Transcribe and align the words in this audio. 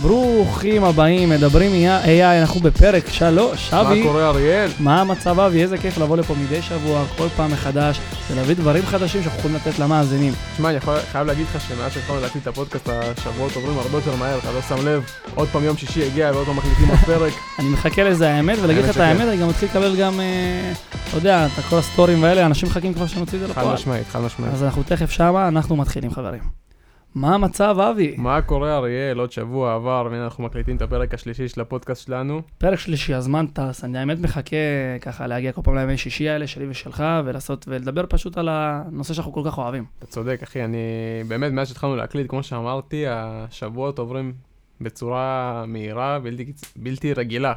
ברוכים 0.00 0.84
הבאים, 0.84 1.28
מדברים 1.28 1.70
AI, 2.04 2.40
אנחנו 2.40 2.60
בפרק 2.60 3.08
שלוש, 3.08 3.74
אבי. 3.74 4.02
מה 4.02 4.06
קורה 4.06 4.28
אריאל? 4.28 4.70
מה 4.80 5.00
המצב 5.00 5.40
אבי? 5.40 5.62
איזה 5.62 5.78
כיף 5.78 5.98
לבוא 5.98 6.16
לפה 6.16 6.34
מדי 6.34 6.62
שבוע, 6.62 7.04
כל 7.16 7.28
פעם 7.36 7.50
מחדש, 7.52 8.00
ולהביא 8.30 8.54
דברים 8.54 8.86
חדשים 8.86 9.22
שאנחנו 9.22 9.38
יכולים 9.38 9.56
לתת 9.56 9.78
למאזינים. 9.78 10.32
תשמע, 10.54 10.68
אני 10.68 10.76
יכול, 10.76 10.96
חייב 11.12 11.26
להגיד 11.26 11.46
לך 11.54 11.68
שמאז 11.68 11.92
שהתחלנו 11.92 12.20
להקליט 12.20 12.42
את 12.42 12.48
הפודקאסט, 12.48 12.88
השבועות 12.88 13.56
עוברים 13.56 13.78
הרבה 13.78 13.98
יותר 13.98 14.16
מהר, 14.16 14.38
אתה 14.38 14.52
לא 14.52 14.62
שם 14.62 14.86
לב, 14.86 15.02
עוד 15.34 15.48
פעם 15.48 15.64
יום 15.64 15.76
שישי 15.76 16.06
הגיע 16.06 16.30
ועוד 16.34 16.46
פעם 16.46 16.56
מחליטים 16.56 16.88
עוד 16.88 16.98
פרק. 16.98 17.32
אני 17.58 17.68
מחכה 17.68 18.02
לזה 18.02 18.30
האמת, 18.30 18.58
ולהגיד 18.62 18.84
לך 18.84 18.90
את 18.90 19.00
האמת 19.00 19.28
אני 19.28 19.36
גם 19.36 19.48
מתחיל 19.48 19.68
לקבל 19.68 19.96
גם, 19.96 20.20
אה, 20.20 20.72
אתה 21.08 21.16
יודע, 21.16 21.46
את 21.46 21.64
כל 21.70 21.78
הסטורים 21.78 22.24
האלה, 22.24 22.46
אנשים 22.46 22.68
מחכים 22.68 22.94
כבר 22.94 23.06
שנוציא 23.06 23.38
את 23.38 23.46
זה 23.46 23.54
חד 23.54 23.60
לפועל. 23.60 23.74
משמעית, 23.74 24.08
חד 24.08 24.20
משמעית. 24.20 24.54
אז 24.54 24.62
אנחנו 24.62 24.82
תכף 24.82 25.10
שמה, 25.10 25.48
אנחנו 25.48 25.76
מתחילים 25.76 26.10
חברים. 26.10 26.67
מה 27.14 27.34
המצב 27.34 27.76
אבי? 27.80 28.14
מה 28.18 28.42
קורה 28.42 28.76
אריאל? 28.76 29.18
עוד 29.18 29.32
שבוע 29.32 29.74
עבר, 29.74 30.08
והנה 30.10 30.24
אנחנו 30.24 30.44
מקליטים 30.44 30.76
את 30.76 30.82
הפרק 30.82 31.14
השלישי 31.14 31.48
של 31.48 31.60
הפודקאסט 31.60 32.06
שלנו. 32.06 32.42
פרק 32.58 32.78
שלישי, 32.78 33.14
הזמן 33.14 33.46
טס, 33.46 33.84
אני 33.84 33.98
האמת 33.98 34.18
מחכה 34.20 34.56
ככה 35.00 35.26
להגיע 35.26 35.52
כל 35.52 35.60
פעם 35.64 35.76
לימי 35.76 35.96
שישי 35.96 36.28
האלה 36.28 36.46
שלי 36.46 36.68
ושלך, 36.68 37.04
ולעשות, 37.24 37.64
ולדבר 37.68 38.04
פשוט 38.08 38.38
על 38.38 38.48
הנושא 38.50 39.14
שאנחנו 39.14 39.32
כל 39.32 39.42
כך 39.44 39.58
אוהבים. 39.58 39.84
אתה 39.98 40.06
צודק, 40.06 40.40
אחי, 40.42 40.64
אני... 40.64 40.78
באמת, 41.28 41.52
מאז 41.52 41.68
שהתחלנו 41.68 41.96
להקליט, 41.96 42.30
כמו 42.30 42.42
שאמרתי, 42.42 43.04
השבועות 43.08 43.98
עוברים 43.98 44.32
בצורה 44.80 45.64
מהירה, 45.66 46.18
בלתי, 46.18 46.52
בלתי 46.76 47.12
רגילה, 47.12 47.52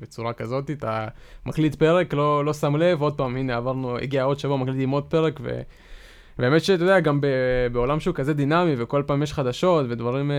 בצורה 0.00 0.32
כזאת. 0.32 0.70
אתה 0.70 1.08
מקליט 1.46 1.74
פרק, 1.74 2.14
לא, 2.14 2.44
לא 2.44 2.52
שם 2.52 2.76
לב, 2.76 3.02
עוד 3.02 3.16
פעם, 3.16 3.36
הנה, 3.36 3.56
עברנו, 3.56 3.98
הגיע 3.98 4.22
עוד 4.22 4.38
שבוע, 4.38 4.56
מקליטים 4.56 4.90
עוד 4.90 5.04
פרק, 5.04 5.40
ו... 5.42 5.60
באמת 6.40 6.64
שאתה 6.64 6.82
יודע, 6.82 7.00
גם 7.00 7.20
ב, 7.20 7.26
בעולם 7.72 8.00
שהוא 8.00 8.14
כזה 8.14 8.34
דינמי, 8.34 8.74
וכל 8.78 9.02
פעם 9.06 9.22
יש 9.22 9.32
חדשות, 9.32 9.86
ודברים 9.88 10.30
אה, 10.30 10.36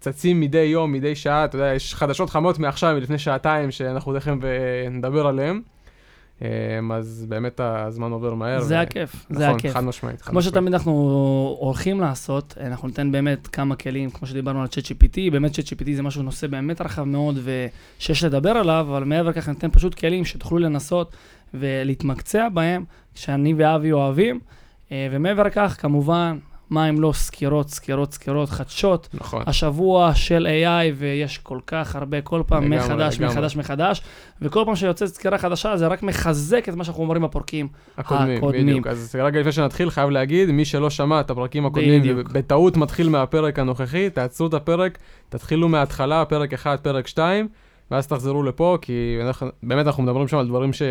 צצים 0.00 0.40
מדי 0.40 0.58
יום, 0.58 0.92
מדי 0.92 1.14
שעה, 1.14 1.44
אתה 1.44 1.56
יודע, 1.56 1.74
יש 1.74 1.94
חדשות 1.94 2.30
חמות 2.30 2.58
מעכשיו, 2.58 2.94
מלפני 2.94 3.18
שעתיים, 3.18 3.70
שאנחנו 3.70 4.18
תכף 4.18 4.32
אה, 4.44 4.90
נדבר 4.90 5.26
עליהן. 5.26 5.60
אה, 6.42 6.48
אז 6.94 7.26
באמת 7.28 7.60
הזמן 7.60 8.12
עובר 8.12 8.34
מהר. 8.34 8.60
זה 8.60 8.74
ו- 8.74 8.78
הכיף, 8.78 9.26
זה 9.30 9.44
נכון, 9.44 9.56
הכיף. 9.56 9.74
חד 9.74 9.84
משמעית. 9.84 10.22
כמו 10.22 10.38
משמעית. 10.38 10.54
שתמיד 10.54 10.72
אנחנו 10.74 10.92
הולכים 11.60 12.00
לעשות, 12.00 12.54
אנחנו 12.60 12.88
ניתן 12.88 13.12
באמת 13.12 13.46
כמה 13.46 13.76
כלים, 13.76 14.10
כמו 14.10 14.28
שדיברנו 14.28 14.60
על 14.60 14.66
ChatGPT, 14.66 15.32
באמת 15.32 15.54
ChatGPT 15.54 15.94
זה 15.94 16.02
משהו, 16.02 16.22
נושא 16.22 16.46
באמת 16.46 16.80
רחב 16.80 17.04
מאוד 17.04 17.38
ושיש 17.44 18.24
לדבר 18.24 18.50
עליו, 18.50 18.86
אבל 18.90 19.04
מעבר 19.04 19.28
לכך 19.28 19.48
ניתן 19.48 19.70
פשוט 19.70 19.94
כלים 19.94 20.24
שתוכלו 20.24 20.58
לנסות 20.58 21.16
ולהתמקצע 21.54 22.48
בהם, 22.48 22.84
שאני 23.14 23.54
ואבי 23.56 23.92
אוהבים, 23.92 24.40
ומעבר 24.92 25.42
לכך, 25.42 25.76
כמובן, 25.78 26.38
מה 26.70 26.88
אם 26.88 27.00
לא 27.00 27.12
סקירות, 27.14 27.68
סקירות, 27.70 28.12
סקירות, 28.12 28.50
חדשות, 28.50 29.08
נכון. 29.14 29.42
השבוע 29.46 30.14
של 30.14 30.46
AI, 30.64 30.94
ויש 30.96 31.38
כל 31.38 31.58
כך 31.66 31.96
הרבה, 31.96 32.20
כל 32.20 32.42
פעם 32.46 32.62
לגמרי, 32.64 32.78
מחדש, 32.78 33.16
לגמרי. 33.18 33.34
מחדש, 33.34 33.56
מחדש, 33.56 34.02
וכל 34.42 34.62
פעם 34.66 34.76
שיוצאת 34.76 35.08
סקירה 35.08 35.38
חדשה, 35.38 35.76
זה 35.76 35.86
רק 35.86 36.02
מחזק 36.02 36.68
את 36.68 36.74
מה 36.74 36.84
שאנחנו 36.84 37.02
אומרים 37.02 37.22
בפורקים. 37.22 37.68
הקודמים, 37.98 38.36
הקודמים. 38.36 38.66
בדיוק. 38.66 38.86
אז 38.86 39.16
רגע 39.22 39.40
לפני 39.40 39.52
שנתחיל, 39.52 39.90
חייב 39.90 40.10
להגיד, 40.10 40.50
מי 40.50 40.64
שלא 40.64 40.90
שמע 40.90 41.20
את 41.20 41.30
הפרקים 41.30 41.66
הקודמים, 41.66 42.00
בדיוק. 42.02 42.28
בטעות 42.28 42.76
מתחיל 42.76 43.08
מהפרק 43.08 43.58
הנוכחי, 43.58 44.10
תעצרו 44.10 44.46
את 44.46 44.54
הפרק, 44.54 44.98
תתחילו 45.28 45.68
מההתחלה, 45.68 46.24
פרק 46.24 46.54
1, 46.54 46.80
פרק 46.80 47.06
2, 47.06 47.48
ואז 47.90 48.06
תחזרו 48.06 48.42
לפה, 48.42 48.78
כי 48.82 49.18
אנחנו- 49.22 49.48
באמת 49.62 49.86
אנחנו 49.86 50.02
מדברים 50.02 50.28
שם 50.28 50.38
על 50.38 50.46
דברים 50.48 50.72
ש, 50.72 50.82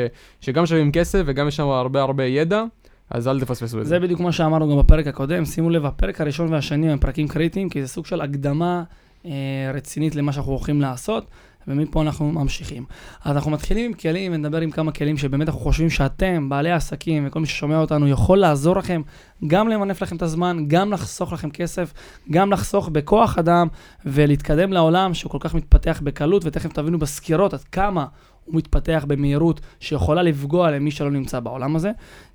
שגם 0.41 0.65
שווים 0.65 0.91
כסף 0.91 1.21
וגם 1.25 1.47
יש 1.47 1.55
שם 1.55 1.67
הרבה 1.67 2.01
הרבה 2.01 2.25
ידע, 2.25 2.63
אז 3.09 3.27
אל 3.27 3.39
תפספסו 3.39 3.79
את 3.79 3.85
זה. 3.85 3.89
זה 3.89 3.99
בדיוק 3.99 4.19
כמו 4.19 4.33
שאמרנו 4.33 4.69
גם 4.69 4.77
בפרק 4.77 5.07
הקודם, 5.07 5.45
שימו 5.45 5.69
לב, 5.69 5.85
הפרק 5.85 6.21
הראשון 6.21 6.53
והשני 6.53 6.91
הם 6.91 6.99
פרקים 6.99 7.27
קריטיים, 7.27 7.69
כי 7.69 7.81
זה 7.81 7.87
סוג 7.87 8.05
של 8.05 8.21
הקדמה 8.21 8.83
אה, 9.25 9.31
רצינית 9.73 10.15
למה 10.15 10.31
שאנחנו 10.33 10.51
הולכים 10.51 10.81
לעשות, 10.81 11.25
ומפה 11.67 12.01
אנחנו 12.01 12.31
ממשיכים. 12.31 12.85
אז 13.23 13.35
אנחנו 13.35 13.51
מתחילים 13.51 13.85
עם 13.85 13.93
כלים, 13.93 14.31
ונדבר 14.33 14.61
עם 14.61 14.71
כמה 14.71 14.91
כלים 14.91 15.17
שבאמת 15.17 15.47
אנחנו 15.47 15.61
חושבים 15.61 15.89
שאתם, 15.89 16.49
בעלי 16.49 16.71
העסקים 16.71 17.27
וכל 17.27 17.39
מי 17.39 17.45
ששומע 17.45 17.79
אותנו, 17.79 18.07
יכול 18.07 18.37
לעזור 18.37 18.75
לכם 18.75 19.01
גם 19.47 19.67
למנף 19.67 20.01
לכם 20.01 20.15
את 20.15 20.21
הזמן, 20.21 20.65
גם 20.67 20.93
לחסוך 20.93 21.33
לכם 21.33 21.49
כסף, 21.49 21.93
גם 22.31 22.51
לחסוך 22.51 22.89
בכוח 22.89 23.37
אדם, 23.37 23.67
ולהתקדם 24.05 24.73
לעולם 24.73 25.13
שהוא 25.13 25.31
כל 25.31 25.37
כך 25.41 25.55
מתפתח 25.55 26.01
בקלות, 26.03 26.45
ותכף 26.45 26.73
תבינו 26.73 26.99
בסקירות 26.99 27.53
עד 27.53 27.63
כמה 27.63 28.05
הוא 28.45 28.55
מתפתח 28.55 29.05
במהירות 29.07 29.61
שיכולה 29.79 30.23
לפגוע 30.23 30.71
למי 30.71 30.91
שלא 30.91 31.11
נמצא 31.11 31.39
בעולם 31.39 31.75
הזה. 31.75 31.91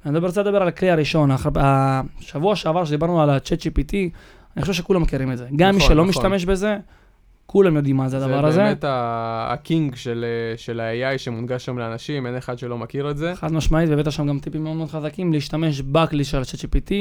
אני 0.07 0.19
רוצה 0.19 0.43
לדבר 0.43 0.63
על 0.63 0.69
הכלי 0.69 0.91
הראשון, 0.91 1.31
השבוע 1.57 2.57
שעבר 2.57 2.85
שדיברנו 2.85 3.23
על 3.23 3.31
ה-chat 3.31 3.61
GPT, 3.61 3.95
אני 4.57 4.63
חושב 4.63 4.73
שכולם 4.73 5.03
מכירים 5.03 5.33
את 5.33 5.39
זה. 5.39 5.47
גם 5.57 5.71
מי 5.71 5.77
נכון, 5.77 5.89
שלא 5.89 6.05
נכון. 6.05 6.09
משתמש 6.09 6.45
בזה, 6.45 6.77
כולם 7.53 7.77
יודעים 7.77 7.97
מה 7.97 8.09
זה 8.09 8.17
הדבר 8.17 8.47
הזה. 8.47 8.57
זה 8.57 8.63
באמת 8.63 8.85
ה- 8.85 9.49
הקינג 9.53 9.95
של, 9.95 10.25
אה, 10.25 10.57
של 10.59 10.81
ה-AI 10.81 11.19
שמונגש 11.19 11.65
שם 11.65 11.79
לאנשים, 11.79 12.27
אין 12.27 12.37
אחד 12.37 12.59
שלא 12.59 12.79
מכיר 12.79 13.11
את 13.11 13.17
זה. 13.17 13.33
חד 13.37 13.53
משמעית, 13.53 13.91
והבאת 13.91 14.13
שם 14.13 14.27
גם 14.27 14.39
טיפים 14.39 14.65
מאוד 14.65 14.77
מאוד 14.77 14.89
חזקים, 14.91 15.33
להשתמש 15.33 15.81
בכלי 15.81 16.25
של 16.25 16.39
ה-chat 16.39 16.59
GPT. 16.59 16.93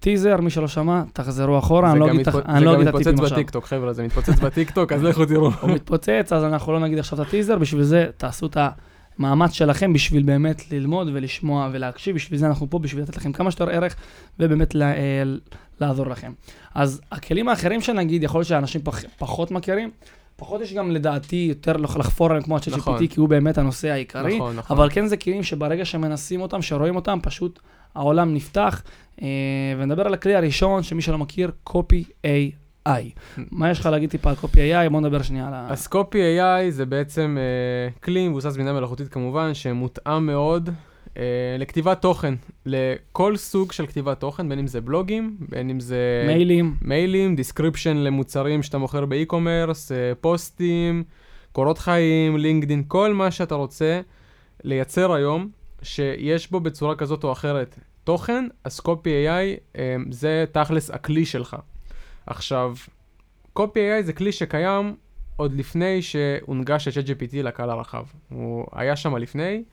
טיזר, 0.00 0.36
מי 0.40 0.50
שלא 0.50 0.68
שמע, 0.68 1.02
תחזרו 1.12 1.58
אחורה, 1.58 1.90
אני 1.92 2.00
לא 2.00 2.06
גם 2.08 2.14
אגיד 2.14 2.28
את 2.28 2.34
ה- 2.34 2.38
אני 2.56 2.64
לא 2.64 2.70
זה 2.70 2.84
גם 2.84 2.94
הטיפים 2.94 2.98
מתפוצץ 3.12 3.22
עכשיו. 3.22 3.36
בטיקטוק, 3.36 3.64
חבר'ה, 3.66 3.92
זה 3.92 4.02
מתפוצץ 4.02 4.38
בטיקטוק, 4.40 4.92
אז 4.92 5.02
לכו 5.04 5.26
תראו. 5.30 5.50
הוא 5.60 5.70
מתפוצץ, 5.70 6.32
אז 6.32 6.44
אנחנו 6.44 6.72
לא 6.72 6.80
נגיד 6.80 6.98
עכשיו 6.98 7.22
את 7.22 7.26
הטיזר, 7.26 7.58
בשביל 7.58 7.82
זה 7.82 8.06
תעשו 8.16 8.46
את 8.46 8.56
המאמץ 9.18 9.52
שלכם 9.52 9.92
בשביל 9.92 10.22
באמת 10.22 10.72
ללמוד 10.72 11.08
ולשמוע 11.12 11.68
ולהקשיב, 11.72 12.14
בשביל 12.14 12.38
זה 12.40 12.46
אנחנו 12.46 12.70
פה, 12.70 12.78
בשביל 12.78 13.02
לתת 13.02 13.16
לכם 13.16 13.32
כמה 13.32 13.50
שיותר 13.50 13.70
ערך 13.70 13.96
ובאמת 14.38 14.74
ל- 14.74 14.82
אה, 14.82 15.22
לעזור 15.80 16.06
לכם. 16.06 16.32
אז 16.74 17.00
הכלים 17.12 17.48
האחרים 17.48 17.80
שנגיד, 17.80 18.22
יכול 18.22 18.38
להיות 18.38 18.48
שאנשים 18.48 18.80
פח, 18.84 19.02
פחות 19.18 19.50
מכירים, 19.50 19.90
פחות 20.36 20.60
יש 20.60 20.72
גם 20.72 20.90
לדעתי 20.90 21.46
יותר 21.48 21.76
לח- 21.76 21.96
לחפור 21.96 22.26
עליהם 22.26 22.42
כמו 22.42 22.56
ה-ChatGPT, 22.56 22.76
נכון. 22.76 23.06
כי 23.06 23.20
הוא 23.20 23.28
באמת 23.28 23.58
הנושא 23.58 23.88
העיקרי, 23.90 24.36
נכון, 24.36 24.56
נכון. 24.56 24.76
אבל 24.76 24.90
כן 24.90 25.06
זה 25.06 25.16
כלים 25.16 25.42
שברגע 25.42 25.84
שמנסים 25.84 26.40
אותם, 26.40 26.62
שרואים 26.62 26.96
אותם, 26.96 27.18
פשוט 27.22 27.60
העולם 27.94 28.34
נפתח. 28.34 28.82
אה, 29.22 29.26
ונדבר 29.78 30.06
על 30.06 30.14
הכלי 30.14 30.34
הראשון, 30.34 30.82
שמי 30.82 31.02
שלא 31.02 31.18
מכיר, 31.18 31.50
Copy 31.68 32.04
AI. 32.88 33.38
מה 33.50 33.70
יש 33.70 33.80
לך 33.80 33.86
להגיד 33.86 34.10
טיפה 34.10 34.30
על 34.30 34.36
Copy 34.42 34.56
AI? 34.56 34.90
בוא 34.90 35.00
נדבר 35.00 35.22
שנייה 35.22 35.48
על 35.48 35.54
ה... 35.54 35.66
אז 35.70 35.86
Copy 35.86 36.18
AI 36.18 36.70
זה 36.70 36.86
בעצם 36.86 37.36
אה, 37.40 38.00
כלי 38.00 38.28
מבוסס 38.28 38.56
בינה 38.56 38.72
מלאכותית 38.72 39.08
כמובן, 39.08 39.54
שמותאם 39.54 40.26
מאוד 40.26 40.70
אה, 41.16 41.22
לכתיבת 41.58 42.02
תוכן, 42.02 42.34
לכל 42.66 43.36
סוג 43.36 43.72
של 43.72 43.86
כתיבת 43.86 44.20
תוכן, 44.20 44.48
בין 44.48 44.58
אם 44.58 44.66
זה 44.66 44.80
בלוגים, 44.80 45.36
בין 45.48 45.70
אם 45.70 45.80
זה 45.80 46.24
מיילים. 46.26 46.76
מיילים, 46.82 47.36
description 47.36 47.96
למוצרים 47.96 48.62
שאתה 48.62 48.78
מוכר 48.78 49.06
ב 49.06 49.13
e-commerce, 49.13 49.92
אה, 49.92 50.12
פוסטים, 50.20 51.04
קורות 51.52 51.78
חיים, 51.78 52.36
לינקדין, 52.36 52.82
כל 52.88 53.14
מה 53.14 53.30
שאתה 53.30 53.54
רוצה 53.54 54.00
לייצר 54.64 55.12
היום, 55.12 55.48
שיש 55.82 56.50
בו 56.50 56.60
בצורה 56.60 56.96
כזאת 56.96 57.24
או 57.24 57.32
אחרת 57.32 57.78
תוכן, 58.04 58.46
אז 58.64 58.80
קופי 58.80 59.10
AI 59.26 59.78
זה 60.10 60.44
תכלס 60.52 60.90
הכלי 60.90 61.24
שלך. 61.24 61.56
עכשיו, 62.26 62.76
קופי 63.52 63.80
AI 63.80 64.02
זה 64.02 64.12
כלי 64.12 64.32
שקיים 64.32 64.94
עוד 65.36 65.52
לפני 65.52 66.02
שהונגש 66.02 66.88
ל-ChatGPT 66.88 67.36
לקהל 67.36 67.70
הרחב. 67.70 68.04
הוא 68.28 68.66
היה 68.72 68.96
שם 68.96 69.16
לפני, 69.16 69.64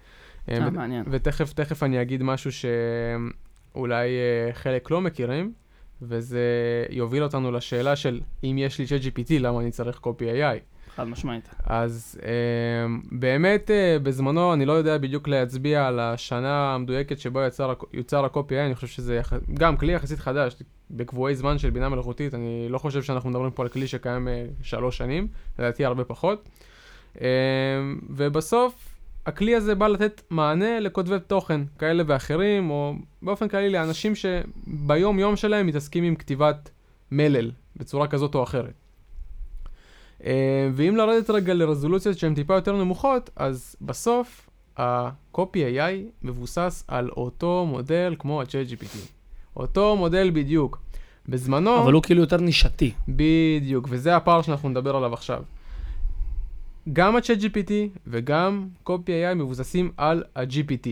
אה, 0.49 0.57
אה, 0.57 0.67
ו- 0.67 0.71
מעניין. 0.71 1.05
ותכף 1.11 1.53
תכף 1.53 1.83
אני 1.83 2.01
אגיד 2.01 2.23
משהו 2.23 2.51
שאולי 2.51 4.09
אה, 4.09 4.53
חלק 4.53 4.91
לא 4.91 5.01
מכירים, 5.01 5.53
וזה 6.01 6.45
יוביל 6.89 7.23
אותנו 7.23 7.51
לשאלה 7.51 7.95
של 7.95 8.21
אם 8.43 8.55
יש 8.59 8.79
לי 8.79 8.85
ChatGPT, 8.85 9.33
למה 9.39 9.59
אני 9.59 9.71
צריך 9.71 9.97
קופי 9.97 10.25
AI. 10.31 10.59
חד 10.95 11.07
משמעית. 11.07 11.49
אז 11.63 12.19
אה, 12.23 12.29
באמת 13.11 13.71
אה, 13.71 13.97
בזמנו, 14.03 14.53
אני 14.53 14.65
לא 14.65 14.73
יודע 14.73 14.97
בדיוק 14.97 15.27
להצביע 15.27 15.87
על 15.87 15.99
השנה 15.99 16.73
המדויקת 16.75 17.19
שבו 17.19 17.39
הק- 17.71 17.83
יוצר 17.93 18.25
הקופי 18.25 18.59
אני 18.59 18.75
חושב 18.75 18.87
שזה 18.87 19.15
יח... 19.15 19.33
גם 19.53 19.77
כלי 19.77 19.93
יחסית 19.93 20.19
חדש, 20.19 20.55
בקבועי 20.91 21.35
זמן 21.35 21.57
של 21.57 21.69
בינה 21.69 21.89
מלאכותית, 21.89 22.33
אני 22.33 22.67
לא 22.69 22.77
חושב 22.77 23.03
שאנחנו 23.03 23.29
מדברים 23.29 23.51
פה 23.51 23.63
על 23.63 23.69
כלי 23.69 23.87
שקיים 23.87 24.27
אה, 24.27 24.45
שלוש 24.61 24.97
שנים, 24.97 25.27
לדעתי 25.59 25.85
הרבה 25.85 26.03
פחות. 26.03 26.49
אה, 27.21 27.27
ובסוף, 28.09 28.73
הכלי 29.25 29.55
הזה 29.55 29.75
בא 29.75 29.87
לתת 29.87 30.21
מענה 30.29 30.79
לכותבי 30.79 31.15
תוכן 31.27 31.61
כאלה 31.79 32.03
ואחרים, 32.07 32.69
או 32.69 32.93
באופן 33.21 33.47
כללי 33.47 33.69
לאנשים 33.69 34.13
שביום 34.15 35.19
יום 35.19 35.35
שלהם 35.35 35.67
מתעסקים 35.67 36.03
עם 36.03 36.15
כתיבת 36.15 36.69
מלל, 37.11 37.51
בצורה 37.75 38.07
כזאת 38.07 38.35
או 38.35 38.43
אחרת. 38.43 38.73
אה, 40.25 40.69
ואם 40.73 40.95
לרדת 40.95 41.29
רגע 41.29 41.53
לרזולוציות 41.53 42.17
שהן 42.17 42.35
טיפה 42.35 42.53
יותר 42.53 42.75
נמוכות, 42.75 43.29
אז 43.35 43.75
בסוף 43.81 44.49
ה-copy 44.77 45.55
AI 45.55 46.23
מבוסס 46.23 46.83
על 46.87 47.09
אותו 47.09 47.65
מודל 47.69 48.15
כמו 48.19 48.41
ה-ChatGPT. 48.41 48.97
אותו 49.55 49.95
מודל 49.97 50.31
בדיוק. 50.33 50.81
בזמנו, 51.29 51.83
אבל 51.83 51.93
הוא 51.93 52.03
כאילו 52.03 52.21
יותר 52.21 52.37
נישתי. 52.37 52.91
בדיוק, 53.07 53.87
וזה 53.89 54.15
הפער 54.15 54.41
שאנחנו 54.41 54.69
נדבר 54.69 54.95
עליו 54.95 55.13
עכשיו. 55.13 55.43
גם 56.93 57.15
ה-ChatGPT 57.15 57.71
וגם 58.07 58.67
copy 58.87 59.07
AI 59.07 59.35
מבוססים 59.35 59.91
על 59.97 60.23
ה-GPT. 60.35 60.87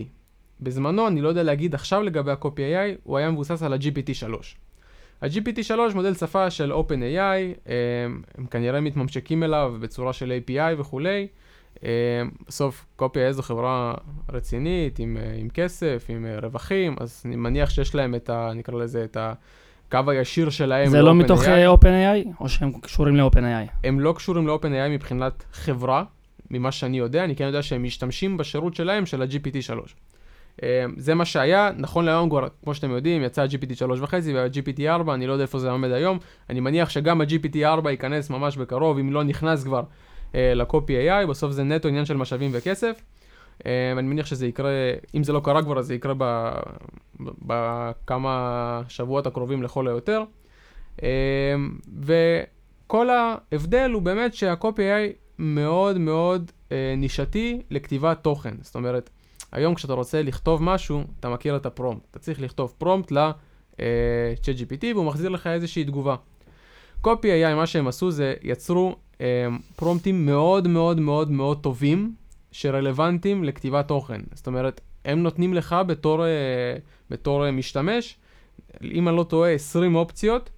בזמנו, 0.62 1.08
אני 1.08 1.22
לא 1.22 1.30
יודע 1.30 1.44
להגיד 1.44 1.76
עכשיו 1.76 2.02
לגבי 2.04 2.32
ה-copy 2.32 2.58
AI, 2.58 3.00
הוא 3.04 3.18
היה 3.18 3.32
מבוסס 3.32 3.64
על 3.64 3.74
ה-GPT 3.74 4.14
3. 4.14 4.56
ה-GPT3 5.22 5.96
מודל 5.96 6.14
שפה 6.14 6.50
של 6.50 6.72
OpenAI, 6.72 7.58
הם, 7.66 8.22
הם 8.38 8.46
כנראה 8.46 8.82
מתממשקים 8.82 9.44
אליו 9.44 9.76
בצורה 9.80 10.14
של 10.14 10.40
API 10.46 10.80
וכולי. 10.82 11.28
בסוף 12.48 12.86
קופי 12.96 13.34
זו 13.34 13.42
חברה 13.42 13.94
רצינית, 14.30 15.00
עם, 15.00 15.18
עם 15.36 15.50
כסף, 15.50 16.06
עם 16.10 16.26
רווחים, 16.42 16.96
אז 17.00 17.24
אני 17.26 17.36
מניח 17.36 17.70
שיש 17.70 17.96
להם 17.96 18.16
את 18.16 18.30
ה... 18.30 18.52
נקרא 18.56 18.80
לזה 18.80 19.04
את 19.04 19.18
הקו 19.20 20.12
הישיר 20.12 20.50
שלהם. 20.50 20.90
זה 20.90 21.02
לא 21.02 21.16
מתוך 21.16 21.44
OpenAI, 21.44 22.28
או 22.40 22.50
שהם 22.50 22.72
קשורים 22.82 23.16
ל-OpenAI? 23.16 23.72
הם 23.84 24.00
לא 24.00 24.14
קשורים 24.18 24.48
ל-OpenAI 24.48 24.90
מבחינת 24.90 25.44
חברה, 25.52 26.04
ממה 26.52 26.72
שאני 26.72 26.98
יודע, 26.98 27.24
אני 27.24 27.36
כן 27.36 27.46
יודע 27.46 27.62
שהם 27.62 27.84
משתמשים 27.84 28.38
בשירות 28.38 28.76
שלהם 28.76 29.06
של 29.06 29.22
ה-GPT3. 29.22 29.90
זה 30.98 31.16
מה 31.16 31.26
שהיה, 31.26 31.72
נכון 31.78 32.06
להיום 32.06 32.30
כבר, 32.30 32.48
כמו 32.64 32.74
שאתם 32.74 32.92
יודעים, 32.92 33.24
יצא 33.24 33.42
ה-GPT 33.42 33.98
3.5 34.04 34.14
וה-GPT 34.34 34.82
4, 34.88 35.14
אני 35.14 35.28
לא 35.28 35.34
יודע 35.34 35.42
איפה 35.42 35.60
זה 35.60 35.72
עומד 35.72 35.92
היום, 35.92 36.18
אני 36.50 36.60
מניח 36.60 36.90
שגם 36.90 37.22
ה-GPT 37.22 37.58
4 37.64 37.92
ייכנס 37.92 38.30
ממש 38.30 38.58
בקרוב, 38.58 38.98
אם 38.98 39.14
לא 39.14 39.24
נכנס 39.24 39.64
כבר 39.64 39.84
אה, 40.36 40.54
לקופי 40.54 41.10
AI, 41.10 41.28
בסוף 41.28 41.52
זה 41.52 41.64
נטו 41.64 41.88
עניין 41.88 42.06
של 42.06 42.18
משאבים 42.18 42.52
וכסף. 42.54 43.02
אה, 43.66 43.92
אני 43.92 44.08
מניח 44.08 44.26
שזה 44.26 44.48
יקרה, 44.48 44.72
אם 45.16 45.24
זה 45.24 45.34
לא 45.34 45.40
קרה 45.44 45.64
כבר, 45.64 45.80
אז 45.80 45.86
זה 45.86 45.96
יקרה 45.96 46.14
בכמה 47.20 48.82
שבועות 48.88 49.28
הקרובים 49.28 49.64
לכל 49.64 49.88
היותר. 49.88 50.24
אה, 51.04 51.56
וכל 52.02 53.10
ההבדל 53.10 53.92
הוא 53.92 54.02
באמת 54.02 54.34
שהקופי 54.34 54.82
AI 54.82 55.14
מאוד 55.40 55.98
מאוד 55.98 56.52
אה, 56.72 56.94
נישתי 56.98 57.62
לכתיבת 57.72 58.24
תוכן. 58.24 58.56
זאת 58.62 58.76
אומרת, 58.76 59.10
היום 59.52 59.76
כשאתה 59.76 59.94
רוצה 59.94 60.22
לכתוב 60.22 60.64
משהו, 60.64 61.04
אתה 61.20 61.30
מכיר 61.30 61.56
את 61.56 61.66
הפרומפט. 61.66 62.08
אתה 62.12 62.20
צריך 62.20 62.42
לכתוב 62.42 62.74
פרומפט 62.78 63.12
ל-chat 63.12 64.60
GPT 64.60 64.86
והוא 64.94 65.06
מחזיר 65.06 65.30
לך 65.30 65.48
איזושהי 65.48 65.84
תגובה. 65.84 66.16
קופי 67.02 67.46
AI, 67.46 67.56
מה 67.56 67.68
שהם 67.68 67.88
עשו 67.88 68.12
זה 68.12 68.34
יצרו 68.42 68.96
אה, 69.22 69.48
פרומפטים 69.76 70.26
מאוד 70.26 70.68
מאוד 70.68 71.00
מאוד 71.00 71.32
מאוד 71.32 71.60
טובים, 71.62 72.16
שרלוונטיים 72.52 73.44
לכתיבת 73.44 73.88
תוכן. 73.88 74.22
זאת 74.34 74.48
אומרת, 74.48 74.82
הם 75.06 75.24
נותנים 75.24 75.54
לך 75.54 75.76
בתור, 75.88 76.26
אה, 76.26 76.30
בתור 77.10 77.46
אה, 77.46 77.52
משתמש, 77.52 78.18
אם 78.84 79.08
אני 79.08 79.18
לא 79.18 79.24
טועה, 79.24 79.52
20 79.52 79.96
אופציות, 79.96 80.50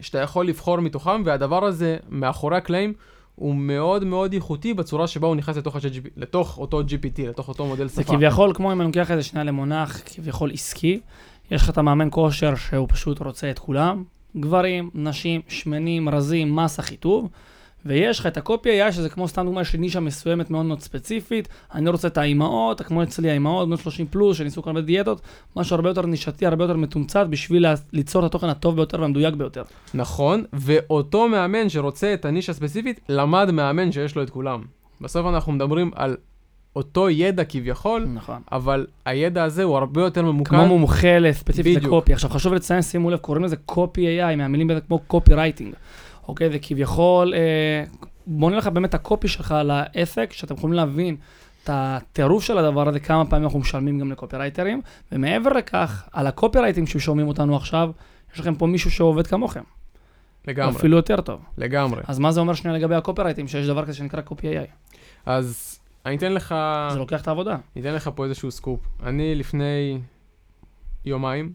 שאתה 0.00 0.18
יכול 0.18 0.46
לבחור 0.46 0.80
מתוכם, 0.80 1.22
והדבר 1.24 1.64
הזה, 1.64 1.96
מאחורי 2.08 2.56
הקלעים, 2.56 2.94
הוא 3.34 3.54
מאוד 3.54 4.04
מאוד 4.04 4.32
איכותי 4.32 4.74
בצורה 4.74 5.06
שבה 5.06 5.26
הוא 5.26 5.36
נכנס 5.36 5.56
לתוך, 5.56 5.76
ה-GP, 5.76 6.08
לתוך 6.16 6.58
אותו 6.58 6.80
GPT, 6.80 7.28
לתוך 7.28 7.48
אותו 7.48 7.66
מודל 7.66 7.88
שפה. 7.88 7.96
זה 7.96 8.04
כביכול, 8.04 8.54
כמו 8.54 8.72
אם 8.72 8.80
אני 8.80 8.86
לוקח 8.86 9.10
את 9.10 9.16
זה 9.16 9.22
שנייה 9.22 9.44
למונח 9.44 10.00
כביכול 10.06 10.52
עסקי, 10.52 11.00
יש 11.50 11.62
לך 11.62 11.70
את 11.70 11.78
המאמן 11.78 12.08
כושר 12.10 12.54
שהוא 12.54 12.88
פשוט 12.90 13.20
רוצה 13.20 13.50
את 13.50 13.58
כולם, 13.58 14.04
גברים, 14.36 14.90
נשים, 14.94 15.40
שמנים, 15.48 16.08
רזים, 16.08 16.56
מסה, 16.56 16.82
חיטוב. 16.82 17.28
ויש 17.86 18.18
לך 18.18 18.26
את 18.26 18.36
הקופי 18.36 18.82
AI, 18.82 18.92
שזה 18.92 19.08
כמו 19.08 19.28
סתם 19.28 19.44
דוגמא, 19.44 19.60
יש 19.60 19.72
לי 19.72 19.78
נישה 19.78 20.00
מסוימת 20.00 20.50
מאוד 20.50 20.66
מאוד 20.66 20.80
ספציפית, 20.80 21.48
אני 21.74 21.90
רוצה 21.90 22.08
את 22.08 22.18
האימהות, 22.18 22.82
כמו 22.82 23.02
אצלי 23.02 23.30
האימהות, 23.30 23.68
בנות 23.68 23.80
30 23.80 24.06
פלוס, 24.06 24.36
שניסו 24.36 24.62
כל 24.62 24.72
מיני 24.72 24.86
דיאטות, 24.86 25.20
משהו 25.56 25.76
הרבה 25.76 25.88
יותר 25.90 26.06
נישתי, 26.06 26.46
הרבה 26.46 26.64
יותר 26.64 26.76
מתומצת, 26.76 27.26
בשביל 27.30 27.66
ליצור 27.92 28.22
את 28.22 28.26
התוכן 28.26 28.48
הטוב 28.48 28.76
ביותר 28.76 29.00
והמדויק 29.00 29.34
ביותר. 29.34 29.62
נכון, 29.94 30.44
ואותו 30.52 31.28
מאמן 31.28 31.68
שרוצה 31.68 32.14
את 32.14 32.24
הנישה 32.24 32.52
הספציפית, 32.52 33.00
למד 33.08 33.50
מאמן 33.50 33.92
שיש 33.92 34.16
לו 34.16 34.22
את 34.22 34.30
כולם. 34.30 34.62
בסוף 35.00 35.26
אנחנו 35.26 35.52
מדברים 35.52 35.90
על 35.94 36.16
אותו 36.76 37.10
ידע 37.10 37.44
כביכול, 37.44 38.06
נכון. 38.14 38.42
אבל 38.52 38.86
הידע 39.04 39.44
הזה 39.44 39.62
הוא 39.62 39.76
הרבה 39.76 40.02
יותר 40.02 40.22
ממוקד. 40.22 40.50
כמו 40.50 40.66
מומחה 40.66 41.32
ספציפית 41.32 41.82
לקופי. 41.82 42.12
עכשיו 42.12 42.30
חשוב 42.30 42.54
לציין, 42.54 42.82
שימו 42.82 43.10
לב, 43.10 43.18
קוראים 43.18 43.44
לזה 43.44 43.56
קופי 43.56 44.20
AI, 44.20 44.36
מהמילים 44.36 44.68
בזה 44.68 44.80
כמו 44.80 44.98
קופי 44.98 45.34
רייטינג. 45.34 45.74
אוקיי? 46.28 46.48
וכביכול, 46.52 47.34
אה, 47.34 47.84
בוא 48.26 48.50
נלך 48.50 48.66
באמת 48.66 48.94
הקופי 48.94 49.28
שלך 49.28 49.52
על 49.52 49.70
העסק, 49.70 50.32
שאתם 50.32 50.54
יכולים 50.54 50.74
להבין 50.74 51.16
את 51.64 51.70
הטירוף 51.72 52.44
של 52.44 52.58
הדבר 52.58 52.88
הזה, 52.88 53.00
כמה 53.00 53.24
פעמים 53.24 53.44
אנחנו 53.44 53.58
משלמים 53.58 53.98
גם 53.98 54.12
לקופירייטרים, 54.12 54.80
ומעבר 55.12 55.50
לכך, 55.50 56.08
על 56.12 56.26
הקופירייטים 56.26 56.86
ששומעים 56.86 57.28
אותנו 57.28 57.56
עכשיו, 57.56 57.90
יש 58.34 58.40
לכם 58.40 58.54
פה 58.54 58.66
מישהו 58.66 58.90
שעובד 58.90 59.26
כמוכם. 59.26 59.62
לגמרי. 60.48 60.76
אפילו 60.76 60.96
יותר 60.96 61.20
טוב. 61.20 61.40
לגמרי. 61.58 62.02
אז 62.06 62.18
מה 62.18 62.32
זה 62.32 62.40
אומר 62.40 62.54
שנייה 62.54 62.78
לגבי 62.78 62.94
הקופירייטים, 62.94 63.48
שיש 63.48 63.66
דבר 63.66 63.82
כזה 63.82 63.94
שנקרא 63.94 64.20
קופי 64.20 64.58
AI? 64.58 64.66
אז 65.26 65.78
אני 66.06 66.16
אתן 66.16 66.32
לך... 66.32 66.54
זה 66.92 66.98
לוקח 66.98 67.22
את 67.22 67.28
העבודה. 67.28 67.56
אני 67.76 67.82
אתן 67.82 67.94
לך 67.94 68.10
פה 68.14 68.24
איזשהו 68.24 68.50
סקופ. 68.50 68.80
אני 69.02 69.34
לפני 69.34 69.98
יומיים, 71.04 71.52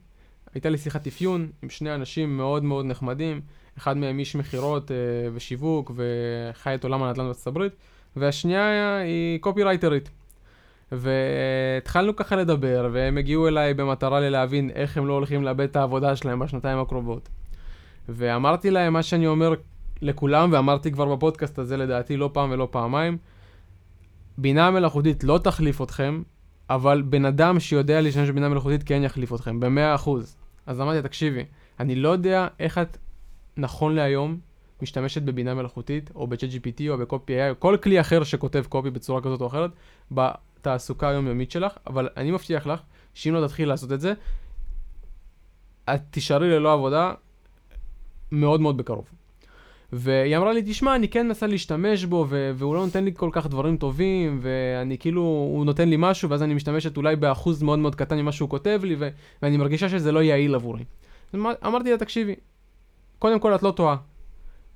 הייתה 0.53 0.69
לי 0.69 0.77
שיחת 0.77 1.07
אפיון 1.07 1.49
עם 1.61 1.69
שני 1.69 1.95
אנשים 1.95 2.37
מאוד 2.37 2.63
מאוד 2.63 2.85
נחמדים. 2.85 3.41
אחד 3.77 3.97
מהם 3.97 4.19
איש 4.19 4.35
מכירות 4.35 4.91
אה, 4.91 4.95
ושיווק 5.33 5.91
וחי 5.95 6.75
את 6.75 6.83
עולם 6.83 7.03
הנדל"ן 7.03 7.25
בארצות 7.25 7.47
הברית, 7.47 7.74
והשנייה 8.15 8.97
היא 8.97 9.39
קופירייטרית. 9.39 10.09
והתחלנו 10.91 12.15
ככה 12.15 12.35
לדבר, 12.35 12.89
והם 12.91 13.18
הגיעו 13.18 13.47
אליי 13.47 13.74
במטרה 13.74 14.19
ללהבין 14.19 14.69
איך 14.69 14.97
הם 14.97 15.07
לא 15.07 15.13
הולכים 15.13 15.44
לאבד 15.44 15.69
את 15.69 15.75
העבודה 15.75 16.15
שלהם 16.15 16.39
בשנתיים 16.39 16.79
הקרובות. 16.79 17.29
ואמרתי 18.09 18.71
להם 18.71 18.94
מה 18.94 19.03
שאני 19.03 19.27
אומר 19.27 19.53
לכולם, 20.01 20.50
ואמרתי 20.51 20.91
כבר 20.91 21.15
בפודקאסט 21.15 21.59
הזה 21.59 21.77
לדעתי 21.77 22.18
לא 22.18 22.30
פעם 22.33 22.51
ולא 22.51 22.68
פעמיים, 22.71 23.18
בינה 24.38 24.71
מלאכותית 24.71 25.23
לא 25.23 25.39
תחליף 25.44 25.81
אתכם, 25.81 26.21
אבל 26.69 27.01
בן 27.01 27.25
אדם 27.25 27.59
שיודע 27.59 28.01
להשתמש 28.01 28.30
בבינה 28.30 28.50
מלאכותית 28.50 28.83
כן 28.83 29.03
יחליף 29.03 29.33
אתכם, 29.33 29.59
ב-100%. 29.59 30.09
אז 30.65 30.81
אמרתי, 30.81 31.01
תקשיבי, 31.01 31.44
אני 31.80 31.95
לא 31.95 32.09
יודע 32.09 32.47
איך 32.59 32.77
את 32.77 32.97
נכון 33.57 33.95
להיום, 33.95 34.39
משתמשת 34.81 35.21
בבינה 35.21 35.54
מלאכותית, 35.54 36.12
או 36.15 36.27
ב-chat 36.27 36.38
GPT, 36.38 36.81
או 36.89 36.98
ב-copy 36.98 37.27
AI, 37.27 37.50
או 37.50 37.59
כל 37.59 37.77
כלי 37.83 38.01
אחר 38.01 38.24
שכותב 38.24 38.65
קופי 38.69 38.89
בצורה 38.89 39.21
כזאת 39.21 39.42
או 39.42 39.48
אחרת, 39.48 39.71
בתעסוקה 40.12 41.09
היומיומית 41.09 41.51
שלך, 41.51 41.74
אבל 41.88 42.09
אני 42.18 42.31
מבטיח 42.31 42.68
לך, 42.68 42.81
שאם 43.13 43.33
לא 43.33 43.48
תתחיל 43.48 43.69
לעשות 43.69 43.92
את 43.92 44.01
זה, 44.01 44.13
את 45.94 46.01
תישארי 46.12 46.50
ללא 46.50 46.74
עבודה 46.74 47.13
מאוד 48.31 48.62
מאוד 48.62 48.77
בקרוב. 48.77 49.06
והיא 49.94 50.38
אמרה 50.38 50.54
לי, 50.54 50.62
תשמע, 50.65 50.95
אני 50.95 51.07
כן 51.07 51.27
מנסה 51.27 51.48
להשתמש 51.48 52.06
בו, 52.06 52.25
ו- 52.30 52.51
והוא 52.56 52.75
לא 52.75 52.86
נותן 52.86 53.04
לי 53.06 53.12
כל 53.15 53.30
כך 53.31 53.48
דברים 53.48 53.77
טובים, 53.77 54.39
ואני 54.42 54.98
כאילו, 54.98 55.21
הוא 55.21 55.65
נותן 55.65 55.89
לי 55.89 55.95
משהו, 56.00 56.30
ואז 56.30 56.44
אני 56.44 56.54
משתמשת 56.54 56.98
אולי 56.98 57.15
באחוז 57.15 57.63
מאוד 57.63 57.80
מאוד 57.80 57.95
קטן 57.95 58.18
ממה 58.18 58.31
שהוא 58.31 58.49
כותב 58.49 58.81
לי, 58.83 58.95
ו- 58.99 59.09
ואני 59.42 59.57
מרגישה 59.57 59.90
שזה 59.90 60.11
לא 60.11 60.23
יעיל 60.23 60.56
עבורי. 60.56 60.83
אמרתי 61.35 61.92
לה, 61.92 61.97
תקשיבי, 61.97 62.35
קודם 63.19 63.40
כל 63.40 63.56
את 63.56 63.64
לא 63.64 63.71
טועה. 63.71 63.95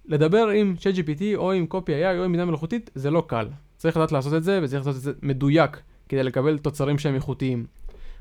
לדבר 0.06 0.48
עם 0.48 0.76
ChatGPT 0.80 1.24
או 1.36 1.52
עם 1.52 1.66
קופי 1.66 1.92
AI 1.92 2.18
או 2.18 2.24
עם 2.24 2.32
בינה 2.32 2.46
מלאכותית 2.46 2.90
זה 2.96 3.12
לא 3.12 3.24
קל. 3.28 3.48
צריך 3.78 3.98
לדעת 3.98 4.12
לעשות 4.12 4.34
את 4.34 4.44
זה 4.44 4.60
וצריך 4.64 4.86
לעשות 4.86 4.96
את 4.96 5.02
זה 5.02 5.12
מדויק 5.22 5.82
כדי 6.10 6.24
לקבל 6.24 6.58
תוצרים 6.58 7.00
שהם 7.00 7.16
איכותיים. 7.16 7.66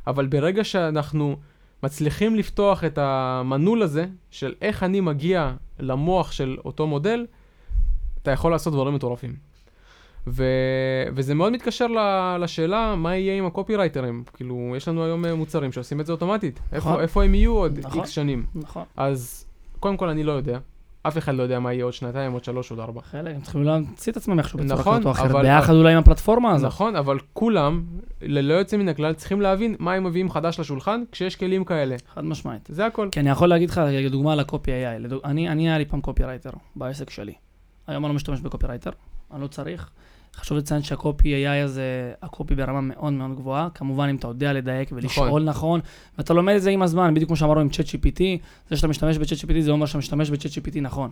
אבל 0.07 0.27
ברגע 0.27 0.65
שאנחנו 0.65 1.37
מצליחים 1.83 2.37
לפתוח 2.37 2.85
את 2.85 2.99
המנעול 2.99 3.83
הזה 3.83 4.07
של 4.31 4.55
איך 4.63 4.83
אני 4.83 5.01
מגיע 5.01 5.53
למוח 5.79 6.33
של 6.33 6.57
אותו 6.65 6.87
מודל, 6.87 7.27
אתה 8.23 8.31
יכול 8.31 8.53
לעשות 8.53 8.73
דברים 8.73 8.95
מטורפים. 8.95 9.35
ו... 10.27 10.45
וזה 11.15 11.35
מאוד 11.35 11.53
מתקשר 11.53 11.87
לשאלה 12.41 12.95
מה 12.97 13.17
יהיה 13.17 13.39
עם 13.39 13.47
הקופירייטרים. 13.47 14.25
כאילו, 14.35 14.73
יש 14.77 14.89
לנו 14.89 15.05
היום 15.05 15.27
מוצרים 15.27 15.73
שעושים 15.73 16.01
את 16.01 16.07
זה 16.07 16.13
אוטומטית. 16.13 16.61
נכון. 16.73 16.93
איפה, 16.93 17.03
איפה 17.03 17.25
הם 17.25 17.35
יהיו 17.35 17.53
עוד 17.53 17.77
איקס 17.77 17.87
נכון. 17.87 18.07
שנים? 18.07 18.47
נכון. 18.55 18.85
אז 18.97 19.50
קודם 19.81 19.97
כל 19.97 20.09
אני 20.09 20.23
לא 20.23 20.33
יודע. 20.33 20.59
אף 21.03 21.19
אחד 21.19 21.35
לא 21.35 21.43
יודע 21.43 21.61
מה 21.61 21.73
יהיה 21.73 21.85
עוד 21.85 21.93
שנתיים, 21.93 22.33
עוד 22.33 22.45
שלוש, 22.45 22.71
עוד 22.71 22.81
ארבע. 22.81 23.01
חלק, 23.01 23.35
הם 23.35 23.41
צריכים 23.41 23.65
להמציא 23.65 24.13
את 24.13 24.17
עצמם 24.17 24.39
איכשהו 24.39 24.59
בצורה 24.59 24.81
נכון, 24.81 24.95
כזאת 25.01 25.07
או 25.07 25.11
אחרת. 25.11 25.43
ביחד 25.43 25.75
אולי 25.75 25.93
עם 25.93 25.99
הפלטפורמה 25.99 26.53
הזאת. 26.53 26.67
נכון, 26.67 26.97
אבל 26.97 27.19
כולם, 27.33 27.85
ללא 28.23 28.55
יוצא 28.55 28.77
מן 28.77 28.89
הכלל, 28.89 29.13
צריכים 29.13 29.41
להבין 29.41 29.77
מה 29.79 29.93
הם 29.93 30.05
מביאים 30.05 30.31
חדש 30.31 30.61
לשולחן 30.61 31.03
כשיש 31.13 31.37
כלים 31.37 31.65
כאלה. 31.65 31.97
חד 32.15 32.25
משמעית. 32.25 32.69
זה 32.73 32.87
הכל. 32.87 33.09
כי 33.13 33.21
אני 33.21 33.31
יכול 33.31 33.49
להגיד 33.49 33.71
לך, 33.71 33.81
לדוגמה, 33.93 34.33
על 34.33 34.41
ה 34.41 34.47
Copy 34.47 34.71
AI. 34.71 35.27
אני 35.27 35.69
היה 35.69 35.79
לי 35.79 35.85
פעם 35.85 36.01
קופי 36.01 36.25
רייטר 36.25 36.51
בעסק 36.77 37.11
שלי. 37.11 37.33
היום 37.87 38.05
אני 38.05 38.11
לא 38.11 38.17
משתמש 38.17 38.41
בקופי 38.41 38.67
רייטר, 38.67 38.91
אני 39.33 39.41
לא 39.41 39.47
צריך. 39.47 39.91
חשוב 40.37 40.59
לציין 40.59 40.83
שה 40.83 41.10
Copy 41.10 41.47
AI 41.47 41.65
הזה, 41.65 42.13
הקופי 42.23 42.55
ברמה 42.55 42.81
מאוד 42.81 43.13
מאוד 43.13 43.37
גבוהה. 43.37 43.69
כמובן, 43.75 44.09
אם 44.09 44.17
אתה 44.17 44.29
יודע 44.29 44.53
לדייק 44.53 44.89
ולשאול 44.93 45.27
נכון, 45.27 45.45
נכון 45.45 45.81
ואתה 46.19 46.35
לומד 46.35 46.55
את 46.55 46.63
זה 46.63 46.71
עם 46.71 46.83
הזמן, 46.83 47.15
בדיוק 47.15 47.29
כמו 47.29 47.37
שאמרנו 47.37 47.61
עם 47.61 47.69
ChatGPT, 47.69 48.23
זה 48.71 48.77
שאתה 48.77 48.89
משתמש 48.89 49.19
ב-ChatGPT 49.19 49.61
זה 49.61 49.71
אומר 49.71 49.87
שאתה 49.87 49.99
משתמש 49.99 50.31
ב-ChatGPT 50.31 50.81
נכון. 50.81 51.11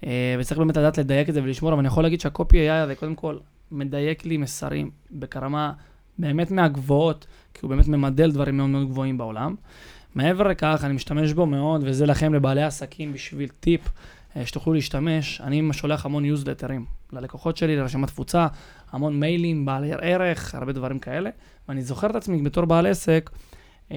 Uh, 0.00 0.06
וצריך 0.38 0.58
באמת 0.58 0.76
לדעת 0.76 0.98
לדייק 0.98 1.28
את 1.28 1.34
זה 1.34 1.42
ולשמור, 1.42 1.72
אבל 1.72 1.78
אני 1.78 1.88
יכול 1.88 2.02
להגיד 2.02 2.20
שהקופי 2.20 2.68
AI 2.68 2.72
הזה, 2.72 2.94
קודם 2.94 3.14
כל, 3.14 3.36
מדייק 3.70 4.24
לי 4.24 4.36
מסרים 4.36 4.90
ברמה 5.10 5.72
באמת 6.18 6.50
מהגבוהות, 6.50 7.26
כי 7.54 7.60
הוא 7.62 7.70
באמת 7.70 7.88
ממדל 7.88 8.30
דברים 8.30 8.56
מאוד 8.56 8.70
מאוד 8.70 8.88
גבוהים 8.88 9.18
בעולם. 9.18 9.54
מעבר 10.14 10.48
לכך, 10.48 10.80
אני 10.84 10.94
משתמש 10.94 11.32
בו 11.32 11.46
מאוד, 11.46 11.80
וזה 11.84 12.06
לכם, 12.06 12.34
לבעלי 12.34 12.62
עסקים, 12.62 13.12
בשביל 13.12 13.48
טיפ. 13.60 13.80
אה, 14.36 14.46
שתוכלו 14.46 14.72
להשתמש. 14.72 15.40
אני 15.40 15.62
שולח 15.72 16.06
המון 16.06 16.22
ניוזלטרים 16.22 16.84
ללקוחות 17.12 17.56
שלי, 17.56 17.76
לרשימת 17.76 18.08
תפוצה, 18.08 18.46
המון 18.92 19.20
מיילים, 19.20 19.64
בעלי 19.64 19.92
ערך, 20.00 20.54
הרבה 20.54 20.72
דברים 20.72 20.98
כאלה. 20.98 21.30
ואני 21.68 21.82
זוכר 21.82 22.10
את 22.10 22.16
עצמי 22.16 22.42
בתור 22.42 22.64
בעל 22.64 22.86
עסק, 22.86 23.30
אה, 23.92 23.96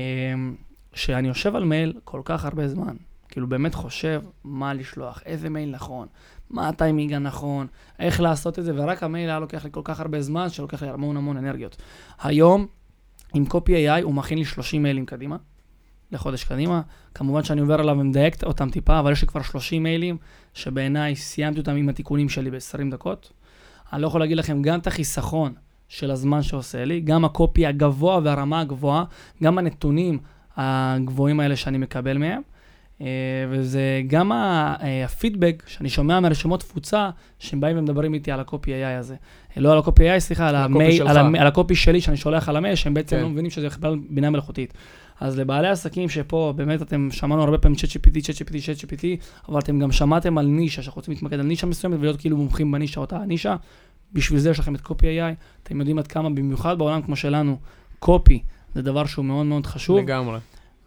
שאני 0.93 1.27
יושב 1.27 1.55
על 1.55 1.63
מייל 1.63 1.93
כל 2.03 2.21
כך 2.25 2.45
הרבה 2.45 2.67
זמן. 2.67 2.95
כאילו 3.29 3.47
באמת 3.47 3.75
חושב 3.75 4.21
מה 4.43 4.73
לשלוח, 4.73 5.21
איזה 5.25 5.49
מייל 5.49 5.71
נכון, 5.71 6.07
מה 6.49 6.69
הטיימינג 6.69 7.13
הנכון, 7.13 7.67
איך 7.99 8.21
לעשות 8.21 8.59
את 8.59 8.63
זה, 8.63 8.71
ורק 8.75 9.03
המייל 9.03 9.29
היה 9.29 9.39
לוקח 9.39 9.63
לי 9.63 9.69
כל 9.71 9.81
כך 9.83 9.99
הרבה 9.99 10.21
זמן, 10.21 10.49
שלוקח 10.49 10.83
לי 10.83 10.89
המון 10.89 11.17
המון 11.17 11.37
אנרגיות. 11.37 11.77
היום, 12.21 12.67
עם 13.33 13.45
קופי 13.45 13.87
AI, 13.87 14.01
הוא 14.03 14.13
מכין 14.13 14.37
לי 14.37 14.45
30 14.45 14.83
מיילים 14.83 15.05
קדימה, 15.05 15.37
לחודש 16.11 16.43
קדימה. 16.43 16.81
כמובן 17.13 17.43
שאני 17.43 17.61
עובר 17.61 17.79
עליו 17.79 17.97
ומדייק 17.99 18.43
אותם 18.43 18.69
טיפה, 18.69 18.99
אבל 18.99 19.11
יש 19.11 19.21
לי 19.21 19.27
כבר 19.27 19.41
30 19.41 19.83
מיילים, 19.83 20.17
שבעיניי 20.53 21.15
סיימתי 21.15 21.59
אותם 21.59 21.75
עם 21.75 21.89
התיקונים 21.89 22.29
שלי 22.29 22.51
ב-20 22.51 22.91
דקות. 22.91 23.31
אני 23.93 24.01
לא 24.01 24.07
יכול 24.07 24.21
להגיד 24.21 24.37
לכם 24.37 24.61
גם 24.61 24.79
את 24.79 24.87
החיסכון 24.87 25.53
של 25.87 26.11
הזמן 26.11 26.41
שעושה 26.41 26.85
לי, 26.85 27.01
גם 27.01 27.25
הקופי 27.25 27.65
הגבוה 27.65 28.19
והרמה 28.23 28.59
הגבוהה, 28.59 29.03
גם 29.43 29.57
הנתונים 29.57 30.19
הגבוהים 30.57 31.39
האלה 31.39 31.55
שאני 31.55 31.77
מקבל 31.77 32.17
מהם. 32.17 32.41
אה, 33.01 33.07
וזה 33.49 34.01
גם 34.07 34.31
אה, 34.31 35.05
הפידבק 35.05 35.63
שאני 35.67 35.89
שומע 35.89 36.19
מהרשימות 36.19 36.59
תפוצה, 36.59 37.09
שהם 37.39 37.59
באים 37.59 37.77
ומדברים 37.77 38.13
איתי 38.13 38.31
על 38.31 38.39
הקופי 38.39 38.71
AI 38.71 38.99
הזה. 38.99 39.15
אה, 39.57 39.61
לא 39.61 39.71
על 39.71 39.77
הקופי 39.77 40.15
AI, 40.15 40.19
סליחה, 40.19 40.49
על, 40.49 40.55
המייל, 40.55 41.07
על, 41.07 41.17
המ, 41.17 41.35
על 41.35 41.47
הקופי 41.47 41.75
שלי 41.75 42.01
שאני 42.01 42.17
שולח 42.17 42.49
על 42.49 42.55
המייל, 42.55 42.75
שהם 42.75 42.93
בעצם 42.93 43.15
כן. 43.15 43.21
לא 43.21 43.29
מבינים 43.29 43.51
שזה 43.51 43.67
בכלל 43.67 43.95
בינה 44.09 44.29
מלאכותית. 44.29 44.73
אז 45.19 45.39
לבעלי 45.39 45.67
עסקים 45.67 46.09
שפה, 46.09 46.53
באמת 46.55 46.81
אתם 46.81 47.07
שמענו 47.11 47.43
הרבה 47.43 47.57
פעמים 47.57 47.75
צ'אט 47.77 47.89
GPT, 47.89 48.21
צ'אט 48.21 48.35
GPT, 48.35 48.65
צ'אט 48.65 48.77
GPT, 48.77 49.03
אבל 49.49 49.59
אתם 49.59 49.79
גם 49.79 49.91
שמעתם 49.91 50.37
על 50.37 50.45
נישה, 50.45 50.81
שאנחנו 50.81 50.99
רוצים 50.99 51.13
להתמקד 51.13 51.39
על 51.39 51.45
נישה 51.45 51.67
מסוימת 51.67 51.99
ולהיות 51.99 52.19
כאילו 52.19 52.37
מומחים 52.37 52.71
בנישה 52.71 52.99
אותה 52.99 53.17
הנישה. 53.17 53.55
בשביל 54.13 54.39
זה 54.39 54.49
יש 54.49 54.59
לכם 54.59 54.75
את 54.75 54.81
קופי 54.81 55.19
AI, 55.19 55.35
אתם 55.63 55.79
יודעים 55.79 55.99
עד 55.99 56.07
כמה, 56.07 56.29
במיוחד 56.29 56.77
בעולם 56.77 57.01
כמו 57.01 57.15
שלנו, 57.15 57.57
קופי 57.99 58.43
זה 58.75 58.81
דבר 58.81 59.05
שהוא 59.05 59.25
מאוד 59.25 59.45
מאוד 59.45 59.65
חשוב. 59.65 59.97
לגמרי. 59.99 60.39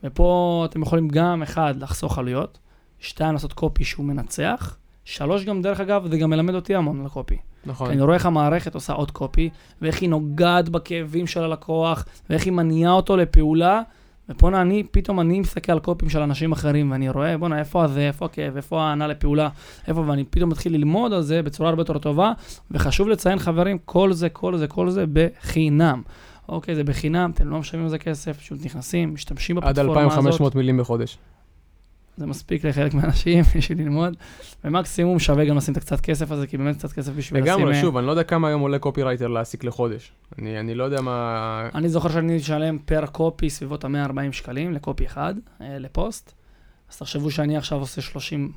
ופה 0.05 0.67
אתם 0.71 0.83
יכולים 0.83 1.09
גם, 1.09 1.43
אחד, 1.43 1.75
לחסוך 1.79 2.19
עלויות, 2.19 2.59
שתיים, 2.99 3.33
לעשות 3.33 3.53
קופי 3.53 3.85
שהוא 3.85 4.07
מנצח, 4.07 4.77
שלוש, 5.05 5.45
גם 5.45 5.63
דרך 5.63 5.81
אגב, 5.81 6.07
זה 6.11 6.19
גם 6.19 6.31
מלמד 6.31 6.55
אותי 6.55 6.75
המון 6.75 7.01
על 7.01 7.07
הקופי. 7.07 7.37
נכון. 7.67 7.87
כי 7.87 7.93
אני 7.93 8.03
רואה 8.03 8.15
איך 8.15 8.27
המערכת 8.27 8.75
עושה 8.75 8.93
עוד 8.93 9.11
קופי, 9.11 9.51
ואיך 9.83 10.01
היא 10.01 10.09
נוגעת 10.09 10.69
בכאבים 10.69 11.27
של 11.27 11.43
הלקוח, 11.43 12.05
ואיך 12.31 12.45
היא 12.45 12.53
מניעה 12.53 12.93
אותו 12.93 13.17
לפעולה, 13.17 13.83
ופה 14.29 14.49
אני, 14.49 14.83
פתאום 14.91 15.21
אני 15.21 15.41
מסתכל 15.41 15.73
על 15.73 15.79
קופים 15.79 16.09
של 16.09 16.21
אנשים 16.21 16.53
אחרים, 16.53 16.91
ואני 16.91 17.11
רואה, 17.11 17.39
בואנה, 17.39 17.59
איפה 17.59 17.85
הזה, 17.85 18.01
איפה 18.01 18.25
הכאב, 18.25 18.57
איפה 18.57 18.83
ההנאה 18.83 19.07
לפעולה, 19.07 19.49
איפה, 19.89 20.01
ואני 20.01 20.25
פתאום 20.25 20.51
מתחיל 20.51 20.73
ללמוד 20.73 21.13
על 21.13 21.23
זה 21.23 21.43
בצורה 21.43 21.69
הרבה 21.69 21.81
יותר 21.81 21.99
טובה, 21.99 22.33
וחשוב 22.71 23.09
לציין, 23.09 23.39
חברים, 23.39 23.79
כל 23.85 24.13
זה, 24.13 24.29
כל 24.29 24.57
זה, 24.57 24.67
כל 24.67 24.91
זה 24.91 25.05
בחינם. 25.13 26.03
אוקיי, 26.49 26.75
זה 26.75 26.85
בחינם, 26.85 27.31
אתם 27.35 27.49
לא 27.49 27.59
משלמים 27.59 27.85
על 27.85 27.91
זה 27.91 27.99
כסף, 27.99 28.39
פשוט 28.39 28.65
נכנסים, 28.65 29.15
משתמשים 29.15 29.57
בפלטפורמה 29.57 29.91
הזאת. 29.91 30.13
עד 30.13 30.17
2,500 30.17 30.55
מילים 30.55 30.79
בחודש. 30.79 31.19
זה 32.17 32.27
מספיק 32.27 32.65
לחלק 32.65 32.95
מהאנשים, 32.95 33.45
בשביל 33.57 33.79
ללמוד, 33.79 34.17
ומקסימום 34.65 35.19
שווה 35.19 35.45
גם 35.45 35.57
לשים 35.57 35.73
את 35.73 35.77
הקצת 35.77 36.01
כסף 36.01 36.31
הזה, 36.31 36.47
כי 36.47 36.57
באמת 36.57 36.77
קצת 36.77 36.93
כסף 36.93 37.13
בשביל 37.13 37.43
לשים... 37.43 37.55
לגמרי, 37.55 37.81
שוב, 37.81 37.97
אני 37.97 38.07
לא 38.07 38.11
יודע 38.11 38.23
כמה 38.23 38.49
היום 38.49 38.61
עולה 38.61 38.79
קופירייטר 38.79 39.27
להעסיק 39.27 39.65
לחודש. 39.65 40.13
אני, 40.39 40.61
אני 40.61 40.75
לא 40.75 40.85
יודע 40.85 41.01
מה... 41.01 41.69
אני 41.75 41.89
זוכר 41.89 42.09
שאני 42.09 42.37
אשלם 42.37 42.79
פר 42.79 43.07
קופי 43.07 43.51
סביבות 43.51 43.85
ה-140 43.85 44.33
שקלים 44.33 44.73
לקופי 44.73 45.07
אחד, 45.07 45.35
אה, 45.61 45.79
לפוסט. 45.79 46.33
אז 46.91 46.99
תחשבו 46.99 47.31
שאני 47.31 47.57
עכשיו 47.57 47.79
עושה 47.79 48.01
30 48.01 48.53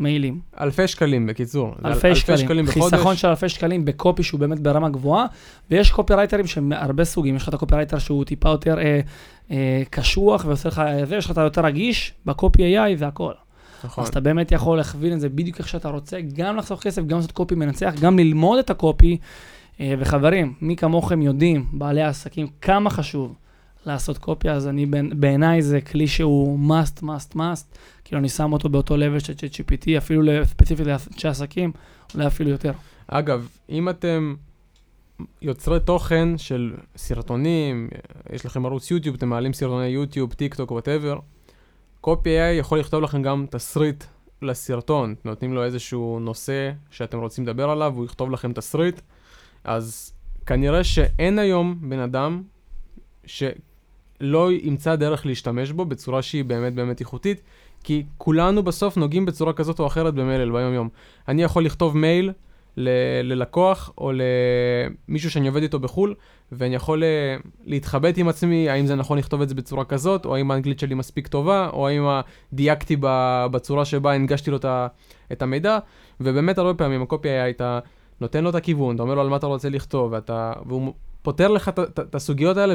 מיילים. 0.00 0.40
אלפי 0.60 0.88
שקלים, 0.88 1.26
בקיצור. 1.26 1.74
אלפי, 1.84 2.08
אלפי 2.08 2.20
שקלים. 2.20 2.38
שקלים 2.38 2.64
בחודש. 2.66 2.94
חיסכון 2.94 3.16
של 3.16 3.28
אלפי 3.28 3.48
שקלים 3.48 3.84
בקופי 3.84 4.22
שהוא 4.22 4.40
באמת 4.40 4.60
ברמה 4.60 4.88
גבוהה, 4.88 5.26
ויש 5.70 5.90
קופירייטרים 5.90 6.46
שהם 6.46 6.72
הרבה 6.72 7.04
סוגים. 7.04 7.36
יש 7.36 7.42
לך 7.42 7.48
את 7.48 7.54
הקופירייטר 7.54 7.98
שהוא 7.98 8.24
טיפה 8.24 8.48
יותר 8.48 8.78
אה, 8.78 9.00
אה, 9.50 9.82
קשוח 9.90 10.44
ועושה 10.44 10.68
לך 10.68 10.82
זה, 11.04 11.16
יש 11.16 11.24
לך 11.24 11.30
את 11.30 11.38
היותר 11.38 11.64
רגיש, 11.64 12.12
ב 12.26 12.36
Copy 12.36 12.76
AI 12.76 12.96
זה 12.96 13.06
הכל. 13.06 13.32
נכון. 13.84 14.04
אז 14.04 14.08
אתה 14.08 14.20
באמת 14.20 14.52
יכול 14.52 14.76
להכווין 14.76 15.12
את 15.12 15.20
זה 15.20 15.28
בדיוק 15.28 15.58
איך 15.58 15.68
שאתה 15.68 15.88
רוצה, 15.88 16.18
גם 16.34 16.56
לחסוך 16.56 16.82
כסף, 16.82 17.02
גם 17.02 17.16
לעשות 17.16 17.32
קופי 17.32 17.54
מנצח, 17.54 17.94
גם 18.00 18.18
ללמוד 18.18 18.58
את 18.58 18.70
הקופי. 18.70 19.18
אה, 19.80 19.94
וחברים, 19.98 20.54
מי 20.60 20.76
כמוכם 20.76 21.22
יודעים, 21.22 21.66
בעלי 21.72 22.02
העסקים, 22.02 22.46
כמה 22.60 22.90
חשוב 22.90 23.34
לעשות 23.86 24.18
קופי, 24.18 24.50
אז 24.50 24.68
אני, 24.68 24.86
בעיניי 25.14 25.62
זה 25.62 25.80
כלי 25.80 26.06
שהוא 26.06 26.58
must, 26.68 27.02
must, 27.02 27.36
must. 27.36 27.76
כאילו 28.04 28.18
אני 28.18 28.28
שם 28.28 28.52
אותו 28.52 28.68
באותו 28.68 28.96
level 28.96 29.24
של 29.24 29.32
ChatGPT, 29.32 29.98
אפילו 29.98 30.44
ספציפית 30.44 30.86
לאנשי 30.86 31.28
עסקים, 31.28 31.72
אולי 32.14 32.26
אפילו 32.26 32.50
יותר. 32.50 32.72
אגב, 33.06 33.48
אם 33.70 33.88
אתם 33.88 34.34
יוצרי 35.42 35.80
תוכן 35.80 36.38
של 36.38 36.74
סרטונים, 36.96 37.88
יש 38.32 38.46
לכם 38.46 38.66
ערוץ 38.66 38.90
יוטיוב, 38.90 39.14
אתם 39.14 39.28
מעלים 39.28 39.52
סרטוני 39.52 39.86
יוטיוב, 39.86 40.32
טיק 40.32 40.54
טוק, 40.54 40.70
whatever, 40.70 41.18
Copy 42.00 42.30
AI 42.30 42.58
יכול 42.58 42.80
לכתוב 42.80 43.02
לכם 43.02 43.22
גם 43.22 43.46
תסריט 43.50 44.04
לסרטון. 44.42 45.14
נותנים 45.24 45.54
לו 45.54 45.64
איזשהו 45.64 46.20
נושא 46.20 46.70
שאתם 46.90 47.18
רוצים 47.18 47.44
לדבר 47.44 47.70
עליו, 47.70 47.92
הוא 47.96 48.04
יכתוב 48.04 48.30
לכם 48.30 48.52
תסריט. 48.52 49.00
אז 49.64 50.12
כנראה 50.46 50.84
שאין 50.84 51.38
היום 51.38 51.78
בן 51.80 51.98
אדם 51.98 52.42
שלא 54.20 54.52
ימצא 54.52 54.96
דרך 54.96 55.26
להשתמש 55.26 55.72
בו 55.72 55.84
בצורה 55.84 56.22
שהיא 56.22 56.44
באמת 56.44 56.74
באמת 56.74 57.00
איכותית, 57.00 57.42
כי 57.84 58.04
כולנו 58.18 58.62
בסוף 58.62 58.96
נוגעים 58.96 59.26
בצורה 59.26 59.52
כזאת 59.52 59.80
או 59.80 59.86
אחרת 59.86 60.14
במלל 60.14 60.50
ביום-יום. 60.50 60.88
אני 61.28 61.42
יכול 61.42 61.64
לכתוב 61.64 61.96
מייל 61.96 62.32
ל- 62.76 63.22
ללקוח 63.22 63.90
או 63.98 64.12
למישהו 65.08 65.30
שאני 65.30 65.48
עובד 65.48 65.62
איתו 65.62 65.78
בחו"ל, 65.78 66.14
ואני 66.52 66.74
יכול 66.74 67.04
אה, 67.04 67.36
להתחבט 67.64 68.18
עם 68.18 68.28
עצמי 68.28 68.68
האם 68.68 68.86
זה 68.86 68.94
נכון 68.94 69.18
לכתוב 69.18 69.42
את 69.42 69.48
זה 69.48 69.54
בצורה 69.54 69.84
כזאת, 69.84 70.24
או 70.24 70.36
האם 70.36 70.50
האנגלית 70.50 70.78
שלי 70.78 70.94
מספיק 70.94 71.26
טובה, 71.28 71.68
או 71.72 71.88
האם 71.88 72.02
דייקתי 72.52 72.96
בצורה 73.50 73.84
שבה 73.84 74.12
הנגשתי 74.12 74.50
לו 74.50 74.58
את 75.32 75.42
המידע, 75.42 75.78
ובאמת 76.20 76.58
הרבה 76.58 76.74
פעמים 76.74 77.02
הקופי 77.02 77.28
היה 77.28 77.44
הייתה 77.44 77.78
נותן 78.20 78.44
לו 78.44 78.50
את 78.50 78.54
הכיוון, 78.54 78.94
אתה 78.94 79.02
אומר 79.02 79.14
לו 79.14 79.20
על 79.20 79.28
מה 79.28 79.36
אתה 79.36 79.46
רוצה 79.46 79.68
לכתוב, 79.68 80.12
ואתה, 80.12 80.52
והוא 80.66 80.92
פותר 81.22 81.48
לך 81.48 81.68
את 81.68 82.14
הסוגיות 82.14 82.56
האלה, 82.56 82.74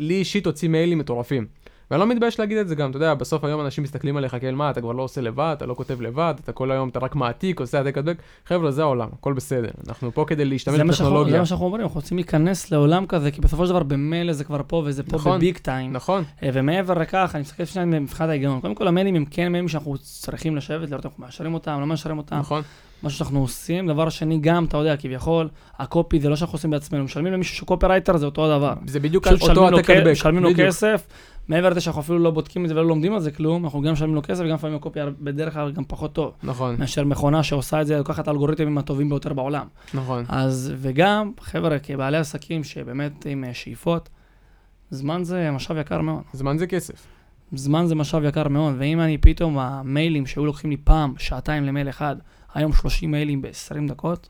ולי 0.00 0.14
אישית 0.14 0.46
הוציא 0.46 0.68
מיילים 0.68 0.98
מטורפים. 0.98 1.46
ואני 1.90 2.00
לא 2.00 2.06
מתבייש 2.06 2.38
להגיד 2.38 2.58
את 2.58 2.68
זה 2.68 2.74
גם, 2.74 2.90
אתה 2.90 2.96
יודע, 2.96 3.14
בסוף 3.14 3.44
היום 3.44 3.60
אנשים 3.60 3.84
מסתכלים 3.84 4.16
עליך 4.16 4.36
כאל 4.40 4.54
מה, 4.54 4.70
אתה 4.70 4.80
כבר 4.80 4.92
לא 4.92 5.02
עושה 5.02 5.20
לבד, 5.20 5.54
אתה 5.56 5.66
לא 5.66 5.74
כותב 5.74 6.00
לבד, 6.00 6.34
אתה 6.44 6.52
כל 6.52 6.70
היום, 6.70 6.88
אתה 6.88 6.98
רק 6.98 7.14
מעתיק, 7.14 7.60
עושה 7.60 7.78
העתק 7.78 7.98
הדבק, 7.98 8.16
חבר'ה, 8.46 8.70
זה 8.70 8.82
העולם, 8.82 9.08
הכל 9.18 9.32
בסדר. 9.32 9.70
אנחנו 9.88 10.14
פה 10.14 10.24
כדי 10.28 10.44
להשתמש 10.44 10.80
בטכנולוגיה. 10.80 11.32
זה 11.32 11.38
מה 11.38 11.46
שאנחנו 11.46 11.66
אומרים, 11.66 11.82
אנחנו 11.82 12.00
רוצים 12.00 12.16
להיכנס 12.16 12.70
לעולם 12.70 13.06
כזה, 13.06 13.30
כי 13.30 13.40
בסופו 13.40 13.66
של 13.66 13.70
דבר 13.70 13.82
במילא 13.82 14.32
זה 14.32 14.44
כבר 14.44 14.60
פה 14.66 14.82
וזה 14.86 15.02
פה 15.02 15.16
נכון, 15.16 15.36
בביג 15.36 15.58
טיים. 15.58 15.92
נכון. 15.92 16.24
אה, 16.42 16.50
ומעבר 16.52 16.94
לכך, 16.94 17.30
אני 17.34 17.40
מסתכל 17.40 17.64
שנייה 17.64 18.00
מבחינת 18.00 18.30
ההיגיון. 18.30 18.60
קודם 18.60 18.74
כל, 18.74 18.88
המיילים 18.88 19.14
הם 19.14 19.24
כן 19.24 19.48
מיילים 19.48 19.68
שאנחנו 19.68 19.98
צריכים 19.98 20.56
לשבת, 20.56 20.90
לראות 20.90 21.06
אנחנו 21.06 21.24
מאשרים 21.24 21.54
אותם, 21.54 21.80
לא 21.80 21.86
מאשרים 21.86 22.18
אותם. 22.18 22.36
נכון. 22.36 22.62
מה 23.02 23.10
שאנחנו 23.10 23.40
עושים. 23.40 23.86
דבר 23.86 24.08
שני, 24.08 24.38
גם, 24.40 24.64
אתה 24.64 24.76
יודע, 24.76 24.96
כביכול, 24.96 25.48
הקופי 25.78 26.20
זה 26.20 26.28
לא 26.28 26.36
שאנחנו 26.36 26.56
עושים 26.56 26.70
בעצמנו, 26.70 27.04
משלמים 27.04 27.32
למישהו 27.32 27.56
שקופי 27.56 27.86
רייטר 27.86 28.16
זה 28.16 28.26
אותו 28.26 28.58
דבר. 28.58 28.74
זה 28.86 29.00
בדיוק 29.00 29.26
אותו 29.26 29.64
העתק 29.64 29.90
הדבק. 29.90 30.12
משלמים 30.12 30.42
לו 30.42 30.50
כסף, 30.56 31.06
מעבר 31.48 31.68
לזה 31.68 31.80
שאנחנו 31.80 32.00
אפילו 32.00 32.18
לא 32.18 32.30
בודקים 32.30 32.64
את 32.64 32.68
זה 32.68 32.74
ולא 32.74 32.86
לומדים 32.86 33.14
על 33.14 33.20
זה 33.20 33.30
כלום, 33.30 33.64
אנחנו 33.64 33.82
גם 33.82 33.92
משלמים 33.92 34.14
לו 34.14 34.22
כסף 34.22 34.44
וגם 34.44 34.54
לפעמים 34.54 34.76
הקופי 34.76 35.00
בדרך 35.20 35.54
כלל 35.54 35.72
גם 35.72 35.84
פחות 35.88 36.12
טוב. 36.12 36.32
נכון. 36.42 36.76
מאשר 36.78 37.04
מכונה 37.04 37.42
שעושה 37.42 37.80
את 37.80 37.86
זה, 37.86 37.98
לוקחת 37.98 38.28
האלגוריתמים 38.28 38.78
הטובים 38.78 39.08
ביותר 39.08 39.32
בעולם. 39.32 39.66
נכון. 39.94 40.24
אז, 40.28 40.72
וגם, 40.76 41.32
חבר'ה, 41.40 41.78
כבעלי 41.78 42.16
עסקים 42.16 42.64
שבאמת 42.64 43.26
עם 43.26 43.44
אה, 43.44 43.54
שאיפות, 43.54 44.08
זמן 44.90 45.24
זה 45.24 45.50
משאב 45.50 45.76
יקר 45.76 46.00
מאוד. 46.00 46.22
זמן 46.32 46.58
זה 46.58 46.66
כסף. 46.66 47.06
זמן 47.52 47.86
זה 47.86 47.94
משאב 47.94 48.24
יקר 48.24 48.48
מאוד, 48.48 48.74
ואם 48.78 49.00
אני 49.00 49.18
פתאום, 49.18 49.58
המיילים 49.58 50.26
שהיו 50.26 50.46
לוקחים 50.46 50.70
לי 50.70 50.76
פעם, 50.76 51.14
שעתיים 51.18 51.64
למייל 51.64 51.88
אחד, 51.88 52.16
היום 52.54 52.72
30 52.72 53.10
מיילים 53.10 53.42
ב-20 53.42 53.88
דקות, 53.88 54.28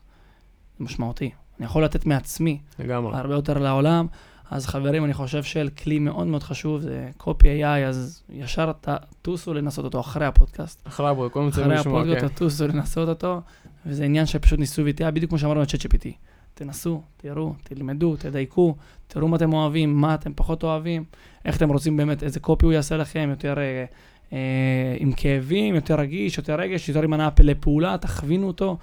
זה 0.77 0.83
משמעותי. 0.85 1.31
אני 1.59 1.65
יכול 1.65 1.83
לתת 1.83 2.05
מעצמי. 2.05 2.59
לגמרי. 2.79 3.17
הרבה 3.17 3.33
יותר 3.33 3.57
לעולם. 3.57 4.07
אז 4.49 4.67
חברים, 4.67 5.05
אני 5.05 5.13
חושב 5.13 5.43
של 5.43 5.69
כלי 5.83 5.99
מאוד 5.99 6.27
מאוד 6.27 6.43
חשוב, 6.43 6.81
זה 6.81 7.09
קופי 7.17 7.63
AI, 7.63 7.87
אז 7.87 8.23
ישר 8.29 8.71
תטוסו 8.71 9.53
לנסות 9.53 9.85
אותו 9.85 9.99
אחרי 9.99 10.25
הפודקאסט. 10.25 10.87
אחרי 10.87 11.09
הפודקאסט, 11.09 11.33
קודם 11.33 11.51
כל 11.51 11.61
אחרי 11.61 11.77
הפודקאסט 11.77 12.21
כן. 12.21 12.27
תטוסו 12.27 12.67
לנסות 12.67 13.09
אותו, 13.09 13.41
וזה 13.85 14.05
עניין 14.05 14.25
שפשוט 14.25 14.59
ניסו 14.59 14.81
וטעיה, 14.85 15.11
בדיוק 15.11 15.29
כמו 15.29 15.39
שאמרנו 15.39 15.65
צ'אט 15.65 15.81
GPT. 15.81 16.07
תנסו, 16.53 17.01
תראו, 17.17 17.53
תלמדו, 17.63 18.15
תדייקו, 18.15 18.75
תראו 19.07 19.27
מה 19.27 19.37
אתם 19.37 19.53
אוהבים, 19.53 19.95
מה 19.95 20.15
אתם 20.15 20.31
פחות 20.35 20.63
אוהבים, 20.63 21.03
איך 21.45 21.57
אתם 21.57 21.69
רוצים 21.69 21.97
באמת, 21.97 22.23
איזה 22.23 22.39
קופי 22.39 22.65
הוא 22.65 22.73
יעשה 22.73 22.97
לכם, 22.97 23.27
יותר 23.29 23.57
אה, 23.57 23.85
אה, 24.33 24.95
עם 24.99 25.11
כאבים, 25.11 25.75
יותר 25.75 25.95
רגיש, 25.95 26.37
יותר 26.37 26.55
רגש, 26.55 26.89
יותר 26.89 27.03
עם 27.03 27.13
הנאה 27.13 27.29
לפעולה, 27.39 27.97
תכווינו 27.97 28.47
אותו, 28.47 28.77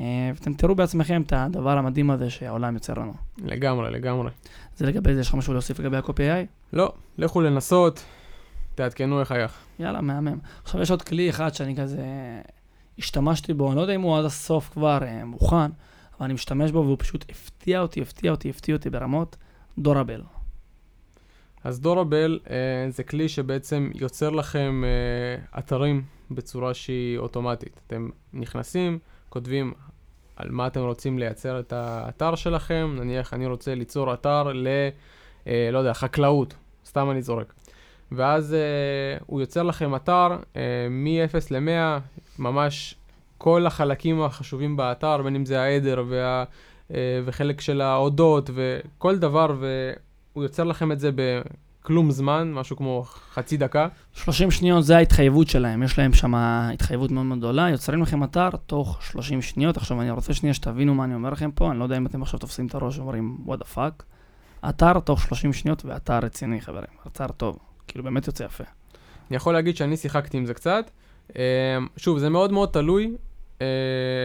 אה, 0.00 0.30
ואתם 0.34 0.54
תראו 0.54 0.74
בעצמכם 0.74 1.22
את 1.22 1.32
הדבר 1.36 1.78
המדהים 1.78 2.10
הזה 2.10 2.30
שהעולם 2.30 2.74
יוצר 2.74 2.94
לנו. 2.94 3.12
לגמרי, 3.44 3.90
לגמרי. 3.90 4.30
זה 4.80 4.86
לגבי 4.86 5.14
זה, 5.14 5.20
יש 5.20 5.28
לך 5.28 5.34
משהו 5.34 5.52
להוסיף 5.52 5.78
לגבי 5.78 5.96
ה-copy 5.96 6.16
AI? 6.16 6.46
לא, 6.72 6.92
לכו 7.18 7.40
לנסות, 7.40 8.04
תעדכנו 8.74 9.20
איך 9.20 9.32
היה. 9.32 9.46
יאללה, 9.78 10.00
מהמם. 10.00 10.38
עכשיו 10.62 10.82
יש 10.82 10.90
עוד 10.90 11.02
כלי 11.02 11.30
אחד 11.30 11.54
שאני 11.54 11.76
כזה 11.76 12.02
השתמשתי 12.98 13.54
בו, 13.54 13.68
אני 13.68 13.76
לא 13.76 13.80
יודע 13.80 13.94
אם 13.94 14.00
הוא 14.00 14.18
עד 14.18 14.24
הסוף 14.24 14.68
כבר 14.68 14.98
אה, 15.02 15.24
מוכן, 15.24 15.56
אבל 15.56 16.24
אני 16.24 16.34
משתמש 16.34 16.70
בו 16.70 16.78
והוא 16.84 16.96
פשוט 16.98 17.24
הפתיע 17.30 17.80
אותי, 17.80 18.02
הפתיע 18.02 18.30
אותי, 18.30 18.50
הפתיע 18.50 18.74
אותי 18.74 18.90
ברמות, 18.90 19.36
דורבל. 19.78 20.22
אז 21.64 21.80
דורבל 21.80 22.38
אה, 22.50 22.90
זה 22.90 23.02
כלי 23.02 23.28
שבעצם 23.28 23.90
יוצר 23.94 24.30
לכם 24.30 24.82
אה, 24.84 25.58
אתרים 25.58 26.02
בצורה 26.30 26.74
שהיא 26.74 27.18
אוטומטית. 27.18 27.80
אתם 27.86 28.10
נכנסים, 28.32 28.98
כותבים 29.28 29.72
על 30.40 30.48
מה 30.50 30.66
אתם 30.66 30.80
רוצים 30.80 31.18
לייצר 31.18 31.60
את 31.60 31.72
האתר 31.72 32.34
שלכם, 32.34 32.96
נניח 33.00 33.34
אני 33.34 33.46
רוצה 33.46 33.74
ליצור 33.74 34.14
אתר 34.14 34.52
ל... 34.52 34.68
אה, 35.46 35.68
לא 35.72 35.78
יודע, 35.78 35.94
חקלאות, 35.94 36.54
סתם 36.86 37.10
אני 37.10 37.22
זורק. 37.22 37.52
ואז 38.12 38.54
אה, 38.54 39.18
הוא 39.26 39.40
יוצר 39.40 39.62
לכם 39.62 39.94
אתר 39.94 40.28
אה, 40.56 40.86
מ-0 40.90 41.46
ל-100, 41.50 42.00
ממש 42.38 42.94
כל 43.38 43.66
החלקים 43.66 44.22
החשובים 44.22 44.76
באתר, 44.76 45.22
בין 45.22 45.34
אם 45.34 45.46
זה 45.46 45.62
העדר 45.62 46.04
וה, 46.08 46.44
אה, 46.94 47.20
וחלק 47.24 47.60
של 47.60 47.80
ההודות 47.80 48.50
וכל 48.54 49.18
דבר, 49.18 49.54
והוא 49.60 50.44
יוצר 50.44 50.64
לכם 50.64 50.92
את 50.92 51.00
זה 51.00 51.10
בכלום 51.90 52.10
זמן, 52.10 52.52
משהו 52.52 52.76
כמו 52.76 53.04
חצי 53.32 53.56
דקה. 53.56 53.88
30 54.14 54.50
שניות 54.50 54.84
זה 54.84 54.96
ההתחייבות 54.96 55.48
שלהם, 55.48 55.82
יש 55.82 55.98
להם 55.98 56.12
שם 56.12 56.34
התחייבות 56.36 57.10
מאוד 57.10 57.26
מאוד 57.26 57.38
גדולה, 57.38 57.70
יוצרים 57.70 58.02
לכם 58.02 58.24
אתר 58.24 58.48
תוך 58.66 58.98
30 59.02 59.42
שניות. 59.42 59.76
עכשיו 59.76 60.00
אני 60.00 60.10
רוצה 60.10 60.34
שנייה 60.34 60.54
שתבינו 60.54 60.94
מה 60.94 61.04
אני 61.04 61.14
אומר 61.14 61.30
לכם 61.30 61.50
פה, 61.50 61.70
אני 61.70 61.78
לא 61.78 61.84
יודע 61.84 61.96
אם 61.96 62.06
אתם 62.06 62.22
עכשיו 62.22 62.40
תופסים 62.40 62.66
את 62.66 62.74
הראש 62.74 62.98
ואומרים, 62.98 63.38
what 63.46 63.50
the 63.50 63.76
fuck. 63.76 64.02
אתר 64.68 65.00
תוך 65.00 65.20
30 65.22 65.52
שניות 65.52 65.84
ואתר 65.84 66.18
רציני, 66.18 66.60
חברים. 66.60 66.90
אתר 67.06 67.26
טוב, 67.26 67.58
כאילו 67.88 68.04
באמת 68.04 68.26
יוצא 68.26 68.44
יפה. 68.44 68.64
אני 69.30 69.36
יכול 69.36 69.54
להגיד 69.54 69.76
שאני 69.76 69.96
שיחקתי 69.96 70.36
עם 70.36 70.46
זה 70.46 70.54
קצת. 70.54 70.90
אה, 71.36 71.78
שוב, 71.96 72.18
זה 72.18 72.28
מאוד 72.28 72.52
מאוד 72.52 72.68
תלוי 72.68 73.16
אה, 73.60 73.66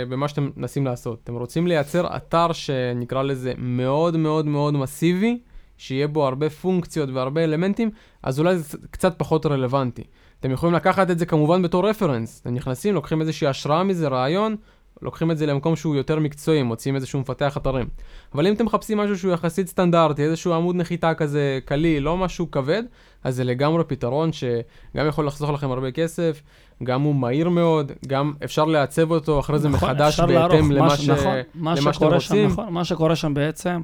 במה 0.10 0.28
שאתם 0.28 0.50
מנסים 0.58 0.86
לעשות. 0.86 1.20
אתם 1.24 1.36
רוצים 1.36 1.68
לייצר 1.68 2.16
אתר 2.16 2.52
שנקרא 2.52 3.24
לזה 3.24 3.54
מאוד 3.58 4.18
מאוד 4.18 4.46
מאוד 4.46 4.74
מסיבי, 4.74 5.40
שיהיה 5.78 6.08
בו 6.08 6.28
הרבה 6.28 6.50
פונקציות 6.50 7.10
והרבה 7.14 7.44
אלמנטים, 7.44 7.90
אז 8.24 8.40
אולי 8.40 8.58
זה 8.58 8.78
קצת 8.92 9.14
פחות 9.18 9.46
רלוונטי. 9.46 10.04
אתם 10.40 10.52
יכולים 10.52 10.76
לקחת 10.76 11.12
את 11.12 11.20
זה 11.20 11.26
כמובן 11.26 11.62
בתור 11.62 11.90
רפרנס. 11.90 12.42
אתם 12.42 12.54
נכנסים, 12.54 12.94
לוקחים 12.94 13.22
איזושהי 13.22 13.48
השראה 13.48 13.84
מזה, 13.84 14.08
רעיון, 14.08 14.56
לוקחים 15.02 15.32
את 15.32 15.38
זה 15.38 15.46
למקום 15.46 15.76
שהוא 15.76 15.96
יותר 15.96 16.20
מקצועי, 16.20 16.64
מוצאים 16.64 16.96
איזשהו 16.96 17.20
מפתח 17.20 17.58
אתרים. 17.58 17.88
אבל 18.34 18.48
אם 18.48 18.54
אתם 18.54 18.66
מחפשים 18.66 18.98
משהו 18.98 19.18
שהוא 19.18 19.34
יחסית 19.34 19.68
סטנדרטי, 19.68 20.24
איזשהו 20.24 20.54
עמוד 20.54 20.76
נחיתה 20.76 21.14
כזה 21.14 21.60
קליל, 21.66 22.04
לא 22.04 22.18
משהו 22.18 22.52
כבד, 22.52 22.84
אז 23.24 23.36
זה 23.36 23.44
לגמרי 23.44 23.84
פתרון 23.84 24.32
שגם 24.34 25.08
יכול 25.08 25.28
לחסוך 25.28 25.50
לכם 25.50 25.72
הרבה 25.72 25.92
כסף, 25.92 26.42
גם 26.84 27.02
הוא 27.02 27.16
מהיר 27.16 27.50
מאוד, 27.50 27.92
גם 28.08 28.34
אפשר 28.44 28.66
לעצב 28.66 29.12
אותו 29.12 29.40
אחרי 29.40 29.60
זה 29.60 29.70
נכון, 29.70 29.90
מחדש 29.90 30.20
בהתאם 30.20 30.72
לערוך, 30.72 30.92
למה, 30.92 30.98
ש... 30.98 31.10
נכון, 31.10 31.36
מה 31.56 31.72
למה 31.72 31.76
שאתם 31.82 31.94
שקורה 31.94 32.20
שם, 32.20 32.34
רוצים. 32.34 32.50
נכון, 32.50 32.74
מה 32.74 32.84
שקורה 32.84 33.16
שם 33.16 33.34
בעצם, 33.34 33.82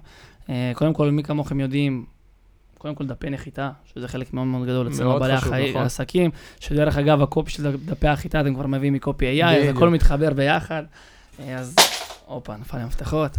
קודם 0.73 0.93
כל, 0.93 1.11
מי 1.11 1.23
כמוכם 1.23 1.59
יודעים, 1.59 2.05
קודם 2.77 2.95
כל 2.95 3.05
דפי 3.05 3.29
נחיתה, 3.29 3.71
שזה 3.93 4.07
חלק 4.07 4.33
מאוד 4.33 4.47
מאוד 4.47 4.67
גדול 4.67 4.87
אצלנו 4.87 5.19
בעלי 5.19 5.33
נכון. 5.33 5.53
העסקים, 5.75 6.31
שדרך 6.59 6.97
אגב, 6.97 7.21
הקופי 7.21 7.51
של 7.51 7.75
דפי 7.85 8.07
החיטה 8.07 8.41
אתם 8.41 8.53
כבר 8.53 8.67
מביאים 8.67 8.93
מקופי 8.93 9.41
AI, 9.41 9.45
אז. 9.45 9.75
הכל 9.75 9.89
מתחבר 9.89 10.33
ביחד. 10.33 10.83
אה, 11.39 11.57
אז, 11.57 11.75
הופה, 12.25 12.57
נפל 12.57 12.77
לי 12.77 12.83
המפתחות, 12.83 13.31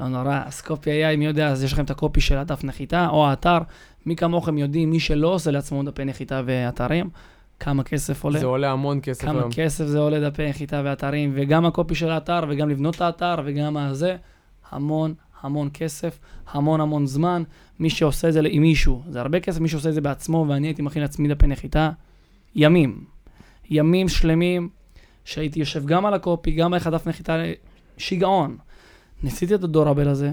לא 0.00 0.08
נורא. 0.08 0.40
אז 0.46 0.60
קופי 0.60 0.90
AI, 0.90 1.16
מי 1.16 1.26
יודע, 1.26 1.48
אז 1.48 1.64
יש 1.64 1.72
לכם 1.72 1.84
את 1.84 1.90
הקופי 1.90 2.20
של 2.20 2.38
הדף 2.38 2.64
נחיתה, 2.64 3.08
או 3.08 3.26
האתר, 3.26 3.58
מי 4.06 4.16
כמוכם 4.16 4.58
יודעים, 4.58 4.90
מי 4.90 5.00
שלא 5.00 5.28
עושה 5.28 5.50
לעצמו 5.50 5.82
דפי 5.82 6.04
נחיתה 6.04 6.42
ואתרים, 6.46 7.10
כמה 7.60 7.82
כסף 7.82 8.24
עולה. 8.24 8.38
זה 8.38 8.46
עולה 8.46 8.70
המון 8.70 9.00
כסף 9.02 9.24
כמה 9.24 9.38
היום. 9.38 9.50
כסף 9.52 9.84
זה 9.84 9.98
עולה 9.98 10.30
דפי 10.30 10.48
נחיתה 10.48 10.82
ואתרים, 10.84 11.32
וגם 11.34 11.66
הקופי 11.66 11.94
של 11.94 12.10
האתר, 12.10 12.40
וגם 12.48 12.68
לבנות 12.68 12.94
את 12.94 13.00
האתר, 13.00 13.34
וגם 13.44 13.76
הזה, 13.76 14.16
המון 14.70 15.14
המון 15.42 15.70
כסף, 15.74 16.18
המון 16.52 16.80
המון 16.80 17.06
זמן. 17.06 17.42
מי 17.78 17.90
שעושה 17.90 18.28
את 18.28 18.32
זה 18.32 18.40
עם 18.50 18.62
מישהו, 18.62 19.02
זה 19.08 19.20
הרבה 19.20 19.40
כסף, 19.40 19.60
מי 19.60 19.68
שעושה 19.68 19.88
את 19.88 19.94
זה 19.94 20.00
בעצמו, 20.00 20.46
ואני 20.48 20.66
הייתי 20.66 20.82
מכין 20.82 21.02
לעצמי 21.02 21.28
דפי 21.28 21.46
נחיתה, 21.46 21.90
ימים. 22.54 23.04
ימים 23.70 24.08
שלמים, 24.08 24.68
שהייתי 25.24 25.60
יושב 25.60 25.86
גם 25.86 26.06
על 26.06 26.14
הקופי, 26.14 26.50
גם 26.50 26.74
על 26.74 26.80
דף 26.80 27.06
נחיתה, 27.06 27.36
שיגעון. 27.98 28.56
ניסיתי 29.22 29.54
את 29.54 29.64
הדורבל 29.64 30.08
הזה, 30.08 30.32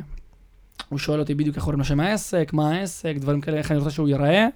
הוא 0.90 1.00
שואל 1.00 1.20
אותי 1.20 1.36
בדיוק 1.36 1.56
איך 1.56 1.64
קוראים 1.64 1.82
לשם 1.82 2.00
העסק, 2.00 2.54
מה 2.54 2.72
העסק, 2.72 3.16
דברים 3.20 3.42
כאלה, 3.42 3.58
איך 3.58 3.72
אני 3.72 3.80
רוצה 3.80 3.92
שהוא 3.92 4.10
ייראה, 4.10 4.48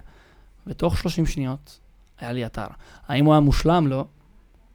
ותוך 0.66 0.98
30 0.98 1.26
שניות 1.26 1.80
היה 2.18 2.32
לי 2.32 2.46
אתר. 2.46 2.66
האם 3.06 3.24
הוא 3.24 3.34
היה 3.34 3.40
מושלם? 3.40 3.86
לא. 3.86 4.04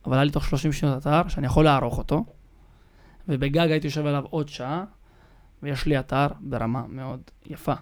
אבל 0.05 0.13
היה 0.13 0.23
לי 0.23 0.31
תוך 0.31 0.45
30 0.45 0.73
שניות 0.73 0.97
אתר 0.97 1.27
שאני 1.27 1.45
יכול 1.45 1.65
לערוך 1.65 1.97
אותו, 1.97 2.25
ובגג 3.27 3.71
הייתי 3.71 3.87
יושב 3.87 4.05
עליו 4.05 4.23
עוד 4.29 4.49
שעה, 4.49 4.83
ויש 5.63 5.85
לי 5.85 5.99
אתר 5.99 6.27
ברמה 6.39 6.83
מאוד 6.89 7.21
יפה. 7.45 7.73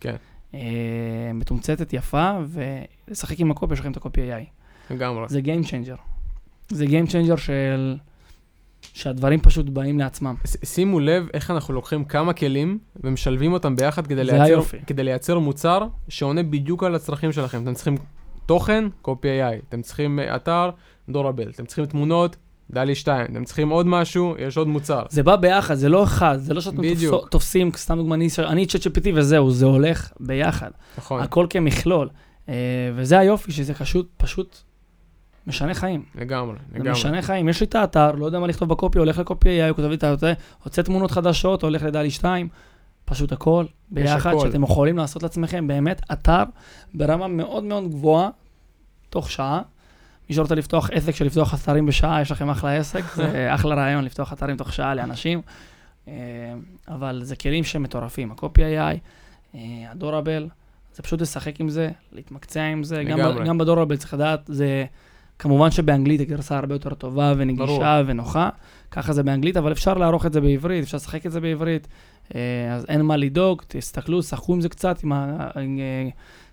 כן. 0.00 0.16
אה, 0.54 0.60
מתומצתת, 1.34 1.92
יפה, 1.92 2.38
ולשחק 2.48 3.40
עם 3.40 3.50
הקופי, 3.50 3.74
יש 3.74 3.80
לכם 3.80 3.92
את 3.92 3.96
הקופי 3.96 4.20
AI. 4.32 4.44
לגמרי. 4.90 5.28
זה 5.28 5.40
Game 5.40 5.66
Changer. 5.66 6.00
זה 6.68 6.84
Game 6.84 7.10
Changer 7.10 7.36
של... 7.36 7.96
שהדברים 8.82 9.40
פשוט 9.40 9.66
באים 9.66 9.98
לעצמם. 9.98 10.34
שימו 10.64 11.00
לב 11.00 11.26
איך 11.34 11.50
אנחנו 11.50 11.74
לוקחים 11.74 12.04
כמה 12.04 12.32
כלים 12.32 12.78
ומשלבים 12.96 13.52
אותם 13.52 13.76
ביחד 13.76 14.06
כדי 14.06 14.24
לייצר. 14.24 14.62
כדי 14.86 15.02
לייצר 15.02 15.38
מוצר 15.38 15.86
שעונה 16.08 16.42
בדיוק 16.42 16.84
על 16.84 16.94
הצרכים 16.94 17.32
שלכם. 17.32 17.62
אתם 17.62 17.74
צריכים 17.74 17.96
תוכן, 18.46 18.84
קופי 19.02 19.28
AI. 19.28 19.62
אתם 19.68 19.82
צריכים 19.82 20.18
אה, 20.18 20.36
אתר, 20.36 20.70
דורבל. 21.08 21.50
אתם 21.50 21.66
צריכים 21.66 21.86
תמונות, 21.86 22.36
דלי 22.70 22.94
2. 22.94 23.26
אתם 23.32 23.44
צריכים 23.44 23.68
עוד 23.68 23.86
משהו, 23.86 24.34
יש 24.38 24.56
עוד 24.56 24.68
מוצר. 24.68 25.02
זה 25.10 25.22
בא 25.22 25.36
ביחד, 25.36 25.74
זה 25.74 25.88
לא 25.88 26.04
אחד, 26.04 26.36
זה 26.40 26.54
לא 26.54 26.60
שאתם 26.60 26.76
בדיוק. 26.76 27.14
תופסו- 27.14 27.28
תופסים, 27.28 27.70
סתם 27.76 27.96
דוגמא, 27.96 28.14
אני- 28.38 28.66
צ'אט 28.66 28.80
GPT 28.86 29.08
וזהו, 29.14 29.50
זה 29.50 29.66
הולך 29.66 30.12
ביחד. 30.20 30.70
נכון, 30.98 31.20
הכל 31.22 31.46
כמכלול. 31.50 32.08
אה, 32.48 32.54
וזה 32.94 33.18
היופי, 33.18 33.52
שזה 33.52 33.74
פשוט, 33.74 34.08
פשוט 34.16 34.56
משנה 35.46 35.74
חיים. 35.74 36.02
לגמרי, 36.14 36.56
זה 36.72 36.74
לגמרי. 36.74 36.90
משנה 36.92 37.22
חיים. 37.22 37.48
יש 37.48 37.60
לי 37.60 37.66
את 37.66 37.74
האתר, 37.74 38.12
לא 38.12 38.26
יודע 38.26 38.38
מה 38.38 38.46
לכתוב 38.46 38.68
בקופי, 38.68 38.98
הולך 38.98 39.18
לקופי 39.18 39.48
AI, 39.70 39.74
כותב 39.74 39.88
לי 39.88 39.94
את 39.94 40.04
האתר, 40.04 40.32
רוצה 40.64 40.82
תמונות 40.82 41.10
חדשות, 41.10 41.62
הולך 41.62 41.82
לדלי 41.82 42.10
2, 42.10 42.48
פשוט 43.04 43.32
הכל 43.32 43.64
ביחד, 43.90 44.30
הכל. 44.30 44.46
שאתם 44.46 44.62
יכולים 44.62 44.96
לעשות 44.98 45.22
לעצמכם 45.22 45.66
באמת 45.66 46.02
אתר 46.12 46.42
ברמה 46.94 47.28
מאוד 47.28 47.64
מאוד 47.64 47.88
גבוהה, 47.90 48.28
תוך 49.10 49.30
שעה. 49.30 49.60
מי 50.28 50.34
שרוצה 50.34 50.54
לפתוח 50.54 50.90
עסק 50.90 51.14
של 51.14 51.24
לפתוח 51.24 51.54
אתרים 51.54 51.86
בשעה, 51.86 52.22
יש 52.22 52.30
לכם 52.30 52.50
אחלה 52.50 52.76
עסק, 52.76 53.02
זה 53.14 53.46
אחלה 53.54 53.74
רעיון 53.74 54.04
לפתוח 54.04 54.32
אתרים 54.32 54.56
תוך 54.56 54.72
שעה 54.72 54.94
לאנשים. 54.94 55.40
אה, 56.08 56.14
אבל 56.88 57.20
זה 57.24 57.36
כלים 57.36 57.64
שהם 57.64 57.82
מטורפים, 57.82 58.32
הקופי 58.32 58.62
AI, 58.62 58.98
אה, 59.54 59.60
הדורבל, 59.90 60.48
זה 60.94 61.02
פשוט 61.02 61.20
לשחק 61.20 61.60
עם 61.60 61.68
זה, 61.68 61.90
להתמקצע 62.12 62.62
עם 62.62 62.84
זה. 62.84 63.04
גם. 63.04 63.44
גם 63.46 63.58
בדורבל 63.58 63.96
צריך 63.96 64.14
לדעת, 64.14 64.40
זה 64.46 64.84
כמובן 65.38 65.70
שבאנגלית 65.70 66.20
הגרסה 66.20 66.58
הרבה 66.58 66.74
יותר 66.74 66.94
טובה 66.94 67.34
ונגישה 67.36 67.66
ברור. 67.66 67.84
ונוחה, 68.06 68.48
ככה 68.90 69.12
זה 69.12 69.22
באנגלית, 69.22 69.56
אבל 69.56 69.72
אפשר 69.72 69.94
לערוך 69.94 70.26
את 70.26 70.32
זה 70.32 70.40
בעברית, 70.40 70.84
אפשר 70.84 70.96
לשחק 70.96 71.26
את 71.26 71.32
זה 71.32 71.40
בעברית, 71.40 71.88
אה, 72.34 72.74
אז 72.74 72.86
אין 72.88 73.00
מה 73.00 73.16
לדאוג, 73.16 73.62
תסתכלו, 73.68 74.22
שחקו 74.22 74.54
עם 74.54 74.60
זה 74.60 74.68
קצת, 74.68 75.04
עם 75.04 75.12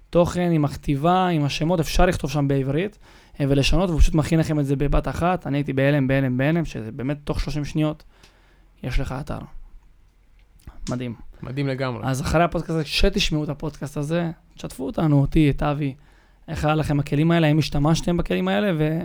התוכן, 0.09 0.51
עם 0.51 0.65
הכתיבה, 0.65 1.27
עם 1.27 1.43
השמות, 1.43 1.79
אפשר 1.79 2.05
לכתוב 2.05 2.31
שם 2.31 2.47
בעברית 2.47 2.97
אה, 2.97 2.99
ולשנות, 3.39 3.89
והוא 3.89 4.01
פשוט 4.01 4.15
מכין 4.15 4.39
לכם 4.39 4.59
את 4.59 4.65
זה 4.65 4.75
בבת 4.75 5.07
אחת. 5.07 5.47
אני 5.47 5.57
הייתי 5.57 5.73
בהלם, 5.73 6.07
בהלם, 6.07 6.37
בהלם, 6.37 6.65
שזה 6.65 6.91
באמת 6.91 7.17
תוך 7.23 7.39
30 7.39 7.65
שניות 7.65 8.03
יש 8.83 8.99
לך 8.99 9.15
אתר. 9.19 9.39
מדהים. 10.89 11.15
מדהים 11.43 11.67
לגמרי. 11.67 12.01
אז 12.03 12.21
אחרי 12.21 12.43
הפודקאסט 12.43 12.71
הזה, 12.71 12.83
כשתשמעו 12.83 13.43
את 13.43 13.49
הפודקאסט 13.49 13.97
הזה, 13.97 14.31
תשתפו 14.55 14.85
אותנו, 14.85 15.21
אותי, 15.21 15.49
את 15.49 15.63
אבי, 15.63 15.95
איך 16.47 16.65
היה 16.65 16.75
לכם 16.75 16.99
הכלים 16.99 17.31
האלה, 17.31 17.47
האם 17.47 17.59
השתמשתם 17.59 18.17
בכלים 18.17 18.47
האלה, 18.47 18.71
ו... 18.77 18.99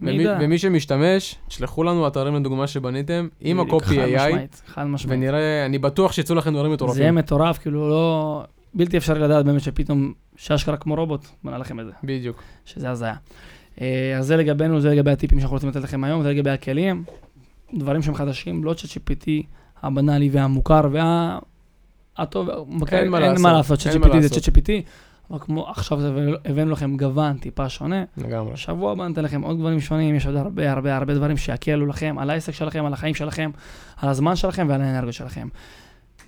מי 0.00 0.12
ומי? 0.12 0.24
ומי 0.40 0.58
שמשתמש, 0.58 1.34
תשלחו 1.48 1.84
לנו 1.84 2.06
אתרים 2.06 2.34
לדוגמה 2.34 2.66
שבניתם 2.66 3.28
עם 3.40 3.56
בדיוק, 3.56 3.68
הקופי 3.68 3.96
חד 3.96 4.02
AI, 4.02 4.28
משמעית, 4.28 4.62
חד 4.66 4.84
משמעית. 4.84 5.18
ונראה, 5.18 5.66
אני 5.66 5.78
בטוח 5.78 6.12
שיצאו 6.12 6.34
לכם 6.34 6.52
דברים 6.52 6.70
זה 6.70 6.74
מטורפים. 6.74 7.14
מטורף, 7.14 7.58
כאילו 7.58 7.88
לא... 7.88 8.44
בלתי 8.74 8.96
אפשרי 8.96 9.20
לדעת 9.20 9.44
באמת 9.44 9.60
שפתאום 9.60 10.12
שאשכרה 10.36 10.76
כמו 10.76 10.94
רובוט 10.94 11.26
בנה 11.44 11.58
לכם 11.58 11.80
את 11.80 11.86
זה, 11.86 11.92
בדיוק. 12.04 12.42
שזה 12.64 12.90
הזיה. 12.90 13.14
אה, 13.80 14.16
אז 14.18 14.26
זה 14.26 14.36
לגבינו, 14.36 14.80
זה 14.80 14.90
לגבי 14.90 15.10
הטיפים 15.10 15.40
שאנחנו 15.40 15.54
רוצים 15.54 15.68
לתת 15.68 15.80
לכם 15.80 16.04
היום, 16.04 16.22
זה 16.22 16.30
לגבי 16.30 16.50
הכלים, 16.50 17.04
דברים 17.74 18.02
שהם 18.02 18.14
חדשים, 18.14 18.64
לא 18.64 18.74
צ'אט 18.74 18.90
GPT 18.90 19.28
הבנאלי 19.82 20.28
והמוכר 20.32 20.88
וה... 20.92 21.38
הטוב, 22.18 22.48
אין 22.92 23.08
מה 23.08 23.18
אין 23.18 23.26
לעשות, 23.26 23.42
מה 23.42 23.52
לעשות, 23.52 23.78
צ'אט 23.78 23.94
GPT 23.94 24.20
זה. 24.20 24.28
צ'אט 24.40 24.56
GPT, 24.56 24.70
אבל 25.30 25.38
כמו 25.38 25.68
עכשיו 25.68 25.98
הבאנו 26.44 26.70
לכם 26.70 26.96
גוון 26.96 27.38
טיפה 27.38 27.68
שונה, 27.68 28.04
לגמרי. 28.16 28.52
בשבוע 28.52 28.92
הבא 28.92 29.08
ניתן 29.08 29.24
לכם 29.24 29.42
עוד 29.42 29.58
דברים 29.58 29.80
שונים, 29.80 30.14
יש 30.14 30.26
עוד 30.26 30.36
הרבה 30.36 30.72
הרבה 30.72 30.96
הרבה 30.96 31.14
דברים 31.14 31.36
שיקלו 31.36 31.86
לכם 31.86 32.16
על 32.18 32.30
העסק 32.30 32.52
שלכם, 32.52 32.84
על 32.84 32.92
החיים 32.92 33.14
שלכם, 33.14 33.50
על 33.96 34.08
הזמן 34.08 34.36
שלכם 34.36 34.66
ועל 34.68 34.82
האנרגיות 34.82 35.14
שלכם. 35.14 35.48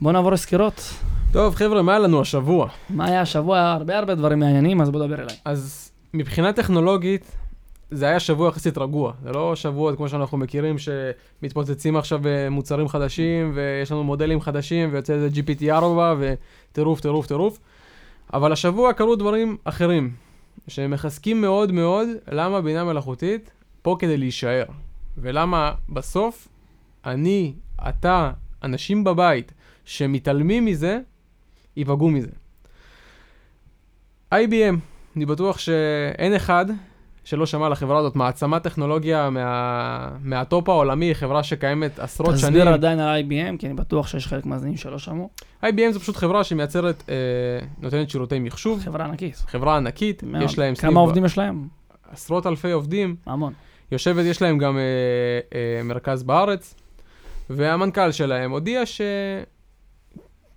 בואו 0.03 0.13
נעבור 0.13 0.33
לסקירות. 0.33 0.95
טוב, 1.33 1.55
חבר'ה, 1.55 1.83
מה 1.83 1.93
היה 1.93 1.99
לנו 1.99 2.21
השבוע? 2.21 2.69
מה 2.91 3.07
היה 3.07 3.21
השבוע? 3.21 3.61
הרבה 3.61 3.99
הרבה 3.99 4.15
דברים 4.15 4.39
מעניינים, 4.39 4.81
אז 4.81 4.91
בוא 4.91 5.07
דבר 5.07 5.23
אליי. 5.23 5.37
אז 5.45 5.91
מבחינה 6.15 6.53
טכנולוגית, 6.53 7.37
זה 7.91 8.07
היה 8.07 8.21
שבוע 8.21 8.49
יחסית 8.49 8.79
רגוע. 8.79 9.13
זה 9.23 9.33
לא 9.33 9.57
שבועות 9.57 9.97
כמו 9.97 10.09
שאנחנו 10.09 10.39
מכירים, 10.39 10.77
שמתפוצצים 10.79 11.97
עכשיו 11.97 12.27
אה, 12.27 12.51
מוצרים 12.51 12.89
חדשים, 12.89 13.53
ויש 13.55 13.93
לנו 13.93 14.05
מודלים 14.05 14.41
חדשים, 14.41 14.89
ויוצא 14.93 15.13
איזה 15.13 15.29
GPT-4, 15.35 15.73
וטירוף, 16.19 17.01
טירוף, 17.01 17.27
טירוף. 17.27 17.59
אבל 18.33 18.53
השבוע 18.53 18.93
קרו 18.93 19.17
דברים 19.17 19.57
אחרים, 19.65 20.11
שמחזקים 20.69 21.41
מאוד 21.41 21.73
מאוד 21.73 22.09
למה 22.33 22.61
בינה 22.61 22.85
מלאכותית 22.85 23.51
פה 23.83 23.97
כדי 23.99 24.17
להישאר. 24.17 24.65
ולמה 25.19 25.73
בסוף 25.89 26.49
אני, 27.07 27.53
אתה, 27.89 28.31
אנשים 28.63 29.05
בבית 29.05 29.53
שמתעלמים 29.93 30.65
מזה, 30.65 30.99
ייפגעו 31.77 32.11
מזה. 32.11 32.29
IBM, 34.35 34.77
אני 35.17 35.27
בטוח 35.27 35.59
שאין 35.59 36.35
אחד 36.35 36.67
שלא 37.25 37.47
שמע 37.47 37.67
על 37.67 37.73
החברה 37.73 37.99
הזאת, 37.99 38.17
מעצמת 38.17 38.63
טכנולוגיה 38.63 39.31
מה... 39.31 40.11
מהטופ 40.23 40.69
העולמי, 40.69 41.15
חברה 41.15 41.43
שקיימת 41.43 41.99
עשרות 41.99 42.35
תסביר 42.35 42.49
שנים. 42.49 42.61
תסביר 42.61 42.75
עדיין 42.75 43.01
על 43.01 43.23
IBM, 43.23 43.59
כי 43.59 43.67
אני 43.67 43.75
בטוח 43.75 44.07
שיש 44.07 44.27
חלק 44.27 44.47
מהזנים 44.47 44.77
שלא 44.77 44.99
שמעו. 44.99 45.31
IBM 45.65 45.93
זו 45.93 46.01
פשוט 46.01 46.17
חברה 46.17 46.45
שמייצרת, 46.45 47.03
אה, 47.09 47.15
נותנת 47.81 48.11
שירותי 48.11 48.39
מחשוב. 48.39 48.81
חברה 48.81 49.05
ענקית. 49.05 49.37
חברה 49.37 49.77
ענקית, 49.77 50.23
מאוד. 50.23 50.43
יש 50.43 50.59
להם 50.59 50.75
כמה 50.75 51.01
עובדים 51.01 51.25
יש 51.25 51.39
להם? 51.39 51.69
עשרות 52.13 52.47
אלפי 52.47 52.71
עובדים. 52.71 53.17
המון. 53.27 53.53
יושבת, 53.93 54.25
יש 54.25 54.43
להם 54.43 54.59
גם 54.59 54.79
אה, 54.79 54.83
אה, 55.55 55.83
מרכז 55.83 56.23
בארץ, 56.23 56.75
והמנכ"ל 57.51 58.13
שלהם 58.13 58.51
הודיע 58.51 58.87
ש... 58.87 59.01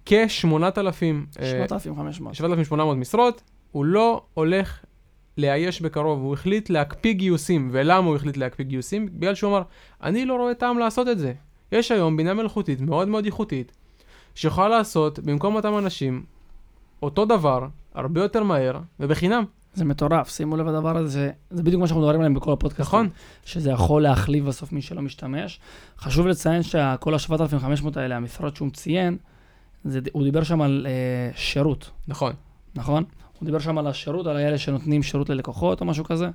כ-8,000, 0.05 1.41
7,500. 1.41 2.35
7,800 2.35 2.97
משרות, 2.97 3.41
הוא 3.71 3.85
לא 3.85 4.23
הולך 4.33 4.79
לאייש 5.37 5.81
בקרוב, 5.81 6.19
הוא 6.19 6.33
החליט 6.33 6.69
להקפיא 6.69 7.13
גיוסים. 7.13 7.69
ולמה 7.71 8.07
הוא 8.07 8.15
החליט 8.15 8.37
להקפיא 8.37 8.65
גיוסים? 8.65 9.09
בגלל 9.13 9.35
שהוא 9.35 9.51
אמר, 9.51 9.61
אני 10.03 10.25
לא 10.25 10.35
רואה 10.35 10.53
טעם 10.53 10.79
לעשות 10.79 11.07
את 11.07 11.19
זה. 11.19 11.33
יש 11.71 11.91
היום 11.91 12.17
בינה 12.17 12.33
מלאכותית 12.33 12.81
מאוד 12.81 13.07
מאוד 13.07 13.25
איכותית, 13.25 13.71
שיכולה 14.35 14.69
לעשות 14.69 15.19
במקום 15.19 15.55
אותם 15.55 15.77
אנשים 15.77 16.23
אותו 17.01 17.25
דבר, 17.25 17.67
הרבה 17.93 18.21
יותר 18.21 18.43
מהר 18.43 18.79
ובחינם. 18.99 19.43
זה 19.73 19.85
מטורף, 19.85 20.29
שימו 20.29 20.57
לב 20.57 20.67
לדבר 20.67 20.97
הזה, 20.97 21.07
זה, 21.07 21.31
זה 21.49 21.63
בדיוק 21.63 21.81
מה 21.81 21.87
שאנחנו 21.87 22.01
מדברים 22.01 22.19
עליהם 22.19 22.33
בכל 22.33 22.53
הפודקאסטים. 22.53 22.99
נכון. 22.99 23.09
שזה 23.45 23.71
יכול 23.71 24.03
להחליף 24.03 24.43
בסוף 24.43 24.71
מי 24.71 24.81
שלא 24.81 25.01
משתמש. 25.01 25.59
חשוב 25.97 26.27
לציין 26.27 26.63
שכל 26.63 27.13
ה-7,500 27.13 27.87
האלה, 27.95 28.15
המשרות 28.15 28.55
שהוא 28.55 28.69
ציין, 28.71 29.17
זה, 29.85 29.99
הוא 30.11 30.23
דיבר 30.23 30.43
שם 30.43 30.61
על 30.61 30.87
אה, 30.89 31.37
שירות, 31.37 31.89
נכון. 32.07 32.33
נכון? 32.75 33.03
הוא 33.39 33.45
דיבר 33.45 33.59
שם 33.59 33.77
על 33.77 33.87
השירות, 33.87 34.27
על 34.27 34.37
האלה 34.37 34.57
שנותנים 34.57 35.03
שירות 35.03 35.29
ללקוחות 35.29 35.81
או 35.81 35.85
משהו 35.85 36.03
כזה. 36.03 36.29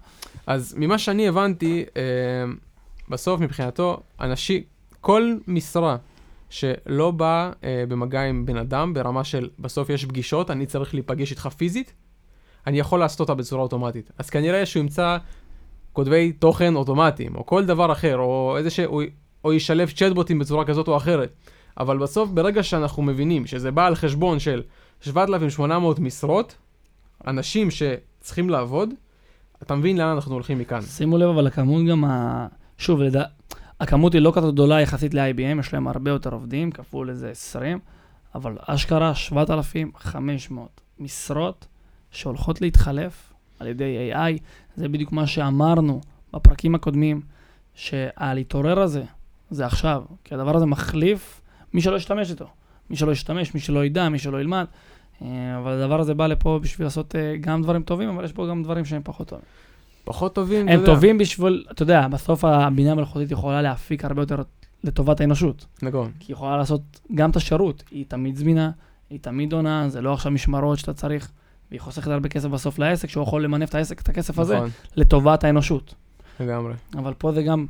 אז 0.47 0.75
ממה 0.79 0.99
שאני 0.99 1.29
הבנתי, 1.29 1.85
אה, 1.97 2.03
בסוף 3.09 3.41
מבחינתו, 3.41 4.01
אנשים, 4.21 4.63
כל 5.01 5.37
משרה 5.47 5.97
שלא 6.51 7.11
באה 7.11 7.51
אה, 7.65 7.85
במגע 7.89 8.23
עם 8.23 8.47
בן 8.47 8.57
אדם, 8.57 8.95
ברמה 8.95 9.25
של 9.25 9.49
בסוף 9.59 9.91
יש 9.91 10.05
פגישות, 10.05 10.51
אני 10.51 10.67
צריך 10.67 10.95
להיפגש 10.95 11.31
איתך 11.31 11.49
פיזית, 11.57 11.93
אני 12.67 12.79
יכול 12.79 13.01
לעשות 13.01 13.21
אותה 13.21 13.35
בצורה 13.35 13.63
אוטומטית. 13.63 14.11
אז 14.19 14.31
כנראה 14.31 14.67
שהוא 14.67 14.81
ימצא 14.81 15.19
כותבי 15.93 16.33
תוכן 16.33 16.75
אוטומטיים, 16.75 17.35
או 17.35 17.47
כל 17.47 17.67
דבר 17.67 17.93
אחר, 17.93 18.17
או 18.17 18.55
איזה 18.57 18.71
שהוא, 18.71 19.03
או 19.45 19.53
ישלב 19.53 19.91
צ'טבוטים 19.91 20.39
בצורה 20.39 20.65
כזאת 20.65 20.89
או 20.89 20.97
אחרת. 20.97 21.33
אבל 21.79 21.99
בסוף, 21.99 22.31
ברגע 22.31 22.63
שאנחנו 22.63 23.03
מבינים 23.03 23.47
שזה 23.47 23.71
בא 23.71 23.87
על 23.87 23.95
חשבון 23.95 24.39
של 24.39 24.63
7,800 25.01 25.99
משרות, 25.99 26.57
אנשים 27.27 27.69
שצריכים 27.71 28.51
לעבוד, 28.51 28.91
אתה 29.63 29.75
מבין 29.75 29.99
לאן 29.99 30.07
אנחנו 30.07 30.35
הולכים 30.35 30.59
מכאן. 30.59 30.83
שימו 30.83 31.19
לב, 31.19 31.29
אבל 31.29 31.47
הכמות 31.47 31.87
גם, 31.87 32.05
ה... 32.05 32.47
שוב, 32.79 33.01
לדע... 33.01 33.25
הכמות 33.81 34.13
היא 34.13 34.23
לא 34.23 34.33
כזאת 34.35 34.55
גדולה 34.55 34.81
יחסית 34.81 35.15
ל-IBM, 35.15 35.61
יש 35.61 35.73
להם 35.73 35.89
הרבה 35.89 36.11
יותר 36.11 36.33
עובדים, 36.33 36.71
כפול 36.71 37.11
איזה 37.11 37.31
20, 37.31 37.79
אבל 38.35 38.57
אשכרה 38.61 39.15
7,500 39.15 40.81
משרות 40.99 41.67
שהולכות 42.11 42.61
להתחלף 42.61 43.33
על 43.59 43.67
ידי 43.67 44.13
AI, 44.13 44.41
זה 44.77 44.89
בדיוק 44.89 45.13
מה 45.13 45.27
שאמרנו 45.27 46.01
בפרקים 46.33 46.75
הקודמים, 46.75 47.21
שהלהתעורר 47.75 48.81
הזה, 48.81 49.05
זה 49.51 49.67
עכשיו, 49.67 50.03
כי 50.25 50.35
הדבר 50.35 50.57
הזה 50.57 50.67
מחליף 50.67 51.40
מי 51.75 51.81
שלא 51.81 51.97
ישתמש 51.97 52.31
איתו. 52.31 52.47
מי 52.91 52.97
שלא 52.97 53.13
ישתמש, 53.13 53.55
מי 53.55 53.61
שלא 53.61 53.85
ידע, 53.85 54.09
מי 54.09 54.19
שלא 54.19 54.41
ילמד. 54.41 54.65
אה, 55.23 55.59
אבל 55.59 55.73
הדבר 55.73 56.01
הזה 56.01 56.15
בא 56.15 56.27
לפה 56.27 56.59
בשביל 56.63 56.87
לעשות 56.87 57.17
אה, 57.17 57.37
גם 57.41 57.63
דברים 57.63 57.83
טובים, 57.83 58.09
אבל 58.09 58.25
יש 58.25 58.33
פה 58.33 58.47
גם 58.47 58.63
דברים 58.63 58.85
שהם 58.85 59.03
פחות 59.05 59.29
טובים. 59.29 59.45
פחות 60.05 60.35
טובים, 60.35 60.67
אתה 60.67 60.75
הם 60.75 60.81
יודע. 60.81 60.95
טובים 60.95 61.19
בשביל, 61.19 61.65
אתה 61.71 61.83
יודע, 61.83 62.09
בסוף 62.09 62.45
הבינה 62.45 62.93
המלאכותית 62.93 63.31
יכולה 63.31 63.63
להפיק 63.63 64.05
הרבה 64.05 64.23
יותר 64.23 64.43
לטובת 64.85 65.21
האנושות. 65.21 65.67
נכון. 65.83 66.11
כי 66.21 66.33
היא 66.33 66.35
יכולה 66.35 66.57
לעשות 66.57 67.01
גם 67.15 67.31
את 67.31 67.37
השירות, 67.37 67.83
היא 67.91 68.05
תמיד 68.09 68.37
זמינה, 68.37 68.71
היא 69.11 69.19
תמיד 69.23 69.53
עונה, 69.53 69.89
זה 69.89 70.01
לא 70.01 70.13
עכשיו 70.13 70.33
משמרות 70.33 70.79
שאתה 70.79 70.93
צריך, 70.93 71.31
והיא 71.71 71.81
חוסכת 71.81 72.11
הרבה 72.11 72.29
כסף 72.29 72.49
בסוף 72.49 72.79
לעסק, 72.79 73.09
שהוא 73.09 73.23
יכול 73.23 73.45
למנף 73.45 73.69
את 73.69 73.75
העסק, 73.75 74.01
את 74.01 74.09
הכסף 74.09 74.39
הזה, 74.39 74.57
נכון, 74.57 74.71
לטובת 74.97 75.45
האנושות. 75.45 75.95
לגמרי. 76.41 76.75
אבל 76.95 77.15
פה 77.19 77.33
זה 77.33 77.43
גם... 77.43 77.67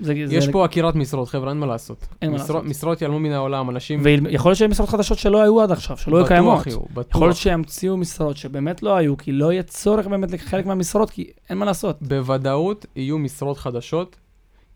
זה, 0.00 0.14
יש 0.14 0.44
זה, 0.44 0.52
פה 0.52 0.64
עקירת 0.64 0.94
משרות, 0.94 1.28
חבר'ה, 1.28 1.50
אין 1.50 1.58
מה 1.58 1.66
לעשות. 1.66 2.06
אין 2.22 2.30
מה 2.30 2.36
משרות- 2.36 2.50
לעשות. 2.50 2.70
משרות 2.70 3.00
ייעלמו 3.02 3.18
מן 3.20 3.32
העולם, 3.32 3.70
אנשים... 3.70 4.00
ויכול 4.04 4.50
להיות 4.50 4.58
שיהיו 4.58 4.70
משרות 4.70 4.88
חדשות 4.88 5.18
שלא 5.18 5.42
היו 5.42 5.60
עד 5.62 5.70
עכשיו, 5.72 5.96
שלא 5.96 6.16
היו 6.16 6.26
קיימות. 6.26 6.66
יהיו, 6.66 6.80
בטוח. 6.94 7.16
יכול 7.16 7.26
להיות 7.26 7.36
שימציאו 7.36 7.96
משרות 7.96 8.36
שבאמת 8.36 8.82
לא 8.82 8.96
היו, 8.96 9.16
כי 9.16 9.32
לא 9.32 9.52
יהיה 9.52 9.62
צורך 9.62 10.06
באמת 10.06 10.30
לחלק 10.30 10.66
מהמשרות, 10.66 11.10
כי 11.10 11.30
אין 11.50 11.58
מה 11.58 11.64
לעשות. 11.64 12.02
בוודאות 12.02 12.86
יהיו 12.96 13.18
משרות 13.18 13.58
חדשות, 13.58 14.16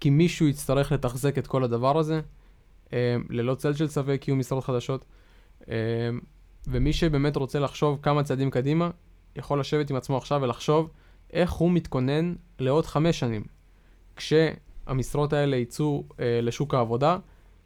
כי 0.01 0.11
מישהו 0.11 0.49
יצטרך 0.49 0.93
לתחזק 0.93 1.39
את 1.39 1.47
כל 1.47 1.65
הדבר 1.65 1.99
הזה. 1.99 2.21
אה, 2.93 3.17
ללא 3.31 3.55
צל 3.55 3.75
של 3.75 3.89
ספק 3.89 4.25
יהיו 4.29 4.37
משרות 4.37 4.65
חדשות. 4.65 5.05
אה, 5.71 5.75
ומי 6.67 6.93
שבאמת 6.93 7.37
רוצה 7.37 7.59
לחשוב 7.59 7.99
כמה 8.03 8.23
צעדים 8.23 8.51
קדימה, 8.51 8.91
יכול 9.37 9.61
לשבת 9.61 9.91
עם 9.91 9.97
עצמו 9.97 10.17
עכשיו 10.17 10.43
ולחשוב 10.43 10.91
איך 11.33 11.53
הוא 11.53 11.71
מתכונן 11.71 12.35
לעוד 12.59 12.87
חמש 12.87 13.19
שנים. 13.19 13.45
כשהמשרות 14.85 15.33
האלה 15.33 15.57
יצאו 15.57 16.05
אה, 16.21 16.41
לשוק 16.43 16.75
העבודה, 16.75 17.17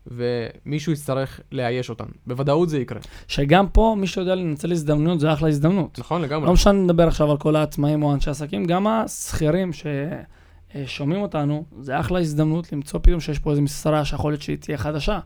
ומישהו 0.06 0.92
יצטרך 0.92 1.40
לאייש 1.52 1.90
אותן. 1.90 2.04
בוודאות 2.26 2.68
זה 2.68 2.78
יקרה. 2.78 2.98
שגם 3.28 3.68
פה, 3.68 3.96
מי 3.98 4.06
שיודע 4.06 4.34
לנצל 4.34 4.72
הזדמנות, 4.72 5.20
זה 5.20 5.32
אחלה 5.32 5.48
הזדמנות. 5.48 5.98
נכון 5.98 6.22
לגמרי. 6.22 6.46
לא 6.46 6.52
משנה 6.52 6.84
לדבר 6.84 7.08
עכשיו 7.08 7.30
על 7.30 7.36
כל 7.36 7.56
העצמאים 7.56 8.02
או 8.02 8.14
אנשי 8.14 8.30
עסקים, 8.30 8.64
גם 8.64 8.86
השכירים 8.86 9.70
ששומעים 9.72 11.22
אותנו, 11.22 11.64
זה 11.80 12.00
אחלה 12.00 12.20
הזדמנות 12.20 12.72
למצוא 12.72 13.00
פתאום 13.02 13.20
שיש 13.20 13.38
פה 13.38 13.50
איזו 13.50 13.62
משרה 13.62 14.04
שיכול 14.04 14.32
להיות 14.32 14.42
שהיא 14.42 14.56
תהיה 14.56 14.78
חדשה 14.78 15.18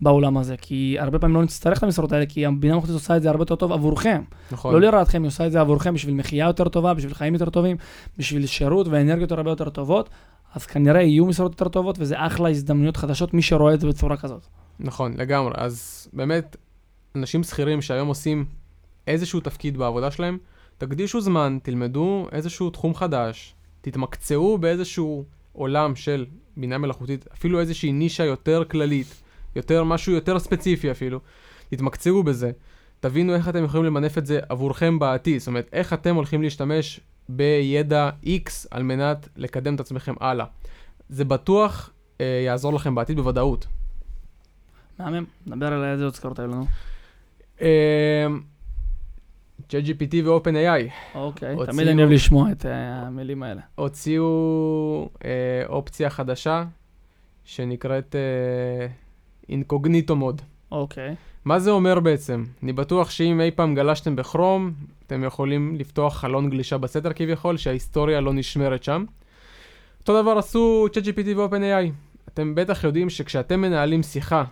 בעולם 0.00 0.38
הזה, 0.38 0.56
כי 0.56 0.96
הרבה 0.98 1.18
פעמים 1.18 1.36
לא 1.36 1.42
נצטרך 1.42 1.78
את 1.78 1.82
המשרות 1.82 2.12
האלה, 2.12 2.26
כי 2.26 2.46
הבינה 2.46 2.74
המלאכותית 2.74 2.94
עושה 2.94 3.16
את 3.16 3.22
זה 3.22 3.30
הרבה 3.30 3.42
יותר 3.42 3.56
טוב 3.56 3.72
עבורכם. 3.72 4.22
נכון. 4.52 4.74
לא 4.74 4.80
לרעתכם, 4.80 5.22
היא 5.22 5.28
עושה 5.28 5.46
את 5.46 5.52
זה 5.52 5.60
עבורכם 5.60 5.94
בשביל 5.94 6.14
מחיה 6.14 6.46
יותר 6.46 6.68
טובה, 6.68 6.94
בשביל 6.94 7.14
חיים 7.14 7.32
יותר 7.32 7.50
טובים, 7.50 7.76
בשביל 8.18 8.46
שירות 8.46 8.88
ואנרגיות 8.88 9.32
הרבה 9.32 9.50
יותר 9.50 9.68
טובות, 9.68 10.10
אז 10.58 10.66
כנראה 10.66 11.02
יהיו 11.02 11.26
משרות 11.26 11.52
יותר 11.52 11.68
טובות, 11.68 11.96
וזה 11.98 12.14
אחלה 12.18 12.48
הזדמנויות 12.48 12.96
חדשות, 12.96 13.34
מי 13.34 13.42
שרואה 13.42 13.74
את 13.74 13.80
זה 13.80 13.88
בצורה 13.88 14.16
כזאת. 14.16 14.46
נכון, 14.80 15.14
לגמרי. 15.16 15.52
אז 15.56 16.08
באמת, 16.12 16.56
אנשים 17.16 17.42
שכירים 17.42 17.82
שהיום 17.82 18.08
עושים 18.08 18.44
איזשהו 19.06 19.40
תפקיד 19.40 19.76
בעבודה 19.76 20.10
שלהם, 20.10 20.38
תקדישו 20.78 21.20
זמן, 21.20 21.58
תלמדו 21.62 22.26
איזשהו 22.32 22.70
תחום 22.70 22.94
חדש, 22.94 23.54
תתמקצעו 23.80 24.58
באיזשהו 24.58 25.24
עולם 25.52 25.96
של 25.96 26.26
בינה 26.56 26.78
מלאכותית, 26.78 27.26
אפילו 27.32 27.60
איזושהי 27.60 27.92
נישה 27.92 28.24
יותר 28.24 28.62
כללית, 28.70 29.22
יותר 29.56 29.84
משהו 29.84 30.12
יותר 30.12 30.38
ספציפי 30.38 30.90
אפילו, 30.90 31.20
תתמקצעו 31.70 32.22
בזה. 32.22 32.50
תבינו 33.00 33.34
איך 33.34 33.48
אתם 33.48 33.64
יכולים 33.64 33.86
למנף 33.86 34.18
את 34.18 34.26
זה 34.26 34.40
עבורכם 34.48 34.98
בעתיד, 34.98 35.38
זאת 35.38 35.48
אומרת, 35.48 35.68
איך 35.72 35.92
אתם 35.92 36.14
הולכים 36.14 36.42
להשתמש 36.42 37.00
בידע 37.28 38.10
X 38.24 38.50
על 38.70 38.82
מנת 38.82 39.28
לקדם 39.36 39.74
את 39.74 39.80
עצמכם 39.80 40.14
הלאה. 40.20 40.46
זה 41.08 41.24
בטוח 41.24 41.90
אה, 42.20 42.42
יעזור 42.46 42.74
לכם 42.74 42.94
בעתיד 42.94 43.16
בוודאות. 43.16 43.66
מהמם, 44.98 45.24
נדבר 45.46 45.72
על 45.72 45.84
איזה 45.84 46.04
עוד 46.04 46.14
סקרות 46.14 46.38
היו 46.38 46.48
לנו. 46.48 46.66
ChatGPT 49.68 50.14
ו-OpenAI 50.24 50.90
אוקיי, 51.14 51.54
הוציאו- 51.54 51.66
תמיד 51.72 51.88
אני 51.88 52.02
אוהב 52.02 52.12
לשמוע 52.12 52.52
את 52.52 52.66
אה, 52.66 52.72
המילים 53.06 53.42
האלה. 53.42 53.60
הוציאו 53.74 55.08
אה, 55.24 55.30
אופציה 55.68 56.10
חדשה 56.10 56.64
שנקראת 57.44 58.14
אינקוגניטו 59.48 60.16
מוד. 60.16 60.42
אוקיי. 60.72 61.14
מה 61.48 61.58
זה 61.58 61.70
אומר 61.70 62.00
בעצם? 62.00 62.44
אני 62.62 62.72
בטוח 62.72 63.10
שאם 63.10 63.40
אי 63.40 63.50
פעם 63.50 63.74
גלשתם 63.74 64.16
בכרום, 64.16 64.72
אתם 65.06 65.24
יכולים 65.24 65.76
לפתוח 65.76 66.16
חלון 66.16 66.50
גלישה 66.50 66.78
בסתר 66.78 67.12
כביכול, 67.12 67.56
שההיסטוריה 67.56 68.20
לא 68.20 68.32
נשמרת 68.32 68.82
שם. 68.82 69.04
אותו 70.00 70.22
דבר 70.22 70.38
עשו 70.38 70.86
ChatGPT 70.92 71.36
ו-OpenAI. 71.36 71.92
אתם 72.28 72.54
בטח 72.54 72.84
יודעים 72.84 73.10
שכשאתם 73.10 73.60
מנהלים 73.60 74.02
שיחה 74.02 74.44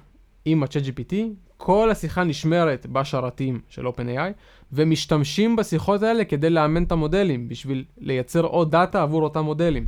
עם 0.44 0.62
ה-ChatGPT, 0.62 1.14
כל 1.56 1.90
השיחה 1.90 2.24
נשמרת 2.24 2.86
בשרתים 2.86 3.60
של 3.68 3.86
OpenAI, 3.86 4.32
ומשתמשים 4.72 5.56
בשיחות 5.56 6.02
האלה 6.02 6.24
כדי 6.24 6.50
לאמן 6.50 6.82
את 6.82 6.92
המודלים, 6.92 7.48
בשביל 7.48 7.84
לייצר 7.98 8.44
עוד 8.44 8.70
דאטה 8.70 9.02
עבור 9.02 9.22
אותם 9.22 9.40
מודלים. 9.40 9.86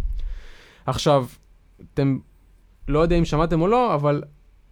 עכשיו, 0.86 1.26
אתם 1.94 2.18
לא 2.88 2.98
יודע 2.98 3.16
אם 3.16 3.24
שמעתם 3.24 3.60
או 3.60 3.66
לא, 3.66 3.94
אבל 3.94 4.22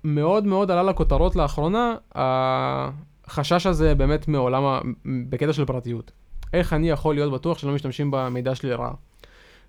מאוד 0.07 0.47
מאוד 0.47 0.71
עלה 0.71 0.83
לכותרות 0.83 1.37
לאחרונה 1.37 1.95
החשש 2.15 3.67
הזה 3.67 3.95
באמת 3.95 4.29
מעולם, 4.29 4.65
ה... 4.65 4.81
בקטע 5.29 5.53
של 5.53 5.65
פרטיות. 5.65 6.11
איך 6.53 6.73
אני 6.73 6.91
יכול 6.91 7.15
להיות 7.15 7.33
בטוח 7.33 7.59
שלא 7.59 7.73
משתמשים 7.73 8.11
במידע 8.11 8.55
שלי 8.55 8.71
לרעה? 8.71 8.93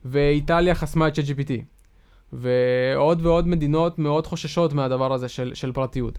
ואיטליה 0.06 0.76
חסמה 0.76 1.08
את 1.08 1.16
ChatGPT, 1.16 1.52
ועוד 2.34 3.26
ועוד 3.26 3.48
מדינות 3.48 4.00
מאוד 4.00 4.28
חוששות 4.28 4.74
מהדבר 4.74 5.14
הזה 5.14 5.30
של, 5.30 5.52
של 5.54 5.72
פרטיות. 5.72 6.18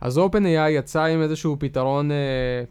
אז 0.00 0.18
OpenAI 0.18 0.68
יצא 0.70 1.04
עם 1.04 1.22
איזשהו 1.22 1.56
פתרון 1.58 2.10
אה, 2.10 2.16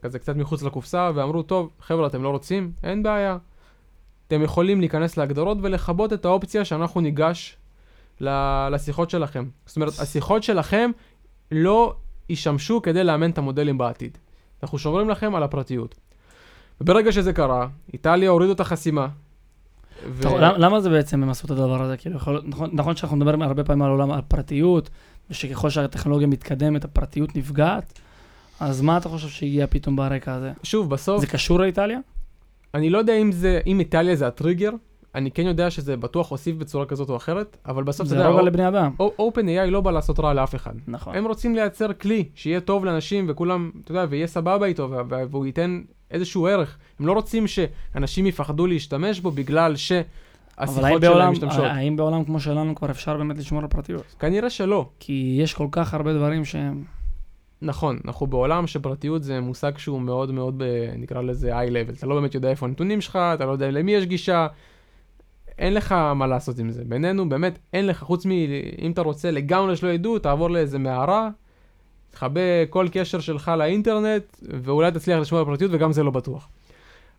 כזה 0.01 0.19
קצת 0.19 0.35
מחוץ 0.35 0.63
לקופסה, 0.63 1.11
ואמרו, 1.15 1.43
טוב, 1.43 1.69
חבר'ה, 1.81 2.07
אתם 2.07 2.23
לא 2.23 2.29
רוצים? 2.29 2.71
אין 2.83 3.03
בעיה. 3.03 3.37
אתם 4.27 4.41
יכולים 4.41 4.79
להיכנס 4.79 5.17
להגדרות 5.17 5.57
ולכבות 5.61 6.13
את 6.13 6.25
האופציה 6.25 6.65
שאנחנו 6.65 7.01
ניגש 7.01 7.57
לשיחות 8.21 9.09
שלכם. 9.09 9.45
זאת 9.65 9.75
אומרת, 9.75 9.99
השיחות 9.99 10.43
שלכם 10.43 10.91
לא 11.51 11.95
ישמשו 12.29 12.81
כדי 12.81 13.03
לאמן 13.03 13.29
את 13.29 13.37
המודלים 13.37 13.77
בעתיד. 13.77 14.17
אנחנו 14.63 14.77
שומרים 14.77 15.09
לכם 15.09 15.35
על 15.35 15.43
הפרטיות. 15.43 15.95
וברגע 16.81 17.11
שזה 17.11 17.33
קרה, 17.33 17.67
איטליה 17.93 18.29
הורידו 18.29 18.51
את 18.51 18.59
החסימה. 18.59 19.07
ו... 20.09 20.21
טוב, 20.21 20.37
למה 20.37 20.79
זה 20.79 20.89
בעצם 20.89 21.23
הם 21.23 21.29
עשו 21.29 21.45
את 21.45 21.51
הדבר 21.51 21.81
הזה? 21.81 21.97
כאילו, 21.97 22.15
יכול, 22.15 22.41
נכון, 22.45 22.69
נכון 22.73 22.95
שאנחנו 22.95 23.17
מדברים 23.17 23.41
הרבה 23.41 23.63
פעמים 23.63 23.81
על 23.81 23.89
עולם 23.91 24.11
הפרטיות, 24.11 24.89
ושככל 25.29 25.69
שהטכנולוגיה 25.69 26.27
מתקדמת, 26.27 26.85
הפרטיות 26.85 27.35
נפגעת, 27.35 27.99
אז 28.59 28.81
מה 28.81 28.97
אתה 28.97 29.09
חושב 29.09 29.27
שהגיע 29.27 29.67
פתאום 29.69 29.95
ברקע 29.95 30.33
הזה? 30.33 30.51
שוב, 30.63 30.89
בסוף... 30.89 31.21
זה 31.21 31.27
קשור 31.27 31.59
לאיטליה? 31.59 31.99
אני 32.73 32.89
לא 32.89 32.97
יודע 32.97 33.13
אם 33.13 33.31
זה, 33.31 33.59
אם 33.67 33.79
איטליה 33.79 34.15
זה 34.15 34.27
הטריגר, 34.27 34.71
אני 35.17 35.31
כן 35.31 35.45
יודע 35.45 35.71
שזה 35.71 35.97
בטוח 35.97 36.29
הוסיף 36.29 36.55
בצורה 36.55 36.85
כזאת 36.85 37.09
או 37.09 37.15
אחרת, 37.15 37.57
אבל 37.65 37.83
בסוף 37.83 38.07
זה 38.07 38.27
רוגע 38.27 38.41
לבני 38.41 38.67
אדם. 38.67 38.91
OpenAI 38.99 39.69
לא 39.69 39.81
בא 39.81 39.91
לעשות 39.91 40.19
רע 40.19 40.33
לאף 40.33 40.55
אחד. 40.55 40.73
נכון. 40.87 41.15
הם 41.15 41.25
רוצים 41.25 41.55
לייצר 41.55 41.93
כלי 41.93 42.29
שיהיה 42.35 42.59
טוב 42.59 42.85
לאנשים 42.85 43.25
וכולם, 43.29 43.71
אתה 43.83 43.91
יודע, 43.91 44.05
ויהיה 44.09 44.27
סבבה 44.27 44.65
איתו, 44.65 44.89
והוא 45.09 45.45
ייתן 45.45 45.81
איזשהו 46.11 46.47
ערך. 46.47 46.77
הם 46.99 47.07
לא 47.07 47.11
רוצים 47.11 47.45
שאנשים 47.47 48.25
יפחדו 48.25 48.67
להשתמש 48.67 49.19
בו 49.19 49.31
בגלל 49.31 49.75
שהשיחות 49.75 51.01
שלהם 51.01 51.31
משתמשות. 51.31 51.59
אבל 51.59 51.67
האם 51.67 51.95
בעולם 51.95 52.23
כמו 52.23 52.39
שלנו 52.39 52.75
כבר 52.75 52.91
אפשר 52.91 53.17
באמת 53.17 53.37
לשמור 53.37 53.61
על 53.61 53.67
פרטיות? 53.67 54.15
כנראה 54.19 54.49
שלא. 54.49 54.85
כי 54.99 55.37
יש 55.41 55.53
כל 55.53 55.67
כך 55.71 55.93
הרבה 55.93 56.13
דברים 56.13 56.45
שהם... 56.45 56.83
נכון, 57.61 57.99
אנחנו 58.05 58.27
בעולם 58.27 58.67
שפרטיות 58.67 59.23
זה 59.23 59.41
מושג 59.41 59.77
שהוא 59.77 60.01
מאוד 60.01 60.31
מאוד, 60.31 60.53
ב, 60.57 60.63
נקרא 60.97 61.21
לזה 61.21 61.57
איי-לבל. 61.57 61.93
אתה 61.93 62.07
לא 62.07 62.15
באמת 62.15 62.35
יודע 62.35 62.49
איפה 62.49 62.65
הנתונים 62.65 63.01
שלך, 63.01 63.15
אתה 63.15 63.45
לא 63.45 63.51
יודע 63.51 63.71
למי 63.71 63.91
יש 63.91 64.05
גישה. 64.05 64.47
אין 65.57 65.73
לך 65.73 65.91
מה 65.91 66.27
לעשות 66.27 66.59
עם 66.59 66.71
זה. 66.71 66.83
בינינו, 66.85 67.29
באמת, 67.29 67.59
אין 67.73 67.87
לך, 67.87 68.03
חוץ 68.03 68.25
מ... 68.25 68.31
אם 68.81 68.91
אתה 68.91 69.01
רוצה 69.01 69.31
לגמרי 69.31 69.75
שלא 69.75 69.89
ידעו, 69.89 70.19
תעבור 70.19 70.49
לאיזה 70.49 70.79
מערה, 70.79 71.29
תכבה 72.11 72.65
כל 72.69 72.87
קשר 72.91 73.19
שלך 73.19 73.51
לאינטרנט, 73.57 74.23
ואולי 74.41 74.91
תצליח 74.91 75.19
לשמור 75.19 75.39
על 75.39 75.45
פרטיות, 75.45 75.71
וגם 75.73 75.91
זה 75.91 76.03
לא 76.03 76.11
בטוח. 76.11 76.49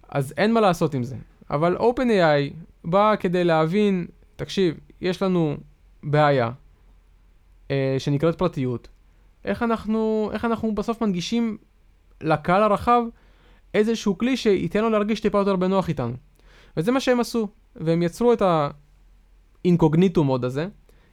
אז 0.08 0.34
אין 0.36 0.52
מה 0.52 0.60
לעשות 0.60 0.94
עם 0.94 1.04
זה. 1.04 1.16
אבל 1.50 1.76
OpenAI 1.76 2.54
בא 2.84 3.14
כדי 3.20 3.44
להבין, 3.44 4.06
תקשיב, 4.36 4.74
יש 5.00 5.22
לנו 5.22 5.56
בעיה 6.02 6.50
אה, 7.70 7.96
שנקראת 7.98 8.38
פרטיות. 8.38 8.88
איך 9.44 9.62
אנחנו, 9.62 10.30
איך 10.32 10.44
אנחנו 10.44 10.74
בסוף 10.74 11.02
מנגישים 11.02 11.56
לקהל 12.20 12.62
הרחב 12.62 13.02
איזשהו 13.74 14.18
כלי 14.18 14.36
שייתן 14.36 14.80
לו 14.80 14.90
להרגיש 14.90 15.20
טיפה 15.20 15.38
יותר 15.38 15.56
בנוח 15.56 15.88
איתנו. 15.88 16.12
וזה 16.76 16.92
מה 16.92 17.00
שהם 17.00 17.20
עשו. 17.20 17.48
והם 17.80 18.02
יצרו 18.02 18.32
את 18.32 18.42
האינקוגניטו 19.64 20.24
מוד 20.24 20.44
הזה, 20.44 20.66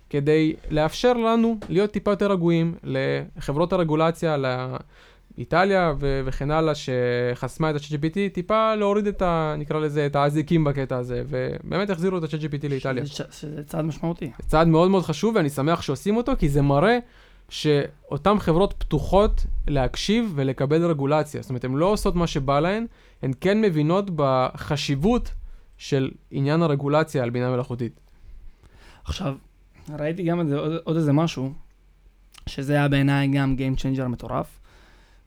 כדי 0.10 0.56
לאפשר 0.70 1.14
לנו 1.14 1.58
להיות 1.70 1.92
טיפה 1.92 2.12
יותר 2.12 2.32
רגועים 2.32 2.76
לחברות 2.84 3.74
הרגולציה, 3.74 4.38
לאיטליה 5.38 5.94
ו- 6.00 6.22
וכן 6.26 6.52
הלאה, 6.52 6.74
שחסמה 6.76 7.70
את 7.70 7.76
ה-ChatGPT, 7.76 8.18
טיפה 8.34 8.76
להוריד 8.76 9.08
את 9.08 9.22
ה... 9.22 9.56
נקרא 9.58 9.80
לזה, 9.80 10.06
את 10.06 10.16
האזיקים 10.16 10.64
בקטע 10.64 10.98
הזה, 10.98 11.24
ובאמת 11.30 11.90
החזירו 11.90 12.18
את 12.18 12.24
ה-ChatGPT 12.24 12.70
לאיטליה. 12.70 13.06
שזה, 13.06 13.24
שזה 13.32 13.64
צעד 13.64 13.86
משמעותי. 13.86 14.32
זה 14.42 14.50
צעד 14.50 14.68
מאוד 14.68 14.92
מאוד 14.92 15.04
חשוב, 15.04 15.36
ואני 15.36 15.50
שמח 15.50 15.82
שעושים 15.82 16.18
אותו, 16.18 16.32
כי 16.40 16.50
זה 16.50 16.62
מראה 16.62 16.98
שאותן 17.50 18.40
חברות 18.40 18.74
פתוחות 18.78 19.46
להקשיב 19.68 20.32
ולקבל 20.36 20.86
רגולציה. 20.86 21.42
זאת 21.42 21.50
אומרת, 21.50 21.64
הן 21.64 21.74
לא 21.74 21.86
עושות 21.86 22.16
מה 22.16 22.28
שבא 22.28 22.60
להן, 22.60 22.86
הן 23.22 23.32
כן 23.42 23.62
מבינות 23.62 24.06
בחשיבות 24.16 25.32
של 25.78 26.12
עניין 26.32 26.62
הרגולציה 26.62 27.24
על 27.24 27.30
בינה 27.30 27.52
מלאכותית. 27.52 28.00
עכשיו, 29.04 29.36
ראיתי 30.00 30.24
גם 30.24 30.42
את 30.42 30.48
זה, 30.48 30.58
עוד, 30.58 30.72
עוד 30.84 30.96
איזה 30.96 31.14
משהו, 31.14 31.54
שזה 32.48 32.74
היה 32.74 32.88
בעיניי 32.88 33.28
גם 33.28 33.56
Game 33.58 33.80
Changer 33.80 34.08
מטורף, 34.08 34.60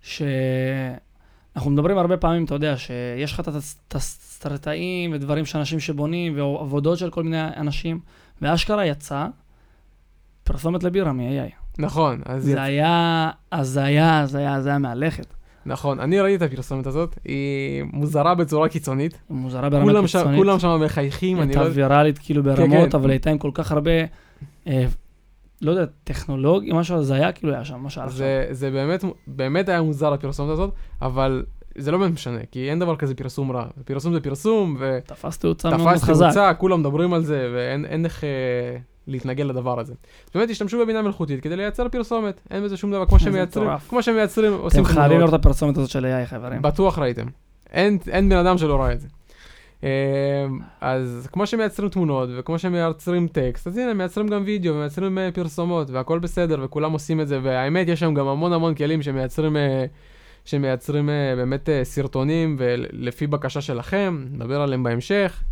שאנחנו 0.02 1.70
מדברים 1.70 1.98
הרבה 1.98 2.16
פעמים, 2.16 2.44
אתה 2.44 2.54
יודע, 2.54 2.76
שיש 2.76 3.32
לך 3.32 3.40
את 3.40 3.94
הסטרטאים 3.94 5.12
ודברים 5.12 5.46
שאנשים 5.46 5.80
שבונים, 5.80 6.37
ועבודות 6.37 6.98
של 6.98 7.11
כל 7.11 7.22
מיני 7.22 7.42
אנשים, 7.56 8.00
ואשכרה 8.42 8.87
יצא 8.87 9.26
פרסומת 10.44 10.82
לבירה 10.82 11.12
מ-AI. 11.12 11.52
נכון, 11.78 12.20
אז... 12.24 12.44
זה 12.44 12.52
יצ... 12.52 12.58
היה 12.58 13.30
הזיה, 13.52 14.20
הזיה, 14.20 14.54
הזיה 14.54 14.78
מהלכת. 14.78 15.34
נכון, 15.68 16.00
אני 16.00 16.20
ראיתי 16.20 16.44
את 16.44 16.52
הפרסומת 16.52 16.87
הזאת, 16.87 17.18
היא 17.24 17.85
מוזרה 17.92 18.35
בצורה 18.35 18.68
קיצונית. 18.68 19.18
מוזרה 19.31 19.68
ברמה 19.68 20.02
קיצונית. 20.02 20.38
כולם 20.38 20.59
שם 20.59 20.81
מחייכים, 20.85 21.42
אני 21.42 21.54
לא... 21.54 21.61
הייתה 21.61 21.74
ויראלית 21.74 22.18
כאילו 22.18 22.42
כן, 22.42 22.48
ברמות, 22.48 22.90
כן. 22.90 22.98
אבל 22.98 23.11
הייתה 23.11 23.31
עם 23.31 23.38
כל 23.38 23.50
כך 23.54 23.72
הרבה, 23.72 23.90
אה, 24.66 24.87
לא 25.62 25.70
יודע, 25.70 25.85
טכנולוגיה, 26.04 26.74
משהו 26.74 26.96
הזיה 26.96 27.33
כאילו 27.33 27.52
היה 27.52 27.64
שם, 27.64 27.81
מה 27.81 27.90
שהיה 27.90 28.11
שם. 28.11 28.16
זה 28.50 28.70
באמת, 28.70 29.04
באמת 29.26 29.68
היה 29.68 29.83
מוזר 29.83 30.12
הפרסומת 30.12 30.50
הזאת, 30.50 30.70
אבל 31.02 31.44
זה 31.78 31.90
לא 31.90 31.98
באמת 31.98 32.12
משנה, 32.12 32.40
כי 32.50 32.70
אין 32.70 32.78
דבר 32.78 32.96
כזה 32.96 33.14
פרסום 33.14 33.52
רע. 33.52 33.66
פרסום 33.85 34.12
זה 34.12 34.20
פרסום, 34.20 34.76
ו... 34.78 34.98
תפס 35.07 35.38
תאוצה 35.38 35.76
מאוד 35.76 35.88
חזק. 35.88 36.07
תפס 36.07 36.18
תאוצה, 36.18 36.54
כולם 36.54 36.81
מדברים 36.81 37.12
על 37.12 37.22
זה, 37.22 37.50
ואין 37.54 38.04
איך... 38.04 38.24
אה, 38.24 38.78
להתנגד 39.09 39.44
לדבר 39.44 39.81
הזה. 39.81 39.94
באמת 40.35 40.51
השתמשו 40.51 40.79
בבינה 40.79 41.03
מלאכותית 41.03 41.40
כדי 41.40 41.57
לייצר 41.57 41.88
פרסומת, 41.88 42.40
אין 42.51 42.64
בזה 42.64 42.77
שום 42.77 42.92
דבר, 42.92 43.07
כמו 43.07 43.18
שהם 43.18 43.33
מייצרים, 43.33 43.68
כמו 43.88 44.03
שהם 44.03 44.14
מייצרים, 44.14 44.53
עושים 44.53 44.85
אתם 44.85 44.94
חייבים 44.94 45.18
לראות 45.18 45.35
את 45.35 45.40
הפרסומת 45.40 45.77
הזאת 45.77 45.90
של 45.90 46.05
AI, 46.05 46.27
חברים. 46.27 46.62
בטוח 46.62 46.99
ראיתם. 46.99 47.27
אין, 47.73 47.99
אין 48.11 48.29
בן 48.29 48.37
אדם 48.37 48.59
שלא 48.59 48.81
ראה 48.81 48.92
את 48.92 49.01
זה. 49.01 49.09
אמ, 49.83 49.88
אז 50.81 51.29
כמו 51.33 51.47
שמייצרים 51.47 51.88
תמונות 51.88 52.29
וכמו 52.37 52.59
שמייצרים 52.59 53.29
טקסט, 53.29 53.66
אז 53.66 53.77
הנה, 53.77 53.94
מייצרים 53.94 54.29
גם 54.29 54.42
וידאו 54.47 54.75
ומייצרים 54.75 55.18
אה, 55.18 55.31
פרסומות 55.33 55.90
והכל 55.90 56.18
בסדר 56.18 56.59
וכולם 56.64 56.92
עושים 56.92 57.21
את 57.21 57.29
זה, 57.29 57.40
והאמת, 57.42 57.88
יש 57.88 58.01
שם 58.01 58.14
גם 58.14 58.27
המון 58.27 58.53
המון 58.53 58.75
כלים 58.75 59.03
שמייצרים, 59.03 59.57
אה, 59.57 59.85
שמייצרים 60.44 61.11
אה, 61.11 61.37
באמת 61.37 61.68
סרטונים 61.83 62.57
ולפי 62.59 63.27
בקשה 63.27 63.61
שלכם, 63.61 64.25
נדבר 64.33 64.61
עליהם 64.61 64.83
בהמשך. 64.83 65.42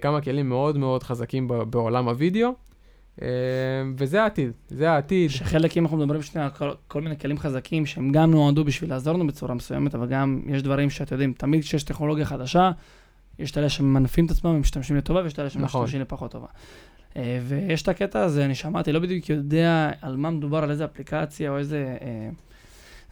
כמה 0.00 0.20
כלים 0.20 0.48
מאוד 0.48 0.78
מאוד 0.78 1.02
חזקים 1.02 1.48
בעולם 1.70 2.08
הוידאו. 2.08 2.50
אמ, 3.20 3.26
וזה 3.98 4.22
העתיד, 4.22 4.50
זה 4.68 4.90
העתיד. 4.90 5.30
שחלק, 5.30 5.76
אם 5.76 5.84
אנחנו 5.84 5.96
מדברים 5.96 6.22
שנייה, 6.22 6.50
כל, 6.50 6.70
כל 6.88 7.00
מיני 7.00 7.18
כלים 7.18 7.38
חזקים 7.38 7.86
שהם 7.86 8.12
גם 8.12 8.30
נועדו 8.30 8.64
בשביל 8.64 8.90
לעזור 8.90 9.14
לנו 9.14 9.26
בצורה 9.26 9.54
מסוימת, 9.54 9.94
אבל 9.94 10.06
גם 10.06 10.42
יש 10.46 10.62
דברים 10.62 10.90
שאתם 10.90 11.14
יודעים, 11.14 11.32
תמיד 11.32 11.62
כשיש 11.62 11.82
טכנולוגיה 11.82 12.24
חדשה, 12.24 12.70
יש 13.38 13.50
את 13.50 13.58
אלה 13.58 13.68
שמנפים 13.68 14.26
את 14.26 14.30
עצמם 14.30 14.50
ומשתמשים 14.50 14.96
לטובה, 14.96 15.22
ויש 15.22 15.32
את 15.32 15.38
אלה 15.38 15.50
שמשתמשים 15.50 15.82
נכון. 15.82 16.00
לפחות 16.00 16.30
טובה. 16.30 16.46
אה, 17.16 17.40
ויש 17.42 17.82
את 17.82 17.88
הקטע 17.88 18.20
הזה, 18.20 18.44
אני 18.44 18.54
שמעתי, 18.54 18.92
לא 18.92 18.98
בדיוק 19.00 19.28
יודע 19.28 19.90
על 20.02 20.16
מה 20.16 20.30
מדובר, 20.30 20.62
על 20.62 20.70
איזה 20.70 20.84
אפליקציה 20.84 21.50
או 21.50 21.58
איזה... 21.58 21.96
אה, 22.02 22.30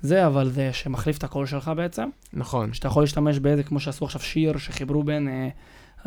זה, 0.02 0.26
אבל 0.26 0.50
זה 0.50 0.72
שמחליף 0.72 1.18
את 1.18 1.24
הקול 1.24 1.46
שלך 1.46 1.72
בעצם. 1.76 2.08
נכון. 2.32 2.72
שאתה 2.72 2.88
יכול 2.88 3.02
להשתמש 3.02 3.38
באיזה, 3.38 3.62
כמו 3.62 3.80
שעשו 3.80 4.04
עכשיו 4.04 4.20
שיר, 4.20 4.58
שחיברו 4.58 5.02
בין... 5.02 5.28
אה, 5.28 5.48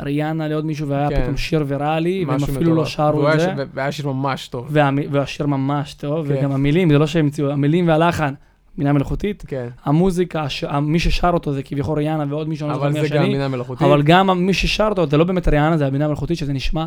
ריאנה 0.00 0.48
לעוד 0.48 0.64
מישהו, 0.64 0.88
והיה 0.88 1.08
כן. 1.08 1.22
פתאום 1.22 1.36
שיר 1.36 1.64
ויראלי, 1.66 2.24
והם 2.28 2.42
אפילו 2.42 2.60
מטורף. 2.60 2.76
לא 2.76 2.86
שרו 2.86 3.32
את 3.32 3.40
זה. 3.40 3.54
והיה 3.74 3.92
שיר 3.92 4.08
ממש 4.08 4.48
טוב. 4.48 4.68
והשיר 5.10 5.46
ממש 5.46 5.94
טוב, 5.94 6.28
כן. 6.28 6.34
וגם 6.38 6.52
המילים, 6.52 6.90
זה 6.90 6.98
לא 6.98 7.06
שהם 7.06 7.24
המציאו, 7.24 7.50
המילים 7.50 7.88
והלחן, 7.88 8.34
בינה 8.78 8.92
מלאכותית. 8.92 9.44
כן. 9.46 9.68
המוזיקה, 9.84 10.48
ש... 10.48 10.64
מי 10.64 10.98
ששר 10.98 11.30
אותו 11.34 11.52
זה 11.52 11.62
כביכול 11.62 11.98
ריאנה 11.98 12.24
ועוד 12.28 12.48
מישהו, 12.48 12.70
אבל 12.70 12.92
זה 12.92 13.08
גם 13.08 13.24
בינה 13.24 13.48
מלאכותית. 13.48 13.86
אבל 13.86 14.02
גם 14.02 14.46
מי 14.46 14.54
ששר 14.54 14.86
אותו, 14.90 15.06
זה 15.06 15.16
לא 15.16 15.24
באמת 15.24 15.48
ריאנה, 15.48 15.76
זה 15.76 15.86
הבינה 15.86 16.08
מלאכותית, 16.08 16.38
שזה 16.38 16.52
נשמע 16.52 16.86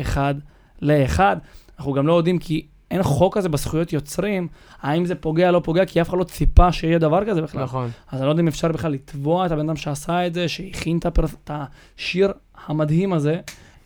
אחד 0.00 0.34
לאחד. 0.82 1.36
אנחנו 1.78 1.92
גם 1.92 2.06
לא 2.06 2.12
יודעים 2.12 2.38
כי 2.38 2.66
אין 2.90 3.02
חוק 3.02 3.38
כזה 3.38 3.48
בזכויות 3.48 3.92
יוצרים, 3.92 4.48
האם 4.82 5.04
זה 5.04 5.14
פוגע, 5.14 5.50
לא 5.50 5.60
פוגע, 5.64 5.84
כי 5.84 6.00
אף 6.00 6.08
אחד 6.08 6.18
לא 6.18 6.24
ציפה 6.24 6.72
שיהיה 6.72 6.98
דבר 6.98 7.24
כזה 7.24 7.42
בכלל. 7.42 7.62
נכון. 7.62 7.90
אז 8.12 8.18
אני 8.18 8.26
לא 8.26 8.30
יודע 8.30 8.42
אם 8.42 8.48
אפשר 8.48 8.68
בכלל 8.68 8.92
לתבוע 8.92 9.46
את 9.46 9.52
הבן 9.52 9.68
אדם 9.68 9.76
שעשה 9.76 10.26
את 10.26 10.34
זה, 10.34 10.48
שהכין 10.48 10.98
את, 10.98 11.06
הפר... 11.06 11.24
את 11.24 11.50
השיר 11.54 12.32
המדהים 12.66 13.12
הזה, 13.12 13.40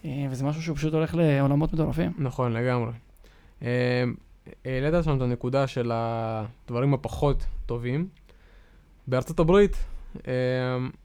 אה, 0.04 0.26
וזה 0.30 0.44
משהו 0.44 0.62
שהוא 0.62 0.76
פשוט 0.76 0.94
הולך 0.94 1.14
לעולמות 1.14 1.72
מטורפים. 1.72 2.12
נכון, 2.18 2.52
לגמרי. 2.52 2.92
אה, 3.62 4.04
העלית 4.64 5.04
שם 5.04 5.16
את 5.16 5.22
הנקודה 5.22 5.66
של 5.66 5.90
הדברים 5.94 6.94
הפחות 6.94 7.44
טובים. 7.66 8.08
בארצות 9.06 9.40
הברית 9.40 9.76
אה, 10.28 10.32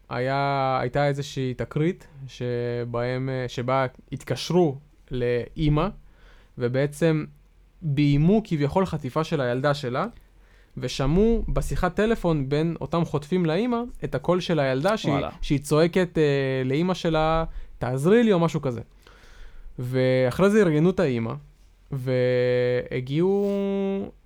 היה, 0.09 0.77
הייתה 0.81 1.07
איזושהי 1.07 1.53
תקרית 1.53 2.07
שבהם, 2.27 3.29
שבה 3.47 3.85
התקשרו 4.11 4.77
לאימא, 5.11 5.87
ובעצם 6.57 7.25
ביימו 7.81 8.41
כביכול 8.43 8.85
חטיפה 8.85 9.23
של 9.23 9.41
הילדה 9.41 9.73
שלה, 9.73 10.05
ושמעו 10.77 11.43
בשיחת 11.47 11.95
טלפון 11.95 12.49
בין 12.49 12.75
אותם 12.81 13.05
חוטפים 13.05 13.45
לאימא 13.45 13.77
את 14.03 14.15
הקול 14.15 14.39
של 14.39 14.59
הילדה 14.59 14.97
שהיא, 14.97 15.11
וואלה. 15.11 15.29
שהיא 15.41 15.59
צועקת 15.59 16.17
אה, 16.17 16.23
לאימא 16.65 16.93
שלה, 16.93 17.43
תעזרי 17.77 18.23
לי 18.23 18.33
או 18.33 18.39
משהו 18.39 18.61
כזה. 18.61 18.81
ואחרי 19.79 20.49
זה 20.49 20.59
ארגנו 20.59 20.89
את 20.89 20.99
האימא, 20.99 21.33
והגיעו, 21.91 23.51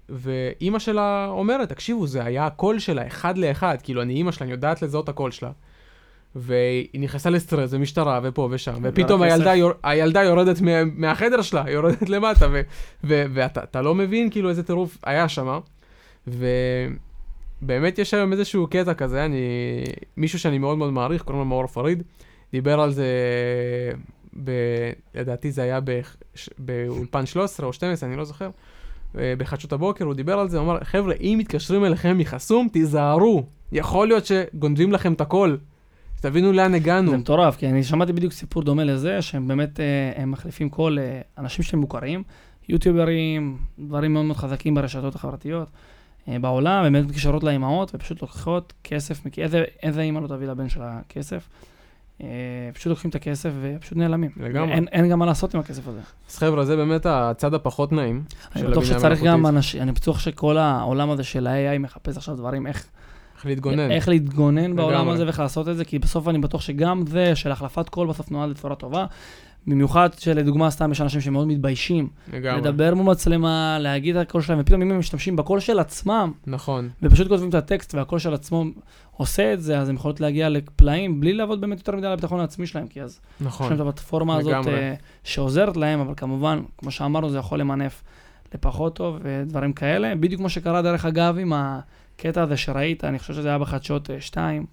ואימא 0.09 0.79
שלה 0.79 1.27
אומרת, 1.29 1.69
תקשיבו, 1.69 2.07
זה 2.07 2.23
היה 2.23 2.45
הקול 2.45 2.79
שלה, 2.79 3.07
אחד 3.07 3.37
לאחד, 3.37 3.77
כאילו, 3.83 4.01
אני 4.01 4.13
אימא 4.13 4.31
שלה, 4.31 4.45
אני 4.45 4.51
יודעת 4.51 4.81
לזהות 4.81 5.09
הקול 5.09 5.31
שלה. 5.31 5.51
והיא 6.35 6.87
נכנסה 6.93 7.29
לסטרס 7.29 7.73
ומשטרה 7.73 8.19
ופה 8.23 8.47
ושם, 8.51 8.73
ופתאום 8.83 9.21
הכסף. 9.21 9.35
הילדה, 9.35 9.55
יור, 9.55 9.71
הילדה 9.83 10.23
יורדת 10.23 10.61
מה, 10.61 10.83
מהחדר 10.85 11.41
שלה, 11.41 11.63
יורדת 11.71 12.09
למטה, 12.09 12.47
ואתה 13.03 13.63
אתה 13.63 13.81
לא 13.81 13.95
מבין 13.95 14.29
כאילו 14.29 14.49
איזה 14.49 14.63
טירוף 14.63 14.97
היה 15.03 15.29
שם. 15.29 15.59
ובאמת 16.27 17.99
יש 17.99 18.13
היום 18.13 18.31
איזשהו 18.31 18.67
קטע 18.67 18.93
כזה, 18.93 19.25
אני, 19.25 19.37
מישהו 20.17 20.39
שאני 20.39 20.57
מאוד 20.57 20.77
מאוד 20.77 20.93
מעריך, 20.93 21.21
קוראים 21.21 21.39
לו 21.39 21.45
מאור 21.45 21.67
פריד, 21.67 22.03
דיבר 22.51 22.81
על 22.81 22.91
זה, 22.91 23.07
ב, 24.43 24.51
לדעתי 25.15 25.51
זה 25.51 25.61
היה 25.61 25.79
ב, 25.83 25.99
באולפן 26.57 27.25
13 27.25 27.65
או 27.65 27.73
12, 27.73 28.09
אני 28.09 28.17
לא 28.17 28.25
זוכר, 28.25 28.49
אה, 29.17 29.33
בחדשות 29.37 29.73
הבוקר, 29.73 30.05
הוא 30.05 30.13
דיבר 30.13 30.39
על 30.39 30.49
זה, 30.49 30.57
הוא 30.57 30.65
אמר, 30.65 30.83
חבר'ה, 30.83 31.13
אם 31.13 31.35
מתקשרים 31.39 31.85
אליכם 31.85 32.17
מחסום, 32.17 32.67
תיזהרו, 32.73 33.43
יכול 33.71 34.07
להיות 34.07 34.25
שגונבים 34.25 34.91
לכם 34.91 35.13
את 35.13 35.21
הכל. 35.21 35.55
תבינו 36.21 36.51
לאן 36.51 36.73
הגענו. 36.73 37.11
זה 37.11 37.17
מטורף, 37.17 37.55
כי 37.55 37.67
אני 37.67 37.83
שמעתי 37.83 38.13
בדיוק 38.13 38.33
סיפור 38.33 38.63
דומה 38.63 38.83
לזה, 38.83 39.21
שהם 39.21 39.47
באמת, 39.47 39.79
אה, 39.79 40.11
הם 40.15 40.31
מחליפים 40.31 40.69
כל 40.69 40.97
אה, 40.99 41.21
אנשים 41.37 41.63
שהם 41.63 41.79
מוכרים, 41.79 42.23
יוטיוברים, 42.69 43.57
דברים 43.79 44.13
מאוד 44.13 44.25
מאוד 44.25 44.37
חזקים 44.37 44.75
ברשתות 44.75 45.15
החברתיות 45.15 45.67
בעולם, 46.27 46.83
הם 46.83 46.93
באמת 46.93 47.05
מתקשרות 47.05 47.43
לאימהות 47.43 47.91
ופשוט 47.93 48.21
לוקחות 48.21 48.73
כסף, 48.83 49.21
איזה, 49.37 49.63
איזה 49.83 50.01
אימא 50.01 50.19
לא 50.19 50.27
תביא 50.27 50.47
לבן 50.47 50.69
שלה 50.69 50.99
כסף. 51.09 51.49
אה, 52.23 52.27
פשוט 52.73 52.87
לוקחים 52.87 53.09
את 53.09 53.15
הכסף 53.15 53.49
ופשוט 53.61 53.97
נעלמים. 53.97 54.31
לגמרי. 54.37 54.73
אין, 54.73 54.87
אין 54.91 55.09
גם 55.09 55.19
מה 55.19 55.25
לעשות 55.25 55.53
עם 55.55 55.59
הכסף 55.59 55.87
הזה. 55.87 55.99
אז 56.29 56.37
חבר'ה, 56.37 56.65
זה 56.65 56.75
באמת 56.75 57.05
הצד 57.05 57.53
הפחות 57.53 57.91
נעים. 57.91 58.23
אני 58.55 58.63
בטוח 58.63 58.85
שצריך 58.85 59.23
גם. 59.23 59.45
אנשים, 59.45 59.81
אני 59.81 59.91
בטוח 59.91 60.19
שכל 60.19 60.57
העולם 60.57 61.09
הזה 61.09 61.23
של 61.23 61.47
ה-AI 61.47 61.79
מחפש 61.79 62.17
עכשיו 62.17 62.35
דברים, 62.35 62.67
איך, 62.67 62.87
איך 63.35 63.45
להתגונן. 63.45 63.91
איך 63.91 64.07
להתגונן 64.09 64.75
בעולם. 64.75 65.09
הזה 65.09 65.25
ואיך 65.25 65.39
לעשות 65.39 65.69
את 65.69 65.77
זה, 65.77 65.85
כי 65.85 65.99
בסוף 65.99 66.27
אני 66.27 66.39
בטוח 66.39 66.61
שגם 66.61 67.03
זה 67.07 67.35
של 67.35 67.51
החלפת 67.51 67.89
קול 67.89 68.07
בסוף 68.07 68.31
נועד 68.31 68.49
לצורה 68.49 68.75
טובה. 68.75 69.05
במיוחד 69.67 70.09
שלדוגמה 70.13 70.71
סתם 70.71 70.91
יש 70.91 71.01
אנשים 71.01 71.21
שמאוד 71.21 71.47
מתביישים 71.47 72.09
לגמרי. 72.33 72.61
לדבר 72.61 72.95
מול 72.95 73.05
מצלמה, 73.05 73.77
להגיד 73.79 74.15
את 74.15 74.27
הקול 74.27 74.41
שלהם, 74.41 74.59
ופתאום 74.59 74.81
אם 74.81 74.91
הם 74.91 74.99
משתמשים 74.99 75.35
בקול 75.35 75.59
של 75.59 75.79
עצמם, 75.79 76.31
נכון. 76.47 76.89
ופשוט 77.03 77.27
כותבים 77.27 77.49
את 77.49 77.53
הטקסט 77.53 77.95
והקול 77.95 78.19
של 78.19 78.33
עצמו 78.33 78.65
עושה 79.11 79.53
את 79.53 79.61
זה, 79.61 79.79
אז 79.79 79.89
הם 79.89 79.95
יכולות 79.95 80.19
להגיע 80.19 80.49
לפלאים 80.49 81.19
בלי 81.19 81.33
לעבוד 81.33 81.61
באמת 81.61 81.77
יותר 81.77 81.95
מדי 81.95 82.07
על 82.07 82.13
הביטחון 82.13 82.39
העצמי 82.39 82.67
שלהם, 82.67 82.87
כי 82.87 83.01
אז 83.01 83.11
יש 83.11 83.47
נכון. 83.47 83.67
להם 83.67 83.75
את 83.75 83.81
הפלטפורמה 83.81 84.37
הזאת. 84.37 84.67
אה, 84.67 84.93
שעוזרת 85.23 85.77
להם, 85.77 85.99
אבל 85.99 86.13
כמובן, 86.17 86.61
כמו 86.77 86.91
שאמרנו, 86.91 87.29
זה 87.29 87.37
יכול 87.37 87.59
למנף 87.59 88.03
לפחות 88.53 88.95
טוב 88.95 89.19
ודברים 89.23 89.73
כאלה. 89.73 90.15
בדיוק 90.15 90.39
כמו 90.39 90.49
שקרה, 90.49 90.81
דרך 90.81 91.05
אגב, 91.05 91.37
עם 91.39 91.53
הקטע 91.55 92.41
הזה 92.41 92.57
שראית, 92.57 93.03
אני 93.03 93.19
חושב 93.19 93.33
שזה 93.33 93.47
היה 93.47 93.57
בחדשות 93.57 94.09
2, 94.19 94.65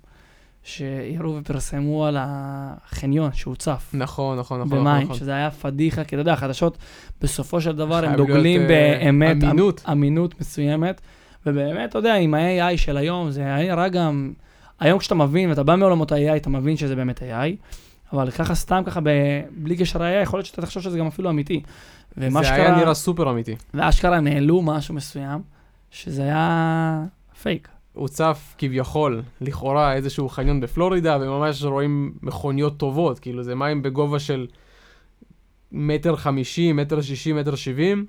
שהראו 0.69 1.37
ופרסמו 1.37 2.07
על 2.07 2.17
החניון 2.21 3.33
שהוצף. 3.33 3.91
נכון, 3.95 4.39
נכון, 4.39 4.61
נכון. 4.61 4.79
במים, 4.79 5.03
נכון. 5.03 5.17
שזה 5.17 5.35
היה 5.35 5.51
פדיחה, 5.51 6.05
כי 6.05 6.15
אתה 6.17 6.21
יודע, 6.21 6.33
החדשות 6.33 6.79
בסופו 7.21 7.61
של 7.61 7.77
דבר 7.77 8.05
הם 8.05 8.17
דוגלים 8.17 8.61
להיות, 8.61 8.71
אה, 8.71 9.05
באמת, 9.05 9.37
אמ- 9.37 9.49
אמינות. 9.49 9.83
אמינות 9.93 10.41
מסוימת, 10.41 11.01
ובאמת, 11.47 11.91
אתה 11.91 11.99
יודע, 11.99 12.15
עם 12.15 12.35
ה-AI 12.35 12.77
של 12.77 12.97
היום, 12.97 13.31
זה 13.31 13.55
היה 13.55 13.89
גם, 13.89 14.33
היום 14.81 14.99
כשאתה 14.99 15.15
מבין, 15.15 15.49
ואתה 15.49 15.63
בא 15.63 15.77
מעולמות 15.77 16.13
ה-AI, 16.13 16.37
אתה 16.37 16.51
מבין 16.51 16.77
שזה 16.77 16.97
באמת 16.97 17.23
AI, 17.23 17.57
אבל 18.13 18.31
ככה 18.31 18.55
סתם, 18.55 18.83
ככה, 18.87 19.01
ב- 19.01 19.41
בלי 19.57 19.77
קשר 19.77 19.99
ל-AI, 19.99 20.23
יכול 20.23 20.39
להיות 20.39 20.47
שאתה 20.47 20.63
תחשוב 20.63 20.83
שזה 20.83 20.99
גם 20.99 21.07
אפילו 21.07 21.31
אמיתי. 21.31 21.63
ומה 22.17 22.43
זה 22.43 22.55
היה 22.55 22.65
שקרה, 22.67 22.77
נראה 22.79 22.95
סופר 22.95 23.31
אמיתי. 23.31 23.55
ואשכרה 23.75 24.17
הם 24.17 24.27
העלו 24.27 24.63
משהו 24.63 24.95
מסוים, 24.95 25.41
שזה 25.91 26.23
היה 26.23 27.05
פייק. 27.43 27.69
הוצף 27.99 28.55
כביכול, 28.59 29.23
לכאורה, 29.41 29.95
איזשהו 29.95 30.29
חניון 30.29 30.61
בפלורידה, 30.61 31.19
וממש 31.21 31.63
רואים 31.63 32.13
מכוניות 32.23 32.77
טובות, 32.77 33.19
כאילו 33.19 33.43
זה 33.43 33.55
מים 33.55 33.83
בגובה 33.83 34.19
של 34.19 34.47
מטר 35.73 36.17
חמישים, 36.17 36.77
מטר 36.77 37.01
שישים, 37.01 37.37
מטר 37.37 37.55
שבעים, 37.55 38.07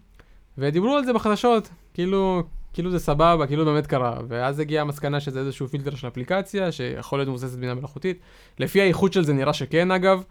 ודיברו 0.57 0.95
על 0.95 1.05
זה 1.05 1.13
בחדשות, 1.13 1.69
כאילו, 1.93 2.43
כאילו 2.73 2.91
זה 2.91 2.99
סבבה, 2.99 3.47
כאילו 3.47 3.65
באמת 3.65 3.87
קרה, 3.87 4.17
ואז 4.27 4.59
הגיעה 4.59 4.81
המסקנה 4.81 5.19
שזה 5.19 5.39
איזשהו 5.39 5.67
פילטר 5.67 5.95
של 5.95 6.07
אפליקציה, 6.07 6.71
שיכול 6.71 7.19
להיות 7.19 7.29
מבוססת 7.29 7.57
בינה 7.57 7.73
מלאכותית. 7.73 8.19
לפי 8.59 8.81
האיכות 8.81 9.13
של 9.13 9.23
זה 9.23 9.33
נראה 9.33 9.53
שכן 9.53 9.91
אגב, 9.91 10.23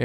אה. 0.00 0.04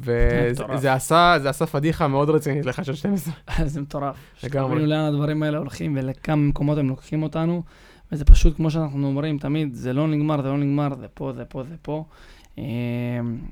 וזה 0.74 0.92
עשה, 0.92 1.34
זה 1.42 1.48
עשה 1.48 1.66
פדיחה 1.66 2.08
מאוד 2.08 2.30
רצינית 2.30 2.66
לחדשות 2.66 2.96
12. 2.96 3.34
זה 3.64 3.80
מטורף. 3.80 4.16
לגמרי. 4.44 4.70
שתבינו 4.70 4.86
לאן 4.86 5.04
הדברים 5.04 5.42
האלה 5.42 5.58
הולכים 5.58 5.96
ולכמה 5.96 6.36
מקומות 6.36 6.78
הם 6.78 6.88
לוקחים 6.88 7.22
אותנו, 7.22 7.62
וזה 8.12 8.24
פשוט, 8.24 8.56
כמו 8.56 8.70
שאנחנו 8.70 9.06
אומרים 9.06 9.38
תמיד, 9.38 9.74
זה 9.74 9.92
לא 9.92 10.08
נגמר, 10.08 10.42
זה 10.42 10.48
לא 10.48 10.58
נגמר, 10.58 10.94
זה 11.00 11.06
פה, 11.14 11.32
זה 11.32 11.44
פה, 11.44 11.62
זה 11.64 11.74
פה. 11.82 12.04
אה, 12.58 12.64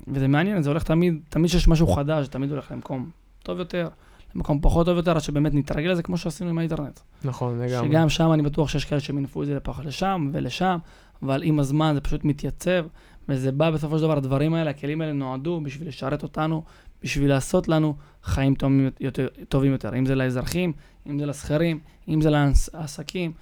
וזה 0.08 0.28
מעניין, 0.28 0.62
זה 0.62 0.70
הולך 0.70 0.82
תמיד, 0.82 1.18
תמיד 1.28 1.50
שיש 1.50 1.68
משהו 1.68 1.86
חדש, 1.86 2.28
תמיד 2.28 2.50
הולך 2.50 2.72
למקום 2.72 3.10
טוב 3.42 3.58
יותר, 3.58 3.88
למקום 4.34 4.60
פחות 4.62 4.86
טוב 4.86 4.96
יותר, 4.96 5.10
עד 5.10 5.18
שבאמת 5.18 5.54
נתרגל 5.54 5.90
לזה 5.90 6.02
כמו 6.02 6.18
שעשינו 6.18 6.50
עם 6.50 6.58
האינטרנט. 6.58 7.00
נכון, 7.24 7.60
לגמרי. 7.60 7.88
שגם 7.88 8.08
שם 8.08 8.32
אני 8.32 8.42
בטוח 8.42 8.68
שיש 8.68 8.84
כאלה 8.84 9.00
שמינפו 9.00 9.42
את 9.42 9.46
זה 9.46 9.54
לפחות 9.54 9.84
לשם 9.84 10.30
ולשם, 10.32 10.78
אבל 11.22 11.42
עם 11.42 11.60
הזמן 11.60 11.94
זה 11.94 12.00
פשוט 12.00 12.24
מתייצב, 12.24 12.86
וזה 13.28 13.52
בא 13.52 13.70
בסופו 13.70 13.98
של 13.98 14.02
דבר, 14.04 14.16
הדברים 14.16 14.54
האלה, 14.54 14.70
הכלים 14.70 15.00
האלה 15.00 15.12
נועדו 15.12 15.60
בשביל 15.60 15.88
לשרת 15.88 16.22
אותנו, 16.22 16.62
בשביל 17.02 17.28
לעשות 17.28 17.68
לנו 17.68 17.94
חיים 18.22 18.54
טובים 18.54 18.90
יותר, 19.00 19.28
טובים 19.48 19.72
יותר, 19.72 19.94
אם 19.98 20.06
זה 20.06 20.14
לאזרחים, 20.14 20.72
אם 21.06 21.18
זה 21.18 21.26
לשכירים, 21.26 21.78
אם 22.08 22.20
זה 22.20 22.30
לעסקים, 22.30 23.32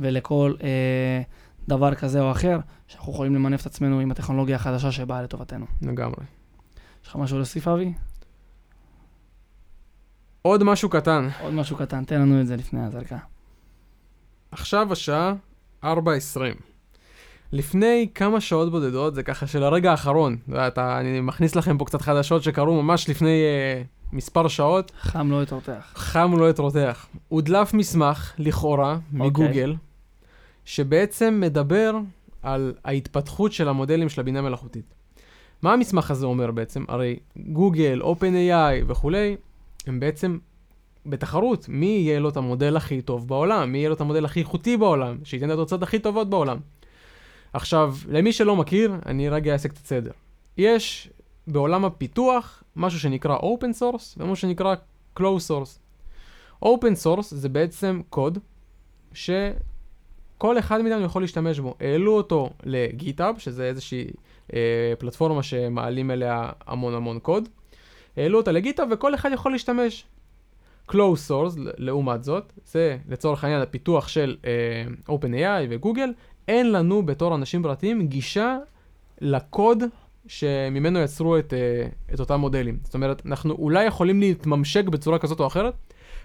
ולכל 0.00 0.54
אה, 0.62 1.22
דבר 1.68 1.94
כזה 1.94 2.20
או 2.20 2.30
אחר, 2.30 2.58
שאנחנו 2.86 3.12
יכולים 3.12 3.34
למנף 3.34 3.60
את 3.60 3.66
עצמנו 3.66 4.00
עם 4.00 4.10
הטכנולוגיה 4.10 4.56
החדשה 4.56 4.92
שבאה 4.92 5.22
לטובתנו. 5.22 5.66
לגמרי. 5.82 6.24
יש 7.02 7.08
לך 7.08 7.16
משהו 7.16 7.36
להוסיף, 7.36 7.68
אבי? 7.68 7.92
עוד 10.42 10.64
משהו 10.64 10.88
קטן. 10.88 11.28
עוד 11.40 11.54
משהו 11.54 11.76
קטן, 11.76 12.04
תן 12.04 12.20
לנו 12.20 12.40
את 12.40 12.46
זה 12.46 12.56
לפני 12.56 12.84
הזרקה. 12.84 13.18
עכשיו 14.50 14.92
השעה 14.92 15.34
4.20. 15.84 15.88
לפני 17.52 18.08
כמה 18.14 18.40
שעות 18.40 18.70
בודדות, 18.70 19.14
זה 19.14 19.22
ככה 19.22 19.46
של 19.46 19.62
הרגע 19.62 19.90
האחרון, 19.90 20.36
אתה 20.44 20.52
יודע, 20.52 20.68
אתה, 20.68 20.98
אני 21.00 21.20
מכניס 21.20 21.56
לכם 21.56 21.78
פה 21.78 21.84
קצת 21.84 22.02
חדשות 22.02 22.42
שקרו 22.42 22.82
ממש 22.82 23.08
לפני 23.08 23.42
אה, 23.42 23.82
מספר 24.12 24.48
שעות, 24.48 24.92
חם 25.00 25.30
לא 25.30 25.42
יתרותח. 25.42 25.92
חם 25.94 26.38
לא 26.38 26.50
את 26.50 26.58
רותח. 26.58 27.06
הודלף 27.28 27.74
מסמך, 27.74 28.32
לכאורה, 28.38 28.98
מגוגל, 29.12 29.74
שבעצם 30.64 31.40
מדבר 31.40 31.98
על 32.42 32.74
ההתפתחות 32.84 33.52
של 33.52 33.68
המודלים 33.68 34.08
של 34.08 34.20
הבינה 34.20 34.42
מלאכותית. 34.42 34.94
מה 35.62 35.72
המסמך 35.72 36.10
הזה 36.10 36.26
אומר 36.26 36.50
בעצם? 36.50 36.84
הרי 36.88 37.18
גוגל, 37.36 38.02
OpenAI 38.02 38.84
וכולי, 38.86 39.36
הם 39.86 40.00
בעצם 40.00 40.38
בתחרות, 41.06 41.68
מי 41.68 41.86
יהיה 41.86 42.20
לו 42.20 42.28
את 42.28 42.36
המודל 42.36 42.76
הכי 42.76 43.02
טוב 43.02 43.28
בעולם, 43.28 43.72
מי 43.72 43.78
יהיה 43.78 43.88
לו 43.88 43.94
את 43.94 44.00
המודל 44.00 44.24
הכי 44.24 44.40
איכותי 44.40 44.76
בעולם, 44.76 45.16
שייתן 45.24 45.50
את 45.50 45.54
התוצאות 45.54 45.82
הכי 45.82 45.98
טובות 45.98 46.30
בעולם. 46.30 46.58
עכשיו, 47.52 47.94
למי 48.08 48.32
שלא 48.32 48.56
מכיר, 48.56 48.94
אני 49.06 49.28
רגע 49.28 49.52
אעשה 49.52 49.68
קצת 49.68 49.86
סדר. 49.86 50.10
יש 50.58 51.10
בעולם 51.46 51.84
הפיתוח 51.84 52.62
משהו 52.76 53.00
שנקרא 53.00 53.38
open 53.38 53.80
source 53.80 54.16
ומשהו 54.16 54.36
שנקרא 54.36 54.74
closed 55.18 55.50
source. 55.50 55.78
open 56.64 57.04
source 57.04 57.22
זה 57.30 57.48
בעצם 57.48 58.00
קוד 58.10 58.38
שכל 60.40 60.58
אחד 60.58 60.82
מאיתנו 60.82 61.04
יכול 61.04 61.22
להשתמש 61.22 61.58
בו. 61.58 61.74
העלו 61.80 62.16
אותו 62.16 62.50
לגיטאב, 62.62 63.38
שזה 63.38 63.64
איזושהי 63.64 64.04
אה, 64.54 64.92
פלטפורמה 64.98 65.42
שמעלים 65.42 66.10
אליה 66.10 66.50
המון 66.66 66.94
המון 66.94 67.18
קוד. 67.18 67.48
העלו 68.16 68.38
אותה 68.38 68.52
לגיטאב 68.52 68.88
וכל 68.90 69.14
אחד 69.14 69.30
יכול 69.32 69.52
להשתמש. 69.52 70.04
closed 70.90 71.28
source, 71.28 71.56
לעומת 71.56 72.24
זאת, 72.24 72.52
זה 72.64 72.96
לצורך 73.08 73.44
העניין 73.44 73.62
הפיתוח 73.62 74.08
של 74.08 74.36
אה, 74.44 75.14
OpenAI 75.14 75.66
וגוגל, 75.70 76.12
אין 76.48 76.72
לנו 76.72 77.06
בתור 77.06 77.34
אנשים 77.34 77.62
פרטיים 77.62 78.06
גישה 78.06 78.58
לקוד 79.20 79.82
שממנו 80.26 80.98
יצרו 80.98 81.38
את, 81.38 81.54
אה, 81.54 81.86
את 82.14 82.20
אותם 82.20 82.40
מודלים. 82.40 82.78
זאת 82.84 82.94
אומרת, 82.94 83.22
אנחנו 83.26 83.54
אולי 83.54 83.84
יכולים 83.84 84.20
להתממשק 84.20 84.84
בצורה 84.84 85.18
כזאת 85.18 85.40
או 85.40 85.46
אחרת, 85.46 85.74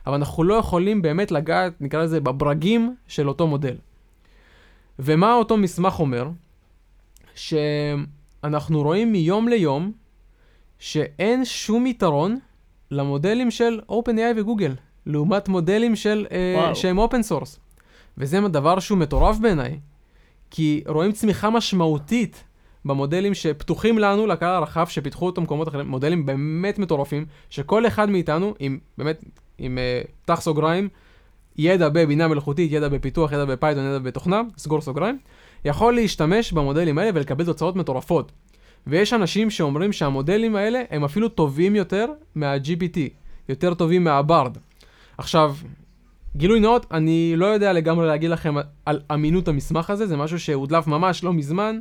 אבל 0.07 0.15
אנחנו 0.15 0.43
לא 0.43 0.53
יכולים 0.53 1.01
באמת 1.01 1.31
לגעת, 1.31 1.81
נקרא 1.81 2.03
לזה, 2.03 2.19
בברגים 2.19 2.95
של 3.07 3.27
אותו 3.27 3.47
מודל. 3.47 3.75
ומה 4.99 5.33
אותו 5.33 5.57
מסמך 5.57 5.99
אומר? 5.99 6.29
שאנחנו 7.35 8.81
רואים 8.81 9.11
מיום 9.11 9.47
ליום 9.47 9.91
שאין 10.79 11.45
שום 11.45 11.87
יתרון 11.87 12.39
למודלים 12.91 13.51
של 13.51 13.79
OpenAI 13.89 14.33
וגוגל, 14.35 14.75
לעומת 15.05 15.47
מודלים 15.47 15.95
של, 15.95 16.27
וואו. 16.55 16.75
שהם 16.75 16.99
open 16.99 17.31
source. 17.31 17.59
וזה 18.17 18.39
דבר 18.47 18.79
שהוא 18.79 18.97
מטורף 18.97 19.37
בעיניי. 19.37 19.79
כי 20.51 20.83
רואים 20.87 21.11
צמיחה 21.11 21.49
משמעותית 21.49 22.43
במודלים 22.85 23.33
שפתוחים 23.33 23.99
לנו, 23.99 24.27
לקהל 24.27 24.55
הרחב, 24.55 24.87
שפיתחו 24.87 25.25
אותו 25.25 25.41
במקומות 25.41 25.67
אחרים, 25.67 25.87
מודלים 25.87 26.25
באמת 26.25 26.79
מטורפים, 26.79 27.25
שכל 27.49 27.87
אחד 27.87 28.09
מאיתנו, 28.09 28.53
עם 28.59 28.79
באמת, 28.97 29.23
עם 29.57 29.77
uh, 29.77 30.07
פתח 30.21 30.41
סוגריים, 30.41 30.89
ידע 31.57 31.89
בבינה 31.89 32.27
מלאכותית, 32.27 32.71
ידע 32.71 32.87
בפיתוח, 32.87 33.31
ידע 33.31 33.45
בפייתון, 33.45 33.85
ידע 33.85 33.99
בתוכנה, 33.99 34.41
סגור 34.57 34.81
סוגריים, 34.81 35.17
יכול 35.65 35.95
להשתמש 35.95 36.51
במודלים 36.51 36.97
האלה 36.97 37.11
ולקבל 37.13 37.45
תוצאות 37.45 37.75
מטורפות. 37.75 38.31
ויש 38.87 39.13
אנשים 39.13 39.49
שאומרים 39.49 39.93
שהמודלים 39.93 40.55
האלה 40.55 40.81
הם 40.91 41.03
אפילו 41.03 41.29
טובים 41.29 41.75
יותר 41.75 42.05
מה-GPT, 42.35 42.97
יותר 43.49 43.73
טובים 43.73 44.03
מהברד. 44.03 44.57
עכשיו, 45.17 45.55
גילוי 46.35 46.59
נאות, 46.59 46.85
אני 46.91 47.33
לא 47.35 47.45
יודע 47.45 47.73
לגמרי 47.73 48.07
להגיד 48.07 48.29
לכם 48.29 48.55
על 48.85 49.01
אמינות 49.13 49.47
המסמך 49.47 49.89
הזה, 49.89 50.07
זה 50.07 50.17
משהו 50.17 50.39
שהודלף 50.39 50.87
ממש 50.87 51.23
לא 51.23 51.33
מזמן, 51.33 51.79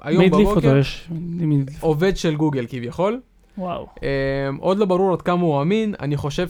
היום 0.00 0.30
בבוקר, 0.30 0.76
יש? 0.76 1.08
עובד 1.80 2.16
של 2.16 2.36
גוגל 2.36 2.66
כביכול. 2.68 3.20
וואו. 3.58 3.86
Um, 3.96 4.00
עוד 4.58 4.78
לא 4.78 4.86
ברור 4.86 5.12
עד 5.12 5.22
כמה 5.22 5.42
הוא 5.42 5.62
אמין, 5.62 5.94
אני 6.00 6.16
חושב 6.16 6.48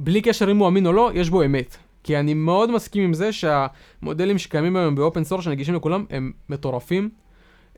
שבלי 0.00 0.22
קשר 0.22 0.50
אם 0.50 0.56
הוא 0.56 0.68
אמין 0.68 0.86
או 0.86 0.92
לא, 0.92 1.10
יש 1.14 1.30
בו 1.30 1.44
אמת. 1.44 1.76
כי 2.02 2.16
אני 2.18 2.34
מאוד 2.34 2.70
מסכים 2.70 3.04
עם 3.04 3.14
זה 3.14 3.30
שהמודלים 3.32 4.38
שקיימים 4.38 4.76
היום 4.76 4.94
ב 4.94 5.00
open 5.00 5.24
source 5.24 5.44
שנגישים 5.44 5.74
לכולם 5.74 6.04
הם 6.10 6.32
מטורפים. 6.48 7.10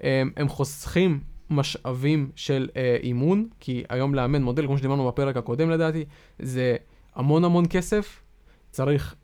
הם, 0.01 0.31
הם 0.37 0.49
חוסכים 0.49 1.21
משאבים 1.51 2.31
של 2.37 2.69
אה, 2.72 2.77
אימון, 3.03 3.49
כי 3.61 3.85
היום 3.89 4.15
לאמן 4.15 4.43
מודל, 4.43 4.67
כמו 4.67 4.79
שדיברנו 4.79 5.07
בפרק 5.07 5.37
הקודם 5.37 5.71
לדעתי, 5.71 6.05
זה 6.39 6.77
המון 7.15 7.45
המון 7.45 7.65
כסף. 7.71 8.23
צריך 8.71 9.15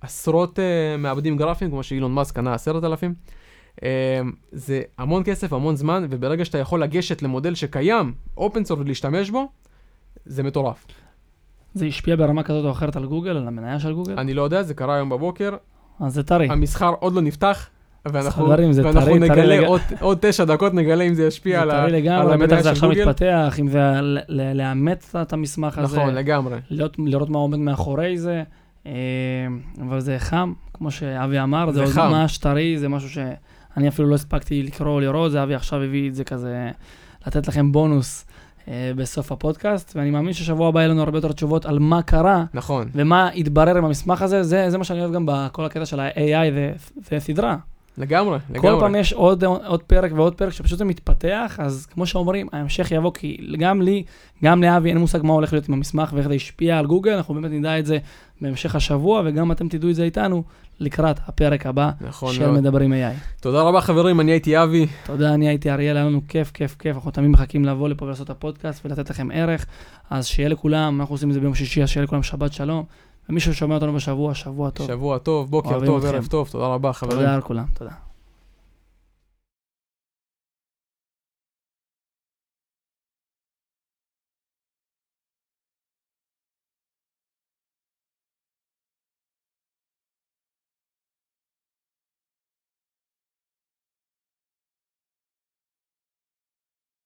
עשרות 0.00 0.58
אה, 0.58 0.62
מעבדים 0.98 1.36
גרפיים, 1.36 1.70
כמו 1.70 1.82
שאילון 1.82 2.14
מאסק 2.14 2.34
קנה 2.34 2.54
עשרת 2.54 2.84
אלפים. 2.84 3.14
אה, 3.76 3.82
זה 4.52 4.82
המון 4.98 5.22
כסף, 5.24 5.52
המון 5.52 5.76
זמן, 5.76 6.06
וברגע 6.10 6.44
שאתה 6.44 6.58
יכול 6.58 6.82
לגשת 6.82 7.22
למודל 7.22 7.54
שקיים, 7.54 8.14
open 8.36 8.64
source 8.64 8.80
ולהשתמש 8.80 9.30
בו, 9.30 9.48
זה 10.24 10.42
מטורף. 10.42 10.86
זה 11.74 11.86
השפיע 11.86 12.16
ברמה 12.16 12.42
כזאת 12.42 12.64
או 12.64 12.70
אחרת 12.70 12.96
על 12.96 13.06
גוגל, 13.06 13.30
על 13.36 13.46
המניה 13.48 13.80
של 13.80 13.92
גוגל? 13.92 14.14
אני 14.18 14.34
לא 14.34 14.42
יודע, 14.42 14.62
זה 14.62 14.74
קרה 14.74 14.94
היום 14.94 15.08
בבוקר, 15.08 15.50
אז 16.00 16.14
זה 16.14 16.22
טרי. 16.22 16.48
המסחר 16.50 16.92
עוד 17.00 17.12
לא 17.14 17.22
נפתח, 17.22 17.66
ואנחנו, 18.06 18.44
חברים, 18.46 18.72
זה 18.72 18.82
ואנחנו 18.84 19.00
טרי, 19.00 19.18
טרי 19.18 19.28
נגלה 19.28 19.46
לג- 19.56 19.64
עוד, 19.66 19.80
עוד 20.00 20.18
תשע 20.20 20.44
דקות, 20.44 20.74
נגלה 20.74 21.04
אם 21.04 21.14
זה 21.14 21.22
זה 21.22 21.28
ישפיע 21.28 21.62
על, 21.62 21.70
ה- 21.70 21.74
טרי 21.74 21.82
על 21.84 21.92
לגמרי, 21.96 22.26
בטח 22.36 22.42
המניה 22.42 22.56
זה 22.56 22.68
של 22.68 22.70
עכשיו 22.70 22.88
גוגל. 22.88 23.04
מתפתח, 23.08 23.56
אם 23.60 23.68
זה 23.68 23.78
לאמץ 24.54 25.16
את 25.16 25.32
המסמך 25.32 25.78
הזה, 25.78 25.96
נכון, 25.96 26.14
לגמרי. 26.14 26.58
להיות, 26.70 26.96
לראות 26.98 27.30
מה 27.30 27.38
עומד 27.38 27.58
מאחורי 27.58 28.18
זה, 28.18 28.42
אה, 28.86 28.92
אבל 29.80 30.00
זה 30.00 30.16
חם, 30.18 30.52
כמו 30.74 30.90
שאבי 30.90 31.40
אמר, 31.40 31.70
זה 31.70 31.86
זה 31.86 32.00
עוד. 32.00 32.10
ממש 32.10 32.38
טרי, 32.38 32.78
זה 32.78 32.88
משהו 32.88 33.10
שאני 33.10 33.88
אפילו 33.88 34.08
לא 34.08 34.14
הספקתי 34.14 34.62
לקרוא 34.62 34.88
או 34.90 35.00
לראות, 35.00 35.32
זה 35.32 35.42
אבי 35.42 35.54
עכשיו 35.54 35.82
הביא 35.82 36.08
את 36.08 36.14
זה 36.14 36.24
כזה, 36.24 36.70
לתת 37.26 37.48
לכם 37.48 37.72
בונוס 37.72 38.24
אה, 38.28 38.34
בסוף 38.96 39.32
הפודקאסט, 39.32 39.92
ואני 39.96 40.10
מאמין 40.10 40.32
ששבוע 40.32 40.68
הבא 40.68 40.80
יהיה 40.80 40.88
לנו 40.88 41.02
הרבה 41.02 41.18
יותר 41.18 41.32
תשובות 41.32 41.66
על 41.66 41.78
מה 41.78 42.02
קרה. 42.02 42.44
נכון. 42.54 42.88
ומה 42.94 43.28
התברר 43.28 43.76
עם 43.76 43.84
המסמך 43.84 44.22
הזה, 44.22 44.42
זה, 44.42 44.70
זה 44.70 44.78
מה 44.78 44.84
שאני 44.84 45.00
אוהב 45.00 45.12
גם 45.12 45.26
בכל 45.26 45.64
הקטע 45.64 45.86
של 45.86 46.00
ה-AI, 46.00 46.52
זה, 46.54 46.72
סדרה. 47.96 48.06
לגמרי, 48.06 48.38
כל 48.38 48.54
לגמרי. 48.54 48.80
פעם 48.80 48.94
יש 48.94 49.12
עוד, 49.12 49.44
עוד 49.44 49.82
פרק 49.82 50.12
ועוד 50.14 50.34
פרק 50.34 50.52
שפשוט 50.52 50.78
זה 50.78 50.84
מתפתח, 50.84 51.56
אז 51.58 51.86
כמו 51.86 52.06
שאומרים, 52.06 52.48
ההמשך 52.52 52.90
יבוא, 52.90 53.12
כי 53.14 53.36
גם 53.58 53.82
לי, 53.82 54.04
גם 54.44 54.62
לאבי 54.62 54.88
אין 54.88 54.98
מושג 54.98 55.22
מה 55.22 55.32
הולך 55.32 55.52
להיות 55.52 55.68
עם 55.68 55.74
המסמך 55.74 56.12
ואיך 56.12 56.28
זה 56.28 56.34
השפיע 56.34 56.78
על 56.78 56.86
גוגל, 56.86 57.12
אנחנו 57.12 57.34
באמת 57.34 57.50
נדע 57.50 57.78
את 57.78 57.86
זה 57.86 57.98
בהמשך 58.40 58.74
השבוע, 58.74 59.22
וגם 59.24 59.52
אתם 59.52 59.68
תדעו 59.68 59.90
את 59.90 59.94
זה 59.94 60.04
איתנו 60.04 60.42
לקראת 60.80 61.16
הפרק 61.26 61.66
הבא 61.66 61.90
נכון 62.00 62.34
של 62.34 62.46
מאוד. 62.46 62.60
מדברים 62.60 62.92
AI. 62.92 63.40
תודה 63.40 63.62
רבה 63.62 63.80
חברים, 63.80 64.20
אני 64.20 64.30
הייתי 64.30 64.62
אבי. 64.62 64.86
תודה, 65.06 65.34
אני 65.34 65.48
הייתי 65.48 65.70
אריאל, 65.70 65.96
היה 65.96 66.06
לנו 66.06 66.20
כיף, 66.28 66.50
כיף, 66.50 66.76
כיף, 66.78 66.96
אנחנו 66.96 67.10
תמיד 67.10 67.30
מחכים 67.30 67.64
לבוא 67.64 67.88
לפה 67.88 68.04
ולעשות 68.04 68.24
את 68.24 68.30
הפודקאסט 68.30 68.86
ולתת 68.86 69.10
לכם 69.10 69.28
ערך, 69.32 69.66
אז 70.10 70.26
שיהיה 70.26 70.48
לכולם, 70.48 71.00
אנחנו 71.00 71.14
עושים 71.14 71.28
את 71.28 71.34
זה 71.34 71.40
ביום 71.40 71.54
שישי, 71.54 71.82
אז 71.82 71.88
שיהיה 71.88 72.04
לכולם 72.04 72.22
שבת 72.22 72.52
שלום, 72.52 72.84
ומי 73.30 73.40
ששומע 73.40 73.74
אותנו 73.74 73.92
בשבוע, 73.92 74.34
שבוע 74.34 74.70
טוב. 74.70 74.86
שבוע 74.86 75.18
טוב, 75.18 75.50
בוקר 75.50 75.86
טוב. 75.86 76.04
ערב 76.04 76.26
טוב, 76.26 76.48
תודה 76.48 76.66
רבה 76.66 76.92
חברים. 76.92 77.18
תודה 77.18 77.36
לכולם, 77.36 77.64
תודה. 77.74 78.09